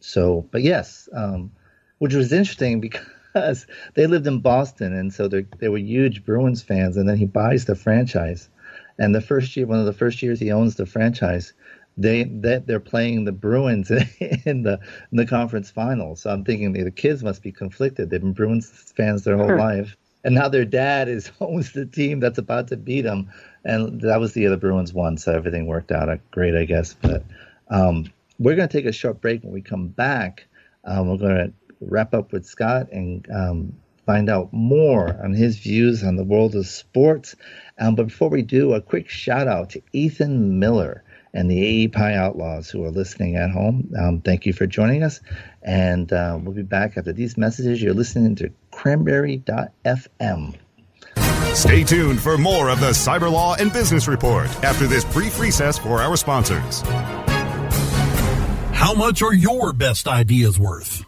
so, 0.00 0.46
but 0.50 0.62
yes, 0.62 1.08
um, 1.12 1.52
which 1.98 2.14
was 2.14 2.32
interesting 2.32 2.80
because 2.80 3.66
they 3.94 4.06
lived 4.06 4.26
in 4.26 4.40
Boston, 4.40 4.94
and 4.94 5.12
so 5.12 5.28
they 5.28 5.68
were 5.68 5.78
huge 5.78 6.24
Bruins 6.24 6.62
fans. 6.62 6.96
And 6.96 7.08
then 7.08 7.16
he 7.16 7.26
buys 7.26 7.64
the 7.64 7.74
franchise, 7.74 8.48
and 8.98 9.14
the 9.14 9.20
first 9.20 9.56
year, 9.56 9.66
one 9.66 9.78
of 9.78 9.86
the 9.86 9.92
first 9.92 10.22
years 10.22 10.40
he 10.40 10.50
owns 10.50 10.76
the 10.76 10.86
franchise, 10.86 11.52
they 11.98 12.22
that 12.22 12.66
they're 12.66 12.80
playing 12.80 13.24
the 13.24 13.32
Bruins 13.32 13.90
in 14.46 14.62
the 14.62 14.80
in 15.10 15.18
the 15.18 15.26
conference 15.26 15.70
finals. 15.70 16.22
So 16.22 16.30
I'm 16.30 16.44
thinking 16.44 16.72
the 16.72 16.90
kids 16.90 17.22
must 17.22 17.42
be 17.42 17.52
conflicted. 17.52 18.08
They've 18.08 18.20
been 18.20 18.32
Bruins 18.32 18.70
fans 18.96 19.24
their 19.24 19.36
whole 19.36 19.58
life, 19.58 19.96
and 20.24 20.34
now 20.34 20.48
their 20.48 20.64
dad 20.64 21.08
is 21.08 21.30
owns 21.40 21.72
the 21.72 21.84
team 21.84 22.20
that's 22.20 22.38
about 22.38 22.68
to 22.68 22.76
beat 22.76 23.02
them. 23.02 23.30
And 23.64 24.00
that 24.02 24.20
was 24.20 24.32
the 24.32 24.42
year 24.42 24.50
the 24.50 24.56
Bruins 24.56 24.94
won, 24.94 25.18
so 25.18 25.34
everything 25.34 25.66
worked 25.66 25.92
out 25.92 26.08
great, 26.30 26.54
I 26.54 26.64
guess. 26.64 26.94
But 26.94 27.24
um, 27.68 28.06
we're 28.38 28.56
going 28.56 28.68
to 28.68 28.72
take 28.72 28.86
a 28.86 28.92
short 28.92 29.20
break. 29.20 29.42
When 29.42 29.52
we 29.52 29.60
come 29.60 29.88
back, 29.88 30.46
um, 30.84 31.08
we're 31.08 31.18
going 31.18 31.36
to 31.36 31.52
wrap 31.80 32.14
up 32.14 32.32
with 32.32 32.46
Scott 32.46 32.90
and 32.92 33.26
um, 33.30 33.74
find 34.06 34.30
out 34.30 34.52
more 34.52 35.20
on 35.22 35.34
his 35.34 35.58
views 35.58 36.02
on 36.04 36.16
the 36.16 36.24
world 36.24 36.54
of 36.54 36.66
sports. 36.66 37.34
Um, 37.78 37.96
but 37.96 38.06
before 38.06 38.30
we 38.30 38.42
do, 38.42 38.72
a 38.72 38.80
quick 38.80 39.08
shout 39.08 39.48
out 39.48 39.70
to 39.70 39.82
Ethan 39.92 40.58
Miller 40.58 41.04
and 41.32 41.50
the 41.50 41.62
AE 41.64 41.88
Pi 41.88 42.14
Outlaws 42.14 42.70
who 42.70 42.84
are 42.84 42.90
listening 42.90 43.36
at 43.36 43.50
home. 43.50 43.92
Um, 43.98 44.20
thank 44.20 44.46
you 44.46 44.52
for 44.52 44.66
joining 44.66 45.02
us. 45.02 45.20
And 45.62 46.12
uh, 46.12 46.38
we'll 46.40 46.54
be 46.54 46.62
back 46.62 46.96
after 46.96 47.12
these 47.12 47.36
messages. 47.36 47.82
You're 47.82 47.94
listening 47.94 48.36
to 48.36 48.50
cranberry.fm. 48.70 50.54
Stay 51.54 51.82
tuned 51.82 52.20
for 52.20 52.38
more 52.38 52.68
of 52.68 52.80
the 52.80 52.90
Cyber 52.90 53.30
Law 53.30 53.54
and 53.54 53.72
Business 53.72 54.06
Report 54.06 54.48
after 54.62 54.86
this 54.86 55.04
brief 55.04 55.40
recess 55.40 55.78
for 55.78 56.00
our 56.00 56.16
sponsors. 56.16 56.82
How 58.72 58.94
much 58.94 59.22
are 59.22 59.34
your 59.34 59.72
best 59.72 60.06
ideas 60.06 60.58
worth? 60.58 61.07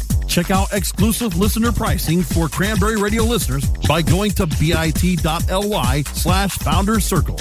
Check 0.31 0.49
out 0.49 0.71
exclusive 0.71 1.35
listener 1.35 1.73
pricing 1.73 2.23
for 2.23 2.47
Cranberry 2.47 2.95
Radio 2.95 3.23
listeners 3.23 3.65
by 3.85 4.01
going 4.01 4.31
to 4.31 4.47
bit.ly 4.47 6.03
slash 6.13 6.57
founders 6.57 7.03
circle. 7.03 7.37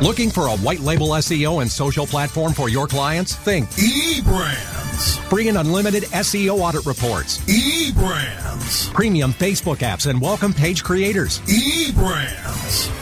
Looking 0.00 0.30
for 0.30 0.46
a 0.46 0.56
white 0.58 0.78
label 0.78 1.08
SEO 1.08 1.60
and 1.60 1.68
social 1.68 2.06
platform 2.06 2.52
for 2.52 2.68
your 2.68 2.86
clients? 2.86 3.34
Think 3.34 3.68
eBrands. 3.70 5.18
Free 5.28 5.48
and 5.48 5.58
unlimited 5.58 6.04
SEO 6.04 6.60
audit 6.60 6.86
reports. 6.86 7.38
eBrands. 7.46 8.94
Premium 8.94 9.32
Facebook 9.32 9.78
apps 9.78 10.08
and 10.08 10.20
welcome 10.20 10.54
page 10.54 10.84
creators. 10.84 11.40
eBrands. 11.40 13.01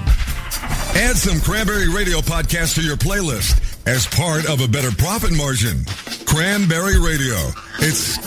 Add 0.93 1.15
some 1.15 1.39
Cranberry 1.39 1.89
Radio 1.89 2.19
podcast 2.19 2.75
to 2.75 2.81
your 2.81 2.97
playlist 2.97 3.57
as 3.87 4.05
part 4.07 4.47
of 4.49 4.61
a 4.61 4.67
better 4.67 4.91
profit 4.91 5.31
margin. 5.31 5.85
Cranberry 6.25 6.99
Radio. 6.99 7.37
It's 7.79 8.17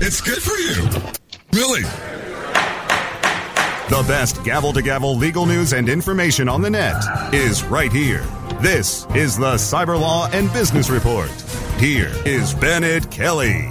it's 0.00 0.20
good 0.20 0.42
for 0.42 0.56
you. 0.56 0.84
Really. 1.52 1.82
The 3.90 4.04
best 4.06 4.42
gavel 4.44 4.72
to 4.72 4.82
gavel 4.82 5.16
legal 5.16 5.46
news 5.46 5.72
and 5.72 5.88
information 5.88 6.48
on 6.48 6.62
the 6.62 6.70
net 6.70 7.02
is 7.34 7.64
right 7.64 7.92
here. 7.92 8.24
This 8.60 9.06
is 9.14 9.36
the 9.36 9.54
Cyber 9.54 9.98
Law 9.98 10.28
and 10.32 10.52
Business 10.52 10.90
Report. 10.90 11.30
Here 11.78 12.12
is 12.24 12.54
Bennet 12.54 13.10
Kelley. 13.10 13.70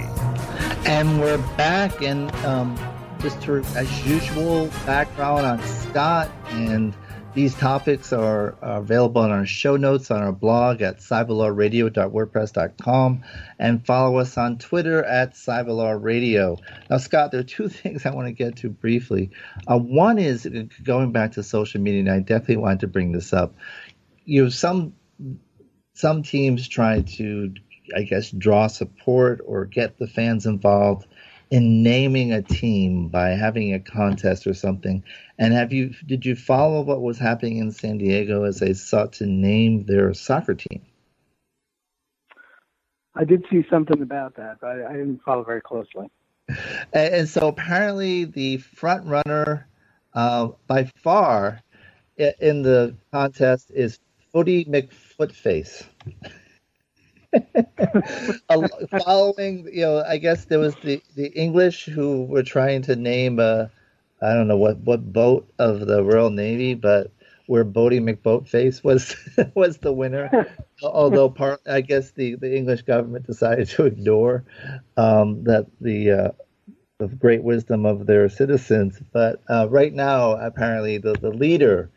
And 0.86 1.20
we're 1.20 1.38
back, 1.56 2.02
and 2.02 2.34
um, 2.44 2.78
just 3.20 3.40
to, 3.42 3.62
as 3.76 4.06
usual, 4.06 4.66
background 4.86 5.46
on 5.46 5.62
Scott. 5.62 6.30
And 6.48 6.94
these 7.34 7.54
topics 7.54 8.12
are, 8.12 8.56
are 8.62 8.78
available 8.78 9.24
in 9.24 9.30
our 9.30 9.46
show 9.46 9.76
notes 9.76 10.10
on 10.10 10.20
our 10.22 10.32
blog 10.32 10.82
at 10.82 10.98
cyberlawradio.wordpress.com 10.98 13.22
and 13.58 13.86
follow 13.86 14.18
us 14.18 14.36
on 14.36 14.58
Twitter 14.58 15.04
at 15.04 15.34
cyberlawradio. 15.34 16.58
Now, 16.88 16.96
Scott, 16.98 17.30
there 17.30 17.40
are 17.40 17.44
two 17.44 17.68
things 17.68 18.06
I 18.06 18.14
want 18.14 18.28
to 18.28 18.32
get 18.32 18.56
to 18.56 18.68
briefly. 18.68 19.30
Uh, 19.66 19.78
one 19.78 20.18
is 20.18 20.46
going 20.82 21.12
back 21.12 21.32
to 21.32 21.42
social 21.42 21.80
media, 21.80 22.00
and 22.00 22.10
I 22.10 22.20
definitely 22.20 22.58
wanted 22.58 22.80
to 22.80 22.88
bring 22.88 23.12
this 23.12 23.32
up 23.32 23.54
you 24.30 24.44
know 24.44 24.48
some 24.48 24.94
some 25.94 26.22
teams 26.22 26.68
try 26.68 27.02
to 27.02 27.52
I 27.94 28.02
guess 28.02 28.30
draw 28.30 28.68
support 28.68 29.40
or 29.44 29.64
get 29.64 29.98
the 29.98 30.06
fans 30.06 30.46
involved 30.46 31.08
in 31.50 31.82
naming 31.82 32.32
a 32.32 32.42
team 32.42 33.08
by 33.08 33.30
having 33.30 33.74
a 33.74 33.80
contest 33.80 34.46
or 34.46 34.54
something. 34.54 35.02
And 35.38 35.52
have 35.52 35.72
you 35.72 35.94
did 36.06 36.24
you 36.24 36.36
follow 36.36 36.82
what 36.82 37.02
was 37.02 37.18
happening 37.18 37.58
in 37.58 37.72
San 37.72 37.98
Diego 37.98 38.44
as 38.44 38.60
they 38.60 38.72
sought 38.74 39.14
to 39.14 39.26
name 39.26 39.84
their 39.86 40.14
soccer 40.14 40.54
team? 40.54 40.82
I 43.14 43.24
did 43.24 43.44
see 43.50 43.64
something 43.68 44.00
about 44.00 44.36
that, 44.36 44.58
but 44.60 44.82
I 44.82 44.92
didn't 44.92 45.22
follow 45.24 45.42
very 45.42 45.60
closely. 45.60 46.10
And, 46.92 47.14
and 47.14 47.28
so 47.28 47.48
apparently 47.48 48.24
the 48.24 48.58
front 48.58 49.06
runner 49.06 49.68
uh, 50.14 50.48
by 50.66 50.84
far 51.02 51.60
in 52.16 52.62
the 52.62 52.96
contest 53.12 53.70
is 53.74 53.98
Footy 54.32 54.64
McFootface. 54.64 55.84
Following, 59.04 59.68
you 59.72 59.82
know, 59.82 60.04
I 60.06 60.18
guess 60.18 60.46
there 60.46 60.58
was 60.58 60.74
the, 60.76 61.02
the 61.14 61.28
English 61.28 61.86
who 61.86 62.24
were 62.24 62.42
trying 62.42 62.82
to 62.82 62.96
name 62.96 63.38
a, 63.38 63.70
I 64.22 64.34
don't 64.34 64.48
know 64.48 64.56
what, 64.56 64.78
what 64.78 65.12
boat 65.12 65.50
of 65.58 65.86
the 65.86 66.02
Royal 66.02 66.30
Navy, 66.30 66.74
but 66.74 67.10
where 67.46 67.64
Boaty 67.64 68.00
McBoatface 68.00 68.84
was 68.84 69.16
was 69.54 69.78
the 69.78 69.92
winner. 69.92 70.46
Although 70.82 71.28
part, 71.28 71.60
I 71.68 71.80
guess 71.80 72.12
the, 72.12 72.36
the 72.36 72.56
English 72.56 72.82
government 72.82 73.26
decided 73.26 73.68
to 73.70 73.86
ignore 73.86 74.44
um, 74.96 75.42
that 75.44 75.66
the 75.80 76.10
uh, 76.10 76.30
the 76.98 77.08
great 77.08 77.42
wisdom 77.42 77.86
of 77.86 78.06
their 78.06 78.28
citizens. 78.28 79.00
But 79.12 79.42
uh, 79.48 79.66
right 79.68 79.92
now, 79.92 80.32
apparently, 80.32 80.98
the, 80.98 81.14
the 81.14 81.30
leader 81.30 81.90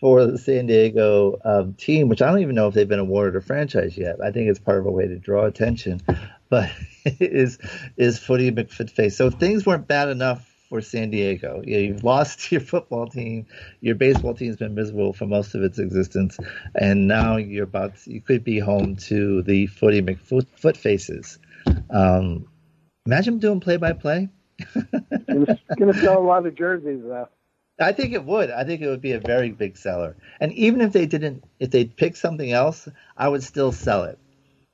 for 0.00 0.24
the 0.24 0.38
San 0.38 0.66
Diego 0.66 1.38
um, 1.44 1.74
team, 1.74 2.08
which 2.08 2.22
I 2.22 2.30
don't 2.30 2.40
even 2.40 2.54
know 2.54 2.68
if 2.68 2.74
they've 2.74 2.88
been 2.88 2.98
awarded 2.98 3.36
a 3.36 3.44
franchise 3.44 3.96
yet. 3.98 4.16
I 4.24 4.30
think 4.30 4.48
it's 4.48 4.58
part 4.58 4.78
of 4.78 4.86
a 4.86 4.90
way 4.90 5.06
to 5.06 5.18
draw 5.18 5.44
attention, 5.44 6.00
but 6.48 6.70
is 7.04 7.58
is 7.96 8.18
Footy 8.18 8.50
McFootface. 8.50 9.12
So 9.12 9.30
things 9.30 9.66
weren't 9.66 9.86
bad 9.86 10.08
enough 10.08 10.46
for 10.70 10.80
San 10.80 11.10
Diego. 11.10 11.62
You 11.64 11.74
know, 11.74 11.82
you've 11.82 12.04
lost 12.04 12.50
your 12.52 12.62
football 12.62 13.08
team, 13.08 13.46
your 13.80 13.94
baseball 13.94 14.34
team's 14.34 14.56
been 14.56 14.74
miserable 14.74 15.12
for 15.12 15.26
most 15.26 15.54
of 15.54 15.62
its 15.62 15.78
existence, 15.78 16.38
and 16.74 17.06
now 17.06 17.36
you're 17.36 17.64
about 17.64 17.96
to, 17.98 18.12
you 18.12 18.22
could 18.22 18.42
be 18.42 18.58
home 18.58 18.96
to 18.96 19.42
the 19.42 19.66
Footy 19.66 20.00
McFootfaces. 20.00 21.38
Um, 21.90 22.48
imagine 23.04 23.38
doing 23.38 23.60
play 23.60 23.76
by 23.76 23.92
play. 23.92 24.30
Going 24.74 25.46
to 25.46 25.94
sell 25.94 26.18
a 26.18 26.24
lot 26.24 26.46
of 26.46 26.54
jerseys 26.54 27.02
though. 27.02 27.28
I 27.80 27.92
think 27.92 28.12
it 28.12 28.24
would. 28.24 28.50
I 28.50 28.64
think 28.64 28.82
it 28.82 28.88
would 28.88 29.00
be 29.00 29.12
a 29.12 29.20
very 29.20 29.50
big 29.50 29.76
seller. 29.76 30.16
And 30.40 30.52
even 30.52 30.80
if 30.80 30.92
they 30.92 31.06
didn't, 31.06 31.44
if 31.58 31.70
they 31.70 31.86
picked 31.86 32.18
something 32.18 32.52
else, 32.52 32.88
I 33.16 33.28
would 33.28 33.42
still 33.42 33.72
sell 33.72 34.04
it. 34.04 34.18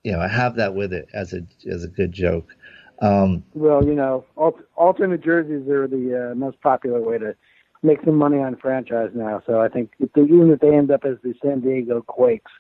You 0.03 0.13
know, 0.13 0.21
I 0.21 0.29
have 0.29 0.57
that 0.57 0.75
with 0.75 0.93
it 0.93 1.09
as 1.15 1.33
a 1.33 1.43
as 1.71 1.85
a 1.85 1.89
good 1.89 2.13
joke. 2.13 2.55
Um, 3.01 3.45
well, 3.55 3.85
you 3.85 3.95
know, 3.95 4.25
alternate 4.77 5.23
jerseys 5.23 5.69
are 5.69 5.87
the 5.87 6.31
uh, 6.31 6.35
most 6.35 6.61
popular 6.61 7.01
way 7.01 7.19
to 7.19 7.35
make 7.83 8.03
some 8.05 8.17
money 8.17 8.39
on 8.39 8.57
franchise 8.57 9.11
now. 9.15 9.43
So 9.47 9.61
I 9.61 9.69
think 9.69 9.93
if 9.99 10.13
they, 10.13 10.23
even 10.23 10.51
if 10.51 10.61
they 10.61 10.75
end 10.75 10.91
up 10.91 11.05
as 11.05 11.17
the 11.23 11.35
San 11.43 11.61
Diego 11.61 12.03
Quakes, 12.03 12.53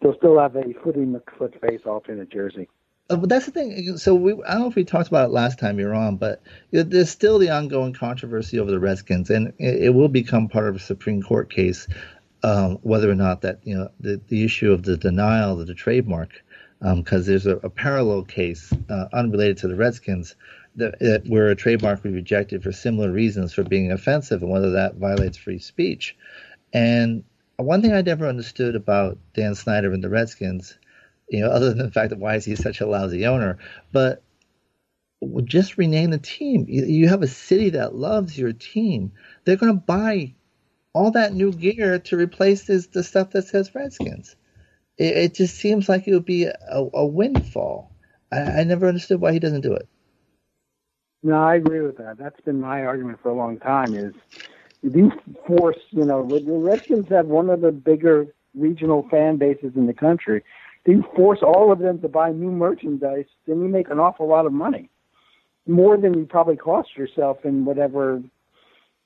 they'll 0.00 0.16
still 0.16 0.38
have 0.38 0.56
a 0.56 0.74
Footy 0.84 1.06
McFoot 1.06 1.58
face 1.60 1.80
alternate 1.86 2.30
jersey. 2.30 2.68
Uh, 3.10 3.16
but 3.16 3.28
that's 3.28 3.46
the 3.46 3.52
thing. 3.52 3.96
So 3.96 4.14
we, 4.14 4.32
I 4.32 4.52
don't 4.52 4.62
know 4.62 4.68
if 4.68 4.74
we 4.74 4.84
talked 4.84 5.08
about 5.08 5.30
it 5.30 5.32
last 5.32 5.58
time 5.58 5.78
you're 5.78 5.94
on, 5.94 6.16
but 6.16 6.42
there's 6.70 7.10
still 7.10 7.38
the 7.38 7.48
ongoing 7.48 7.94
controversy 7.94 8.58
over 8.58 8.70
the 8.70 8.78
Redskins, 8.78 9.30
and 9.30 9.48
it, 9.58 9.84
it 9.84 9.94
will 9.94 10.08
become 10.08 10.48
part 10.48 10.68
of 10.68 10.76
a 10.76 10.80
Supreme 10.80 11.22
Court 11.22 11.50
case 11.50 11.88
um, 12.42 12.78
whether 12.82 13.10
or 13.10 13.14
not 13.14 13.40
that 13.42 13.60
you 13.64 13.76
know 13.76 13.90
the, 14.00 14.20
the 14.28 14.44
issue 14.44 14.72
of 14.72 14.82
the 14.82 14.96
denial 14.96 15.60
of 15.60 15.66
the 15.66 15.74
trademark, 15.74 16.30
because 16.80 17.22
um, 17.22 17.26
there's 17.26 17.46
a, 17.46 17.56
a, 17.58 17.70
parallel 17.70 18.22
case 18.22 18.72
uh, 18.88 19.06
unrelated 19.12 19.58
to 19.58 19.68
the 19.68 19.74
Redskins 19.74 20.36
that, 20.76 20.98
that, 21.00 21.26
where 21.26 21.48
a 21.48 21.56
trademark 21.56 22.04
was 22.04 22.12
rejected 22.12 22.62
for 22.62 22.70
similar 22.70 23.10
reasons 23.10 23.52
for 23.52 23.64
being 23.64 23.90
offensive, 23.90 24.42
and 24.42 24.50
whether 24.50 24.70
that 24.70 24.94
violates 24.94 25.36
free 25.36 25.58
speech. 25.58 26.16
And 26.72 27.24
one 27.56 27.82
thing 27.82 27.92
I 27.92 28.02
never 28.02 28.28
understood 28.28 28.76
about 28.76 29.18
Dan 29.34 29.54
Snyder 29.54 29.92
and 29.92 30.04
the 30.04 30.10
Redskins 30.10 30.78
you 31.28 31.40
know, 31.40 31.50
other 31.50 31.72
than 31.72 31.78
the 31.86 31.90
fact 31.90 32.10
that 32.10 32.18
why 32.18 32.36
is 32.36 32.44
he 32.44 32.56
such 32.56 32.80
a 32.80 32.86
lousy 32.86 33.26
owner, 33.26 33.58
but 33.92 34.22
just 35.44 35.78
rename 35.78 36.10
the 36.10 36.18
team. 36.18 36.66
You 36.68 37.08
have 37.08 37.22
a 37.22 37.28
city 37.28 37.70
that 37.70 37.94
loves 37.94 38.38
your 38.38 38.52
team. 38.52 39.12
They're 39.44 39.56
going 39.56 39.74
to 39.74 39.80
buy 39.80 40.34
all 40.92 41.10
that 41.12 41.34
new 41.34 41.52
gear 41.52 41.98
to 41.98 42.16
replace 42.16 42.64
this, 42.64 42.86
the 42.86 43.02
stuff 43.02 43.30
that 43.30 43.46
says 43.46 43.74
Redskins. 43.74 44.36
It, 44.96 45.16
it 45.16 45.34
just 45.34 45.56
seems 45.56 45.88
like 45.88 46.06
it 46.06 46.14
would 46.14 46.24
be 46.24 46.44
a, 46.44 46.56
a 46.70 47.06
windfall. 47.06 47.92
I, 48.32 48.38
I, 48.38 48.64
never 48.64 48.86
understood 48.86 49.20
why 49.20 49.32
he 49.32 49.38
doesn't 49.38 49.60
do 49.62 49.74
it. 49.74 49.88
No, 51.22 51.42
I 51.42 51.56
agree 51.56 51.80
with 51.80 51.98
that. 51.98 52.16
That's 52.18 52.40
been 52.42 52.60
my 52.60 52.84
argument 52.84 53.20
for 53.22 53.30
a 53.30 53.34
long 53.34 53.58
time. 53.58 53.94
Is 53.94 54.14
these 54.82 55.10
force, 55.46 55.78
you 55.90 56.04
know, 56.04 56.26
the 56.26 56.42
Redskins 56.44 57.08
have 57.08 57.26
one 57.26 57.50
of 57.50 57.60
the 57.60 57.72
bigger 57.72 58.26
regional 58.54 59.06
fan 59.10 59.36
bases 59.36 59.72
in 59.76 59.86
the 59.86 59.94
country 59.94 60.42
you 60.88 61.04
force 61.14 61.40
all 61.42 61.70
of 61.70 61.78
them 61.78 62.00
to 62.00 62.08
buy 62.08 62.32
new 62.32 62.50
merchandise, 62.50 63.26
then 63.46 63.60
you 63.60 63.68
make 63.68 63.90
an 63.90 63.98
awful 63.98 64.26
lot 64.26 64.46
of 64.46 64.52
money, 64.52 64.90
more 65.66 65.96
than 65.96 66.14
you 66.14 66.26
probably 66.26 66.56
cost 66.56 66.96
yourself 66.96 67.44
in 67.44 67.64
whatever 67.64 68.22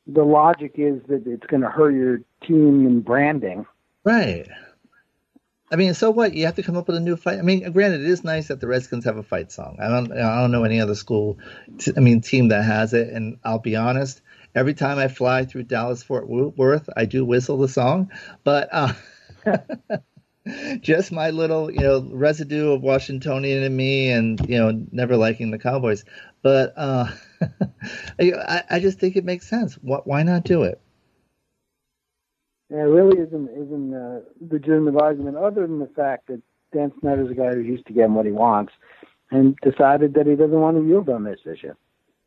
the 0.06 0.22
logic 0.22 0.74
is 0.76 1.00
that 1.08 1.26
it's 1.26 1.46
going 1.46 1.62
to 1.62 1.68
hurt 1.68 1.90
your 1.90 2.20
team 2.46 2.86
and 2.86 3.04
branding. 3.04 3.66
Right. 4.04 4.48
I 5.70 5.76
mean, 5.76 5.94
so 5.94 6.10
what? 6.10 6.34
You 6.34 6.44
have 6.46 6.56
to 6.56 6.62
come 6.62 6.76
up 6.76 6.86
with 6.86 6.96
a 6.96 7.00
new 7.00 7.16
fight. 7.16 7.38
I 7.38 7.42
mean, 7.42 7.70
granted, 7.72 8.02
it 8.02 8.08
is 8.08 8.24
nice 8.24 8.48
that 8.48 8.60
the 8.60 8.66
Redskins 8.66 9.06
have 9.06 9.16
a 9.16 9.22
fight 9.22 9.50
song. 9.50 9.78
I 9.80 9.88
don't, 9.88 10.12
I 10.12 10.40
don't 10.40 10.52
know 10.52 10.64
any 10.64 10.80
other 10.80 10.94
school. 10.94 11.38
I 11.96 12.00
mean, 12.00 12.20
team 12.20 12.48
that 12.48 12.62
has 12.64 12.92
it. 12.92 13.08
And 13.08 13.38
I'll 13.42 13.58
be 13.58 13.74
honest, 13.74 14.20
every 14.54 14.74
time 14.74 14.98
I 14.98 15.08
fly 15.08 15.46
through 15.46 15.62
Dallas 15.64 16.02
Fort 16.02 16.28
Worth, 16.28 16.90
I 16.94 17.06
do 17.06 17.24
whistle 17.24 17.56
the 17.56 17.68
song. 17.68 18.10
But 18.44 18.68
uh, 18.70 18.92
just 20.80 21.12
my 21.12 21.30
little, 21.30 21.70
you 21.70 21.80
know, 21.80 22.08
residue 22.10 22.72
of 22.72 22.82
Washingtonian 22.82 23.62
in 23.62 23.76
me, 23.76 24.10
and 24.10 24.40
you 24.48 24.58
know, 24.58 24.84
never 24.90 25.16
liking 25.16 25.50
the 25.50 25.58
Cowboys. 25.58 26.04
But 26.42 26.72
uh, 26.76 27.06
I, 28.20 28.62
I 28.70 28.80
just 28.80 28.98
think 28.98 29.16
it 29.16 29.24
makes 29.24 29.48
sense. 29.48 29.74
Why 29.82 30.22
not 30.22 30.44
do 30.44 30.64
it? 30.64 30.80
Yeah, 32.70 32.78
it 32.78 32.90
really 32.90 33.20
isn't 33.20 33.50
isn't 33.50 33.94
a 33.94 34.22
legitimate 34.50 35.00
argument, 35.00 35.36
other 35.36 35.66
than 35.66 35.78
the 35.78 35.90
fact 35.94 36.28
that 36.28 36.40
Dan 36.72 36.92
Snyder's 37.00 37.30
a 37.30 37.34
guy 37.34 37.54
who's 37.54 37.66
used 37.66 37.86
to 37.86 37.92
getting 37.92 38.14
what 38.14 38.26
he 38.26 38.32
wants, 38.32 38.72
and 39.30 39.56
decided 39.62 40.14
that 40.14 40.26
he 40.26 40.34
doesn't 40.34 40.60
want 40.60 40.76
to 40.76 40.86
yield 40.86 41.08
on 41.08 41.24
this 41.24 41.40
issue. 41.44 41.74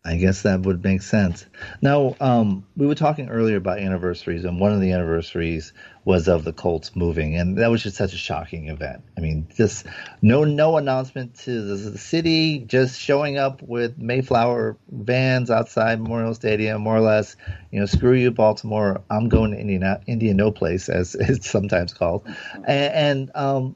I 0.06 0.18
guess 0.18 0.43
that 0.43 0.62
would 0.62 0.84
make 0.84 1.01
sense. 1.01 1.47
Now, 1.82 2.16
um, 2.20 2.68
we 2.78 2.86
were 2.86 2.93
talking 2.93 3.30
earlier 3.30 3.58
about 3.58 3.80
anniversaries, 3.80 4.45
and 4.45 4.60
one 4.60 4.72
of 4.72 4.80
the 4.80 4.91
anniversaries 4.91 5.74
was 6.03 6.28
of 6.28 6.43
the 6.43 6.53
Colts 6.53 6.95
moving, 6.95 7.36
and 7.36 7.58
that 7.58 7.72
was 7.72 7.82
just 7.82 7.95
such 7.95 8.14
a 8.14 8.18
shocking 8.18 8.70
event. 8.70 9.01
I 9.18 9.22
mean, 9.22 9.47
just 9.56 9.88
no 10.22 10.43
no 10.43 10.78
announcement 10.78 11.39
to 11.39 11.76
the, 11.76 11.97
city, 11.97 12.60
just 12.60 13.01
showing 13.01 13.38
up 13.39 13.64
with 13.64 13.97
Mayflower 13.97 14.78
vans 14.91 15.49
outside 15.49 15.99
Memorial 15.99 16.36
Stadium, 16.36 16.84
more 16.84 16.97
or 16.97 17.01
less. 17.01 17.36
You 17.72 17.80
know, 17.80 17.88
screw 17.88 18.14
you, 18.14 18.30
Baltimore. 18.30 19.01
I'm 19.10 19.28
going 19.28 19.51
to 19.51 19.58
Indiana, 19.58 20.01
Indianapolis, 20.06 20.88
as 20.88 21.16
it's 21.20 21.49
sometimes 21.49 21.95
called, 21.95 22.28
and, 22.64 22.68
and 22.68 23.32
um, 23.34 23.76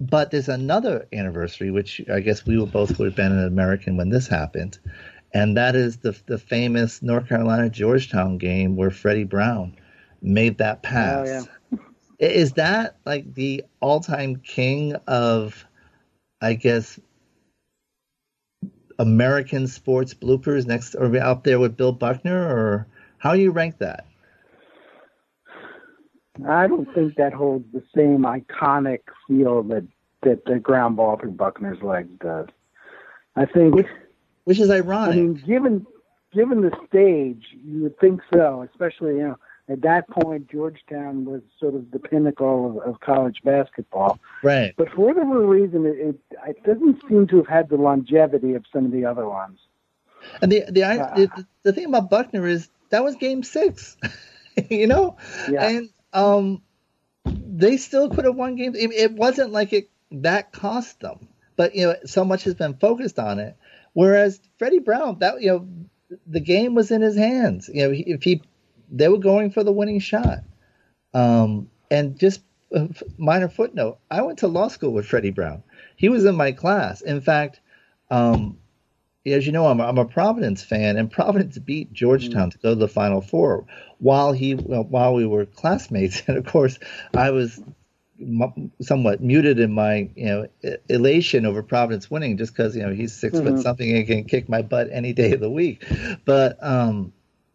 but 0.00 0.30
there's 0.30 0.48
another 0.48 1.06
anniversary, 1.12 1.70
which 1.70 2.00
I 2.10 2.20
guess 2.20 2.46
we 2.46 2.58
were 2.58 2.66
both 2.66 2.98
would 2.98 3.06
have 3.06 3.16
been 3.16 3.32
an 3.32 3.44
American 3.44 3.98
when 3.98 4.08
this 4.08 4.26
happened 4.26 4.78
and 5.34 5.56
that 5.56 5.74
is 5.74 5.98
the 5.98 6.16
the 6.26 6.38
famous 6.38 7.02
North 7.02 7.28
Carolina 7.28 7.68
Georgetown 7.68 8.38
game 8.38 8.76
where 8.76 8.90
Freddie 8.90 9.24
Brown 9.24 9.76
made 10.22 10.58
that 10.58 10.82
pass. 10.82 11.28
Oh, 11.28 11.48
yeah. 11.72 11.78
Is 12.20 12.52
that 12.52 12.96
like 13.04 13.34
the 13.34 13.64
all 13.80 14.00
time 14.00 14.36
king 14.36 14.94
of, 15.08 15.66
I 16.40 16.54
guess, 16.54 17.00
American 18.98 19.66
sports 19.66 20.14
bloopers 20.14 20.66
next 20.66 20.94
or 20.94 21.14
out 21.18 21.42
there 21.42 21.58
with 21.58 21.76
Bill 21.76 21.92
Buckner, 21.92 22.40
or 22.40 22.86
how 23.18 23.34
do 23.34 23.40
you 23.40 23.50
rank 23.50 23.78
that? 23.78 24.06
I 26.48 26.66
don't 26.68 26.92
think 26.94 27.16
that 27.16 27.32
holds 27.32 27.64
the 27.72 27.82
same 27.94 28.20
iconic 28.20 29.00
feel 29.26 29.64
that 29.64 29.86
that 30.22 30.44
the 30.46 30.58
ground 30.58 30.96
ball 30.96 31.18
through 31.18 31.32
Buckner's 31.32 31.82
legs 31.82 32.08
does. 32.20 32.46
I 33.36 33.46
think 33.46 33.74
which 33.74 33.86
is 34.46 34.70
ironic. 34.70 35.14
I 35.14 35.16
mean, 35.16 35.34
given 35.46 35.86
given 36.32 36.60
the 36.60 36.72
stage, 36.88 37.44
you 37.64 37.82
would 37.82 37.98
think 37.98 38.20
so. 38.32 38.66
Especially, 38.70 39.16
you 39.16 39.28
know, 39.28 39.38
at 39.68 39.80
that 39.82 40.08
point, 40.10 40.50
Georgetown 40.50 41.24
was 41.24 41.40
sort 41.58 41.74
of 41.74 41.90
the 41.90 41.98
pinnacle 41.98 42.82
of, 42.82 42.94
of 42.94 43.00
college 43.00 43.40
basketball. 43.44 44.18
Right. 44.42 44.74
But 44.76 44.90
for 44.90 45.06
whatever 45.06 45.46
reason, 45.46 45.86
it, 45.86 45.96
it, 45.98 46.20
it 46.46 46.64
doesn't 46.64 47.00
seem 47.08 47.26
to 47.28 47.36
have 47.38 47.46
had 47.46 47.68
the 47.70 47.76
longevity 47.76 48.54
of 48.54 48.64
some 48.72 48.84
of 48.84 48.92
the 48.92 49.06
other 49.06 49.26
ones. 49.26 49.58
And 50.40 50.50
the 50.50 50.64
the, 50.70 50.84
uh, 50.84 51.14
the, 51.16 51.46
the 51.62 51.72
thing 51.72 51.86
about 51.86 52.10
Buckner 52.10 52.46
is 52.46 52.68
that 52.90 53.04
was 53.04 53.16
Game 53.16 53.42
Six, 53.42 53.96
you 54.70 54.86
know, 54.86 55.16
yeah. 55.50 55.68
and 55.68 55.90
um, 56.12 56.62
they 57.24 57.76
still 57.76 58.08
could 58.08 58.24
have 58.24 58.34
won 58.34 58.56
games. 58.56 58.76
It, 58.76 58.90
it 58.92 59.12
wasn't 59.12 59.52
like 59.52 59.72
it 59.72 59.90
that 60.12 60.52
cost 60.52 61.00
them, 61.00 61.28
but 61.56 61.74
you 61.74 61.88
know, 61.88 61.96
so 62.06 62.24
much 62.24 62.44
has 62.44 62.54
been 62.54 62.74
focused 62.74 63.18
on 63.18 63.38
it 63.38 63.56
Whereas 63.94 64.40
Freddie 64.58 64.80
Brown, 64.80 65.18
that 65.20 65.40
you 65.40 65.48
know, 65.48 65.68
the 66.26 66.40
game 66.40 66.74
was 66.74 66.90
in 66.90 67.00
his 67.00 67.16
hands. 67.16 67.70
You 67.72 67.88
know, 67.88 67.94
if 67.94 68.22
he, 68.22 68.42
they 68.90 69.08
were 69.08 69.18
going 69.18 69.50
for 69.50 69.64
the 69.64 69.72
winning 69.72 70.00
shot. 70.00 70.40
Um, 71.14 71.70
and 71.90 72.18
just 72.18 72.42
a 72.72 72.88
minor 73.16 73.48
footnote: 73.48 73.98
I 74.10 74.22
went 74.22 74.40
to 74.40 74.48
law 74.48 74.68
school 74.68 74.90
with 74.90 75.06
Freddie 75.06 75.30
Brown. 75.30 75.62
He 75.96 76.08
was 76.08 76.24
in 76.24 76.34
my 76.34 76.52
class. 76.52 77.00
In 77.00 77.20
fact, 77.20 77.60
um, 78.10 78.58
as 79.26 79.46
you 79.46 79.52
know, 79.52 79.66
I'm, 79.66 79.80
I'm 79.80 79.98
a 79.98 80.04
Providence 80.04 80.62
fan, 80.62 80.96
and 80.96 81.10
Providence 81.10 81.56
beat 81.58 81.92
Georgetown 81.92 82.50
to 82.50 82.58
go 82.58 82.70
to 82.70 82.74
the 82.74 82.88
Final 82.88 83.20
Four 83.20 83.64
while 83.98 84.32
he 84.32 84.52
while 84.54 85.14
we 85.14 85.24
were 85.24 85.46
classmates. 85.46 86.22
And 86.28 86.36
of 86.36 86.46
course, 86.46 86.78
I 87.14 87.30
was 87.30 87.62
somewhat 88.80 89.20
muted 89.20 89.58
in 89.58 89.72
my 89.72 90.08
you 90.14 90.26
know 90.26 90.46
elation 90.88 91.46
over 91.46 91.62
Providence 91.62 92.10
winning 92.10 92.36
just 92.36 92.52
because 92.54 92.76
you 92.76 92.82
know 92.82 92.92
he's 92.92 93.14
6 93.14 93.36
mm-hmm. 93.36 93.46
foot 93.46 93.62
something 93.62 93.96
and 93.96 94.06
can 94.06 94.24
kick 94.24 94.48
my 94.48 94.62
butt 94.62 94.88
any 94.90 95.12
day 95.12 95.32
of 95.32 95.40
the 95.40 95.50
week, 95.50 95.84
but 96.24 96.56
um, 96.62 97.12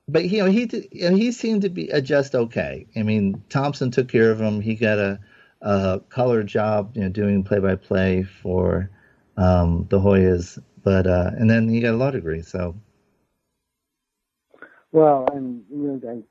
but 0.08 0.30
you 0.30 0.40
know 0.40 0.50
he 0.50 0.70
you 0.92 1.10
know, 1.10 1.16
he 1.16 1.32
seemed 1.32 1.62
to 1.64 1.70
be 1.70 1.90
adjust 1.90 2.36
okay. 2.36 2.86
I 2.96 3.04
mean 3.04 3.42
Thompson 3.50 3.92
took 3.92 4.10
care 4.10 4.32
of 4.32 4.40
him. 4.40 4.62
He 4.62 4.76
got 4.76 4.98
a, 4.98 5.20
a 5.62 6.02
color 6.10 6.44
job 6.44 6.92
you 6.96 7.02
know 7.02 7.10
doing 7.10 7.44
play 7.44 7.60
by 7.60 7.76
play 7.76 8.24
for 8.24 8.90
um, 9.38 9.88
the 9.90 10.00
Hoyas, 10.00 10.62
but 10.84 11.08
uh, 11.08 11.32
and 11.38 11.50
then 11.50 11.70
he 11.70 11.80
got 11.82 11.94
a 11.94 11.98
law 11.98 12.12
degree. 12.12 12.42
So 12.42 12.76
well, 14.92 15.28
and 15.32 15.64
you 15.70 15.78
know 15.78 16.10
I'm 16.10 16.24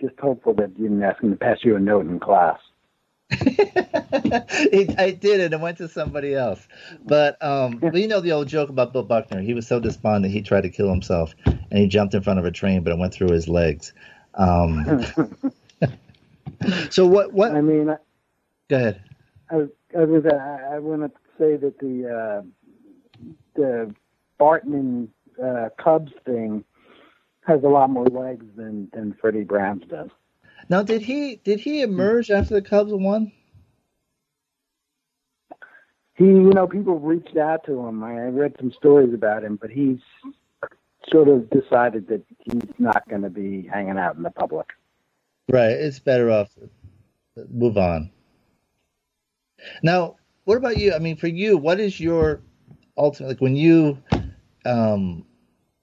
just 0.00 0.18
hopeful 0.18 0.54
that 0.54 0.70
you 0.76 0.88
didn't 0.88 1.02
ask 1.02 1.22
him 1.22 1.30
to 1.30 1.36
pass 1.36 1.58
you 1.62 1.76
a 1.76 1.80
note 1.80 2.06
in 2.06 2.18
class. 2.18 2.58
I 3.32 5.16
did 5.20 5.40
it 5.40 5.52
and 5.52 5.60
went 5.60 5.78
to 5.78 5.88
somebody 5.88 6.34
else. 6.34 6.66
But 7.04 7.42
um, 7.42 7.80
you 7.92 8.06
know 8.06 8.20
the 8.20 8.32
old 8.32 8.48
joke 8.48 8.68
about 8.70 8.92
Bill 8.92 9.02
Buckner. 9.02 9.40
He 9.40 9.54
was 9.54 9.66
so 9.66 9.80
despondent 9.80 10.32
he 10.32 10.42
tried 10.42 10.62
to 10.62 10.70
kill 10.70 10.88
himself 10.88 11.34
and 11.44 11.78
he 11.78 11.86
jumped 11.88 12.14
in 12.14 12.22
front 12.22 12.38
of 12.38 12.44
a 12.44 12.50
train, 12.50 12.82
but 12.82 12.92
it 12.92 12.98
went 12.98 13.12
through 13.12 13.32
his 13.32 13.48
legs. 13.48 13.92
Um, 14.34 15.04
so 16.90 17.06
what? 17.06 17.32
What? 17.32 17.52
I 17.52 17.60
mean, 17.60 17.96
go 18.68 18.76
ahead. 18.76 19.02
I, 19.50 19.66
I 19.96 20.04
was 20.04 20.24
I, 20.26 20.76
I 20.76 20.78
want 20.78 21.02
to 21.02 21.10
say 21.38 21.56
that 21.56 21.78
the 21.80 22.08
uh, 22.08 22.42
the 23.54 23.94
Bartman 24.38 25.08
uh, 25.42 25.70
Cubs 25.82 26.12
thing 26.24 26.64
has 27.46 27.62
a 27.64 27.68
lot 27.68 27.90
more 27.90 28.06
legs 28.06 28.44
than 28.56 28.88
than 28.92 29.16
Freddie 29.20 29.44
Brown's 29.44 29.84
does. 29.88 30.10
Now, 30.68 30.82
did 30.82 31.02
he 31.02 31.36
did 31.36 31.60
he 31.60 31.82
emerge 31.82 32.30
after 32.30 32.54
the 32.54 32.62
Cubs 32.62 32.92
won? 32.92 33.32
He, 36.14 36.24
you 36.24 36.52
know, 36.54 36.66
people 36.66 36.98
reached 36.98 37.36
out 37.36 37.64
to 37.66 37.78
him. 37.86 38.02
I 38.02 38.14
read 38.28 38.54
some 38.58 38.72
stories 38.72 39.12
about 39.12 39.44
him, 39.44 39.56
but 39.56 39.70
he's 39.70 39.98
sort 41.10 41.28
of 41.28 41.48
decided 41.50 42.08
that 42.08 42.24
he's 42.38 42.62
not 42.78 43.08
going 43.08 43.22
to 43.22 43.30
be 43.30 43.68
hanging 43.72 43.98
out 43.98 44.16
in 44.16 44.22
the 44.22 44.30
public. 44.30 44.66
Right. 45.48 45.72
It's 45.72 46.00
better 46.00 46.30
off 46.30 46.48
move 47.50 47.76
on. 47.76 48.10
Now, 49.82 50.16
what 50.44 50.56
about 50.56 50.78
you? 50.78 50.94
I 50.94 50.98
mean, 50.98 51.16
for 51.16 51.26
you, 51.26 51.56
what 51.56 51.80
is 51.80 51.98
your 51.98 52.40
ultimate 52.96 53.28
like 53.28 53.40
when 53.40 53.56
you 53.56 53.98
um, 54.64 55.26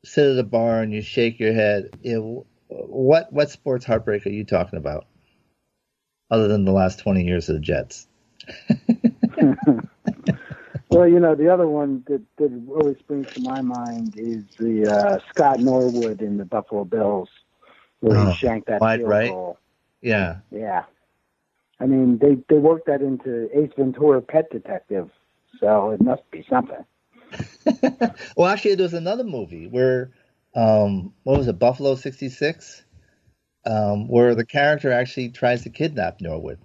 sit 0.04 0.32
at 0.32 0.40
a 0.40 0.44
bar 0.44 0.82
and 0.82 0.94
you 0.94 1.02
shake 1.02 1.40
your 1.40 1.54
head? 1.54 1.90
You 2.02 2.20
know, 2.20 2.46
what 2.74 3.32
what 3.32 3.50
sports 3.50 3.86
heartbreak 3.86 4.26
are 4.26 4.32
you 4.32 4.44
talking 4.44 4.78
about? 4.78 5.06
Other 6.32 6.48
than 6.48 6.66
the 6.66 6.72
last 6.72 7.00
twenty 7.00 7.24
years 7.24 7.50
of 7.50 7.56
the 7.56 7.62
Jets. 7.62 8.08
well, 10.90 11.08
you 11.08 11.20
know, 11.20 11.36
the 11.36 11.50
other 11.52 11.68
one 11.68 12.04
that, 12.08 12.22
that 12.38 12.64
always 12.70 12.98
springs 13.00 13.28
to 13.34 13.42
my 13.42 13.62
mind 13.62 14.16
is 14.18 14.44
the 14.58 14.92
uh, 14.92 15.20
Scott 15.30 15.60
Norwood 15.60 16.22
in 16.22 16.38
the 16.38 16.46
Buffalo 16.46 16.84
Bills, 16.84 17.30
where 18.00 18.18
oh, 18.18 18.32
he 18.32 18.38
shanked 18.38 18.68
that 18.68 18.82
wide 18.82 19.00
field 19.00 19.10
right. 19.10 19.30
goal. 19.30 19.58
Yeah, 20.02 20.38
yeah. 20.52 20.84
I 21.80 21.86
mean, 21.86 22.18
they 22.18 22.38
they 22.50 22.60
worked 22.60 22.88
that 22.88 23.02
into 23.02 23.50
Ace 23.58 23.72
Ventura: 23.78 24.22
Pet 24.22 24.50
Detective, 24.52 25.10
so 25.60 25.92
it 25.92 26.02
must 26.02 26.30
be 26.32 26.46
something. 26.50 26.84
well, 28.38 28.48
actually, 28.48 28.76
there 28.76 28.84
was 28.84 28.94
another 28.94 29.24
movie 29.24 29.68
where 29.68 30.12
um, 30.56 31.14
what 31.24 31.38
was 31.38 31.48
it, 31.48 31.60
Buffalo 31.60 31.96
'66, 31.96 32.84
um, 33.66 34.08
where 34.08 34.36
the 34.36 34.46
character 34.46 34.92
actually 34.92 35.30
tries 35.30 35.64
to 35.64 35.70
kidnap 35.70 36.22
Norwood 36.22 36.60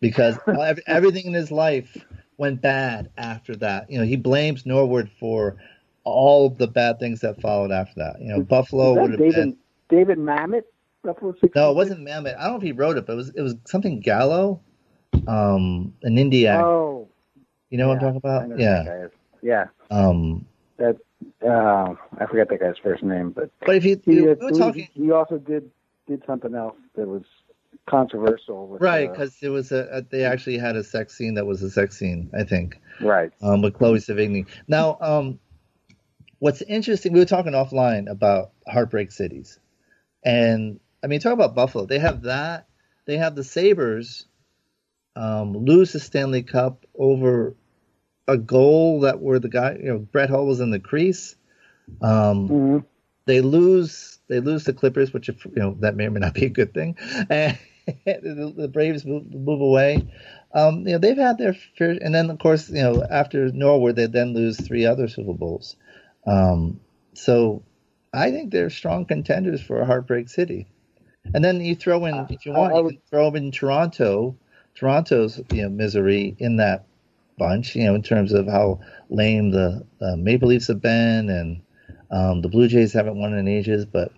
because 0.00 0.38
everything 0.86 1.26
in 1.26 1.34
his 1.34 1.50
life 1.50 1.96
went 2.36 2.60
bad 2.62 3.10
after 3.16 3.56
that. 3.56 3.90
You 3.90 3.98
know, 3.98 4.04
he 4.04 4.16
blames 4.16 4.66
Norwood 4.66 5.10
for 5.18 5.56
all 6.04 6.50
the 6.50 6.66
bad 6.66 6.98
things 6.98 7.20
that 7.20 7.40
followed 7.40 7.70
after 7.70 7.94
that. 7.96 8.20
You 8.20 8.28
know, 8.28 8.40
Buffalo 8.40 8.94
would 8.94 9.12
have 9.12 9.20
David, 9.20 9.34
been 9.34 9.56
David 9.88 10.18
Mamet. 10.18 10.62
Buffalo 11.02 11.32
66? 11.32 11.56
No, 11.56 11.70
it 11.70 11.76
wasn't 11.76 12.00
Mamet. 12.00 12.36
I 12.36 12.44
don't 12.44 12.52
know 12.52 12.56
if 12.56 12.62
he 12.62 12.72
wrote 12.72 12.98
it, 12.98 13.06
but 13.06 13.14
it 13.14 13.16
was 13.16 13.30
it 13.30 13.40
was 13.40 13.54
something 13.66 14.00
Gallo, 14.00 14.60
um, 15.26 15.94
an 16.02 16.18
India. 16.18 16.56
Oh, 16.58 17.08
you 17.70 17.78
know 17.78 17.88
yeah, 17.88 17.94
what 17.94 18.02
I'm 18.02 18.20
talking 18.20 18.52
about? 18.52 18.58
Yeah, 18.58 19.08
yeah. 19.42 19.66
Um, 19.90 20.46
that 20.78 20.96
uh, 21.46 21.94
I 22.18 22.26
forget 22.26 22.48
that 22.48 22.60
guy's 22.60 22.78
first 22.82 23.02
name, 23.02 23.30
but 23.30 23.50
but 23.64 23.76
if 23.76 23.84
you, 23.84 24.00
he, 24.04 24.20
we 24.20 24.22
were 24.22 24.34
talking, 24.34 24.88
he 24.92 25.10
also 25.10 25.38
did 25.38 25.70
did 26.06 26.22
something 26.26 26.54
else 26.54 26.76
that 26.96 27.06
was 27.06 27.22
controversial, 27.88 28.66
with, 28.66 28.82
right? 28.82 29.10
Because 29.10 29.34
uh, 29.42 29.46
it 29.46 29.48
was 29.48 29.72
a, 29.72 29.88
a, 29.90 30.02
they 30.02 30.24
actually 30.24 30.58
had 30.58 30.76
a 30.76 30.84
sex 30.84 31.16
scene 31.16 31.34
that 31.34 31.46
was 31.46 31.62
a 31.62 31.70
sex 31.70 31.98
scene, 31.98 32.30
I 32.38 32.44
think, 32.44 32.78
right? 33.00 33.32
Um, 33.42 33.62
with 33.62 33.74
Chloe 33.74 33.98
Sevigny. 33.98 34.46
Now, 34.68 34.98
um, 35.00 35.38
what's 36.38 36.62
interesting, 36.62 37.12
we 37.12 37.20
were 37.20 37.26
talking 37.26 37.52
offline 37.52 38.10
about 38.10 38.52
heartbreak 38.66 39.12
cities, 39.12 39.58
and 40.24 40.80
I 41.02 41.06
mean, 41.06 41.20
talk 41.20 41.32
about 41.32 41.54
Buffalo. 41.54 41.86
They 41.86 41.98
have 41.98 42.22
that. 42.22 42.66
They 43.06 43.16
have 43.16 43.34
the 43.34 43.44
Sabres, 43.44 44.26
um, 45.16 45.56
lose 45.56 45.92
the 45.92 46.00
Stanley 46.00 46.42
Cup 46.42 46.86
over 46.94 47.56
a 48.30 48.38
goal 48.38 49.00
that 49.00 49.20
where 49.20 49.38
the 49.38 49.48
guy, 49.48 49.76
you 49.80 49.88
know, 49.88 49.98
Brett 49.98 50.30
Hull 50.30 50.46
was 50.46 50.60
in 50.60 50.70
the 50.70 50.78
crease. 50.78 51.34
Um, 52.00 52.48
mm-hmm. 52.48 52.78
They 53.26 53.40
lose. 53.40 54.18
They 54.28 54.40
lose 54.40 54.64
the 54.64 54.72
Clippers, 54.72 55.12
which 55.12 55.28
if, 55.28 55.44
you 55.44 55.52
know 55.56 55.76
that 55.80 55.96
may 55.96 56.06
or 56.06 56.10
may 56.10 56.20
not 56.20 56.34
be 56.34 56.46
a 56.46 56.50
good 56.50 56.72
thing. 56.74 56.96
And 58.06 58.22
the, 58.22 58.52
the 58.56 58.68
Braves 58.68 59.04
move, 59.04 59.34
move 59.34 59.60
away. 59.60 60.06
Um, 60.54 60.86
you 60.86 60.92
know 60.92 60.98
they've 60.98 61.16
had 61.16 61.38
their 61.38 61.56
fair, 61.76 61.98
and 62.00 62.14
then 62.14 62.30
of 62.30 62.38
course 62.38 62.68
you 62.68 62.82
know 62.82 63.02
after 63.10 63.50
Norwood 63.50 63.96
they 63.96 64.06
then 64.06 64.32
lose 64.32 64.60
three 64.60 64.86
other 64.86 65.08
Super 65.08 65.32
Bowls. 65.32 65.74
Um, 66.24 66.78
so 67.14 67.64
I 68.12 68.30
think 68.30 68.52
they're 68.52 68.70
strong 68.70 69.06
contenders 69.06 69.60
for 69.60 69.80
a 69.80 69.86
heartbreak 69.86 70.28
city. 70.28 70.68
And 71.34 71.44
then 71.44 71.60
you 71.60 71.74
throw 71.74 72.06
in, 72.06 72.26
if 72.30 72.46
you 72.46 72.52
want, 72.52 72.76
you 72.76 72.90
can 72.90 73.00
throw 73.10 73.30
in 73.30 73.50
Toronto, 73.50 74.36
Toronto's 74.74 75.40
you 75.52 75.62
know 75.62 75.68
misery 75.68 76.36
in 76.38 76.56
that 76.56 76.86
bunch. 77.40 77.74
You 77.74 77.84
know, 77.84 77.94
in 77.94 78.02
terms 78.02 78.32
of 78.32 78.46
how 78.46 78.80
lame 79.08 79.50
the 79.50 79.84
uh, 80.00 80.16
Maple 80.16 80.48
Leafs 80.48 80.68
have 80.68 80.80
been, 80.80 81.28
and 81.28 81.62
um, 82.10 82.42
the 82.42 82.48
Blue 82.48 82.68
Jays 82.68 82.92
haven't 82.92 83.18
won 83.18 83.32
in 83.34 83.48
ages. 83.48 83.84
But 83.86 84.12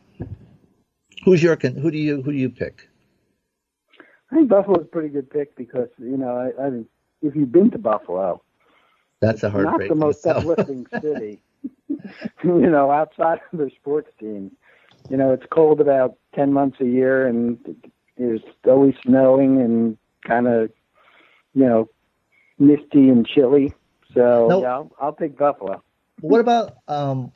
who's 1.24 1.42
your 1.42 1.56
who 1.56 1.90
do 1.90 1.98
you 1.98 2.20
who 2.20 2.32
do 2.32 2.38
you 2.38 2.50
pick? 2.50 2.88
I 4.30 4.34
think 4.34 4.48
Buffalo's 4.48 4.82
a 4.82 4.86
pretty 4.86 5.08
good 5.08 5.30
pick 5.30 5.56
because 5.56 5.88
you 5.98 6.16
know 6.16 6.36
I, 6.36 6.66
I 6.66 6.70
think 6.70 6.88
if 7.22 7.36
you've 7.36 7.52
been 7.52 7.70
to 7.70 7.78
Buffalo, 7.78 8.42
that's 9.20 9.42
a 9.42 9.50
heartbreak. 9.50 9.88
Not 9.88 9.94
the 9.94 10.04
most 10.06 10.26
uplifting 10.26 10.86
city, 11.00 11.40
you 11.88 12.70
know, 12.70 12.90
outside 12.90 13.40
of 13.52 13.58
their 13.58 13.70
sports 13.70 14.10
teams. 14.18 14.52
You 15.08 15.16
know, 15.16 15.32
it's 15.32 15.46
cold 15.50 15.80
about 15.80 16.16
ten 16.34 16.52
months 16.52 16.80
a 16.80 16.86
year, 16.86 17.26
and 17.26 17.58
it's 18.16 18.44
always 18.66 18.94
snowing 19.04 19.60
and 19.60 19.96
kind 20.26 20.46
of, 20.46 20.70
you 21.54 21.66
know, 21.66 21.88
misty 22.62 23.08
and 23.08 23.26
chilly. 23.26 23.72
So 24.14 24.46
nope. 24.48 24.62
yeah, 24.62 24.72
I'll, 24.72 24.92
I'll 25.00 25.14
take 25.14 25.36
Buffalo. 25.36 25.82
What 26.20 26.40
about 26.40 26.76
um, 26.88 27.32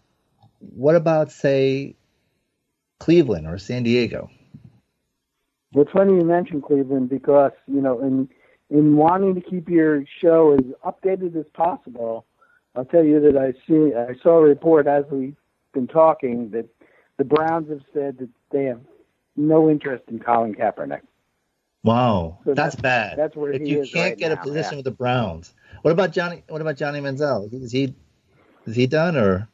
what 0.61 0.95
about 0.95 1.33
say 1.33 1.97
Cleveland 2.99 3.47
or 3.47 3.59
San 3.59 3.83
Diego? 3.83 4.31
It's 5.73 5.91
funny 5.91 6.15
you 6.15 6.25
mentioned 6.25 6.63
Cleveland 6.63 7.09
because 7.09 7.53
you 7.67 7.81
know 7.81 8.01
in 8.01 8.29
in 8.71 8.97
wanting 8.97 9.35
to 9.35 9.41
keep 9.41 9.69
your 9.69 10.05
show 10.21 10.55
as 10.55 10.65
updated 10.85 11.37
as 11.37 11.47
possible, 11.55 12.27
I'll 12.75 12.85
tell 12.85 13.05
you 13.05 13.21
that 13.21 13.37
I 13.37 13.53
see 13.67 13.95
I 13.95 14.15
saw 14.23 14.39
a 14.39 14.43
report 14.43 14.87
as 14.87 15.05
we've 15.11 15.37
been 15.73 15.87
talking 15.87 16.51
that 16.51 16.67
the 17.19 17.25
Browns 17.25 17.69
have 17.71 17.83
said 17.93 18.19
that 18.19 18.29
they 18.51 18.65
have 18.65 18.81
no 19.37 19.71
interest 19.71 20.05
in 20.09 20.19
Colin 20.19 20.55
Kaepernick. 20.55 21.03
Wow, 21.87 22.39
so 22.45 22.53
that's, 22.53 22.75
that's, 22.75 22.83
bad. 22.83 23.17
That's 23.17 23.37
where 23.37 23.53
if 23.53 23.63
you 23.63 23.83
can't 23.83 23.95
right 23.95 24.19
get 24.19 24.33
now, 24.33 24.41
a 24.41 24.45
position 24.45 24.73
yeah. 24.73 24.77
with 24.79 24.85
the 24.87 24.91
Browns. 24.91 25.55
What 25.83 25.93
about 25.93 26.11
Johnny? 26.11 26.43
What 26.49 26.61
about 26.61 26.77
Johnny 26.77 26.99
Manziel? 26.99 27.49
Is 27.53 27.71
he 27.71 27.95
is 28.67 28.75
he 28.75 28.89
done 28.89 29.17
or? 29.17 29.49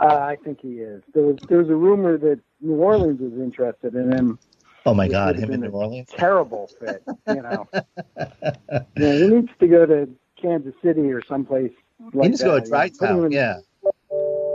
Uh, 0.00 0.06
I 0.06 0.36
think 0.44 0.60
he 0.60 0.74
is. 0.74 1.02
There 1.12 1.24
was 1.24 1.38
there 1.48 1.58
was 1.58 1.68
a 1.68 1.74
rumor 1.74 2.16
that 2.18 2.38
New 2.60 2.76
Orleans 2.76 3.20
was 3.20 3.32
interested 3.32 3.96
in 3.96 4.12
him. 4.12 4.38
Oh 4.86 4.94
my 4.94 5.08
God, 5.08 5.34
him 5.34 5.50
in 5.50 5.62
New 5.62 5.70
Orleans? 5.70 6.10
Terrible 6.16 6.70
fit. 6.78 7.02
You 7.26 7.42
know, 7.42 7.68
yeah, 8.16 8.82
he 8.96 9.26
needs 9.26 9.50
to 9.58 9.66
go 9.66 9.84
to 9.84 10.08
Kansas 10.40 10.74
City 10.80 11.10
or 11.10 11.24
someplace. 11.24 11.72
Like 11.98 12.22
he 12.22 12.28
needs 12.28 12.38
to 12.38 12.46
go 12.46 12.60
to 12.60 12.64
Dry 12.68 12.88
Town. 12.88 13.32
Yeah. 13.32 13.58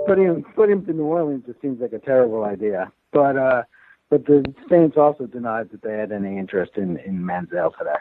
Putting 0.07 0.24
him 0.24 0.43
put 0.55 0.69
him 0.69 0.86
to 0.86 0.93
New 0.93 1.03
Orleans 1.03 1.43
just 1.45 1.59
seems 1.61 1.82
like 1.82 1.91
a 1.91 1.99
terrible 1.99 2.45
idea. 2.45 2.93
But 3.11 3.36
uh, 3.36 3.63
but 4.14 4.26
the 4.28 4.53
Saints 4.70 4.95
also 4.95 5.26
denied 5.26 5.72
that 5.72 5.82
they 5.82 5.93
had 5.93 6.11
any 6.11 6.38
interest 6.38 6.74
in 6.76 6.97
in 6.97 7.20
Manziel 7.20 7.76
today. 7.76 7.95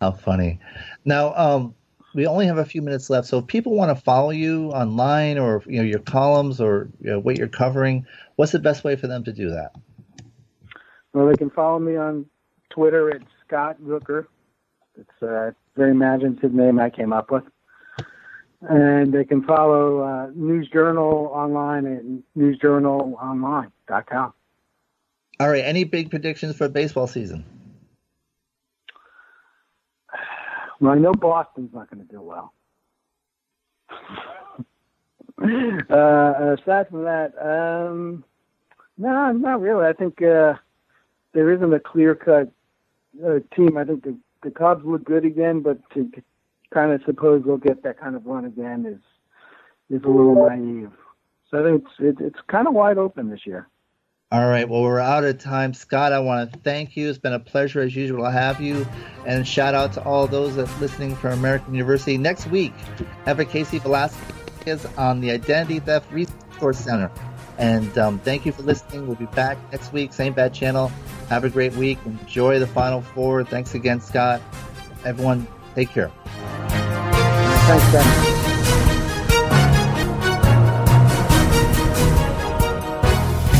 How 0.00 0.12
funny! 0.12 0.58
Now, 1.04 1.34
um, 1.34 1.74
we 2.14 2.26
only 2.26 2.46
have 2.46 2.56
a 2.56 2.64
few 2.64 2.80
minutes 2.80 3.10
left, 3.10 3.28
so 3.28 3.38
if 3.38 3.46
people 3.46 3.74
want 3.74 3.94
to 3.94 4.02
follow 4.02 4.30
you 4.30 4.70
online 4.70 5.36
or 5.36 5.62
you 5.66 5.76
know 5.76 5.82
your 5.82 5.98
columns 5.98 6.58
or 6.58 6.88
you 7.02 7.10
know, 7.10 7.18
what 7.18 7.36
you're 7.36 7.48
covering, 7.48 8.06
what's 8.36 8.52
the 8.52 8.58
best 8.58 8.82
way 8.82 8.96
for 8.96 9.08
them 9.08 9.24
to 9.24 9.32
do 9.32 9.50
that? 9.50 9.72
Well, 11.12 11.26
they 11.26 11.36
can 11.36 11.50
follow 11.50 11.78
me 11.78 11.96
on 11.96 12.24
Twitter 12.70 13.14
at 13.14 13.20
Scott 13.46 13.76
Rooker. 13.82 14.26
It's 14.98 15.22
a 15.22 15.54
very 15.76 15.90
imaginative 15.90 16.54
name 16.54 16.80
I 16.80 16.88
came 16.88 17.12
up 17.12 17.30
with. 17.30 17.44
And 18.62 19.12
they 19.12 19.24
can 19.24 19.42
follow 19.42 20.00
uh, 20.00 20.30
News 20.34 20.68
Journal 20.72 21.30
online 21.34 21.86
at 21.86 22.02
newsjournalonline.com. 22.38 24.32
All 25.38 25.48
right. 25.50 25.64
Any 25.64 25.84
big 25.84 26.10
predictions 26.10 26.56
for 26.56 26.68
baseball 26.68 27.06
season? 27.06 27.44
Well, 30.80 30.92
I 30.92 30.98
know 30.98 31.12
Boston's 31.12 31.72
not 31.72 31.90
going 31.90 32.06
to 32.06 32.12
do 32.12 32.20
well. 32.20 32.52
uh, 35.42 36.56
aside 36.60 36.88
from 36.88 37.04
that, 37.04 37.32
um, 37.40 38.24
no, 38.98 39.32
not 39.32 39.60
really. 39.60 39.86
I 39.86 39.92
think 39.92 40.22
uh, 40.22 40.54
there 41.32 41.52
isn't 41.52 41.72
a 41.72 41.80
clear 41.80 42.14
cut 42.14 42.50
uh, 43.24 43.38
team. 43.54 43.76
I 43.76 43.84
think 43.84 44.04
the, 44.04 44.16
the 44.42 44.50
Cubs 44.50 44.84
look 44.84 45.04
good 45.04 45.24
again, 45.24 45.60
but 45.60 45.78
to 45.94 46.10
kind 46.72 46.92
of 46.92 47.02
suppose 47.04 47.42
we'll 47.44 47.58
get 47.58 47.82
that 47.82 47.98
kind 48.00 48.16
of 48.16 48.26
run 48.26 48.44
again 48.44 48.86
is 48.86 49.00
is 49.88 50.02
a 50.04 50.08
little 50.08 50.48
naive. 50.48 50.90
So 51.50 51.60
I 51.60 51.62
think 51.70 51.84
it's 51.84 52.18
it, 52.20 52.24
it's 52.24 52.40
kind 52.48 52.66
of 52.66 52.74
wide 52.74 52.98
open 52.98 53.30
this 53.30 53.46
year. 53.46 53.68
All 54.32 54.48
right. 54.48 54.68
Well, 54.68 54.82
we're 54.82 54.98
out 54.98 55.22
of 55.22 55.38
time. 55.38 55.72
Scott, 55.72 56.12
I 56.12 56.18
want 56.18 56.52
to 56.52 56.58
thank 56.58 56.96
you. 56.96 57.08
It's 57.08 57.16
been 57.16 57.32
a 57.32 57.38
pleasure, 57.38 57.80
as 57.80 57.94
usual, 57.94 58.24
to 58.24 58.30
have 58.32 58.60
you. 58.60 58.84
And 59.24 59.46
shout 59.46 59.76
out 59.76 59.92
to 59.92 60.02
all 60.02 60.26
those 60.26 60.56
that 60.56 60.68
listening 60.80 61.14
from 61.14 61.34
American 61.34 61.74
University. 61.74 62.18
Next 62.18 62.48
week, 62.48 62.72
Casey 63.24 63.78
Velasquez 63.78 64.84
on 64.98 65.20
the 65.20 65.30
Identity 65.30 65.78
Theft 65.78 66.10
Resource 66.10 66.78
Center. 66.78 67.08
And 67.58 67.96
um, 67.98 68.18
thank 68.18 68.44
you 68.44 68.50
for 68.50 68.62
listening. 68.62 69.06
We'll 69.06 69.14
be 69.14 69.26
back 69.26 69.58
next 69.70 69.92
week, 69.92 70.12
same 70.12 70.32
bad 70.32 70.52
channel. 70.52 70.88
Have 71.28 71.44
a 71.44 71.48
great 71.48 71.74
week. 71.74 71.98
Enjoy 72.04 72.58
the 72.58 72.66
Final 72.66 73.02
Four. 73.02 73.44
Thanks 73.44 73.74
again, 73.74 74.00
Scott. 74.00 74.42
Everyone, 75.04 75.46
take 75.76 75.90
care. 75.90 76.10
Thanks, 77.68 77.92
Ben. 77.92 78.35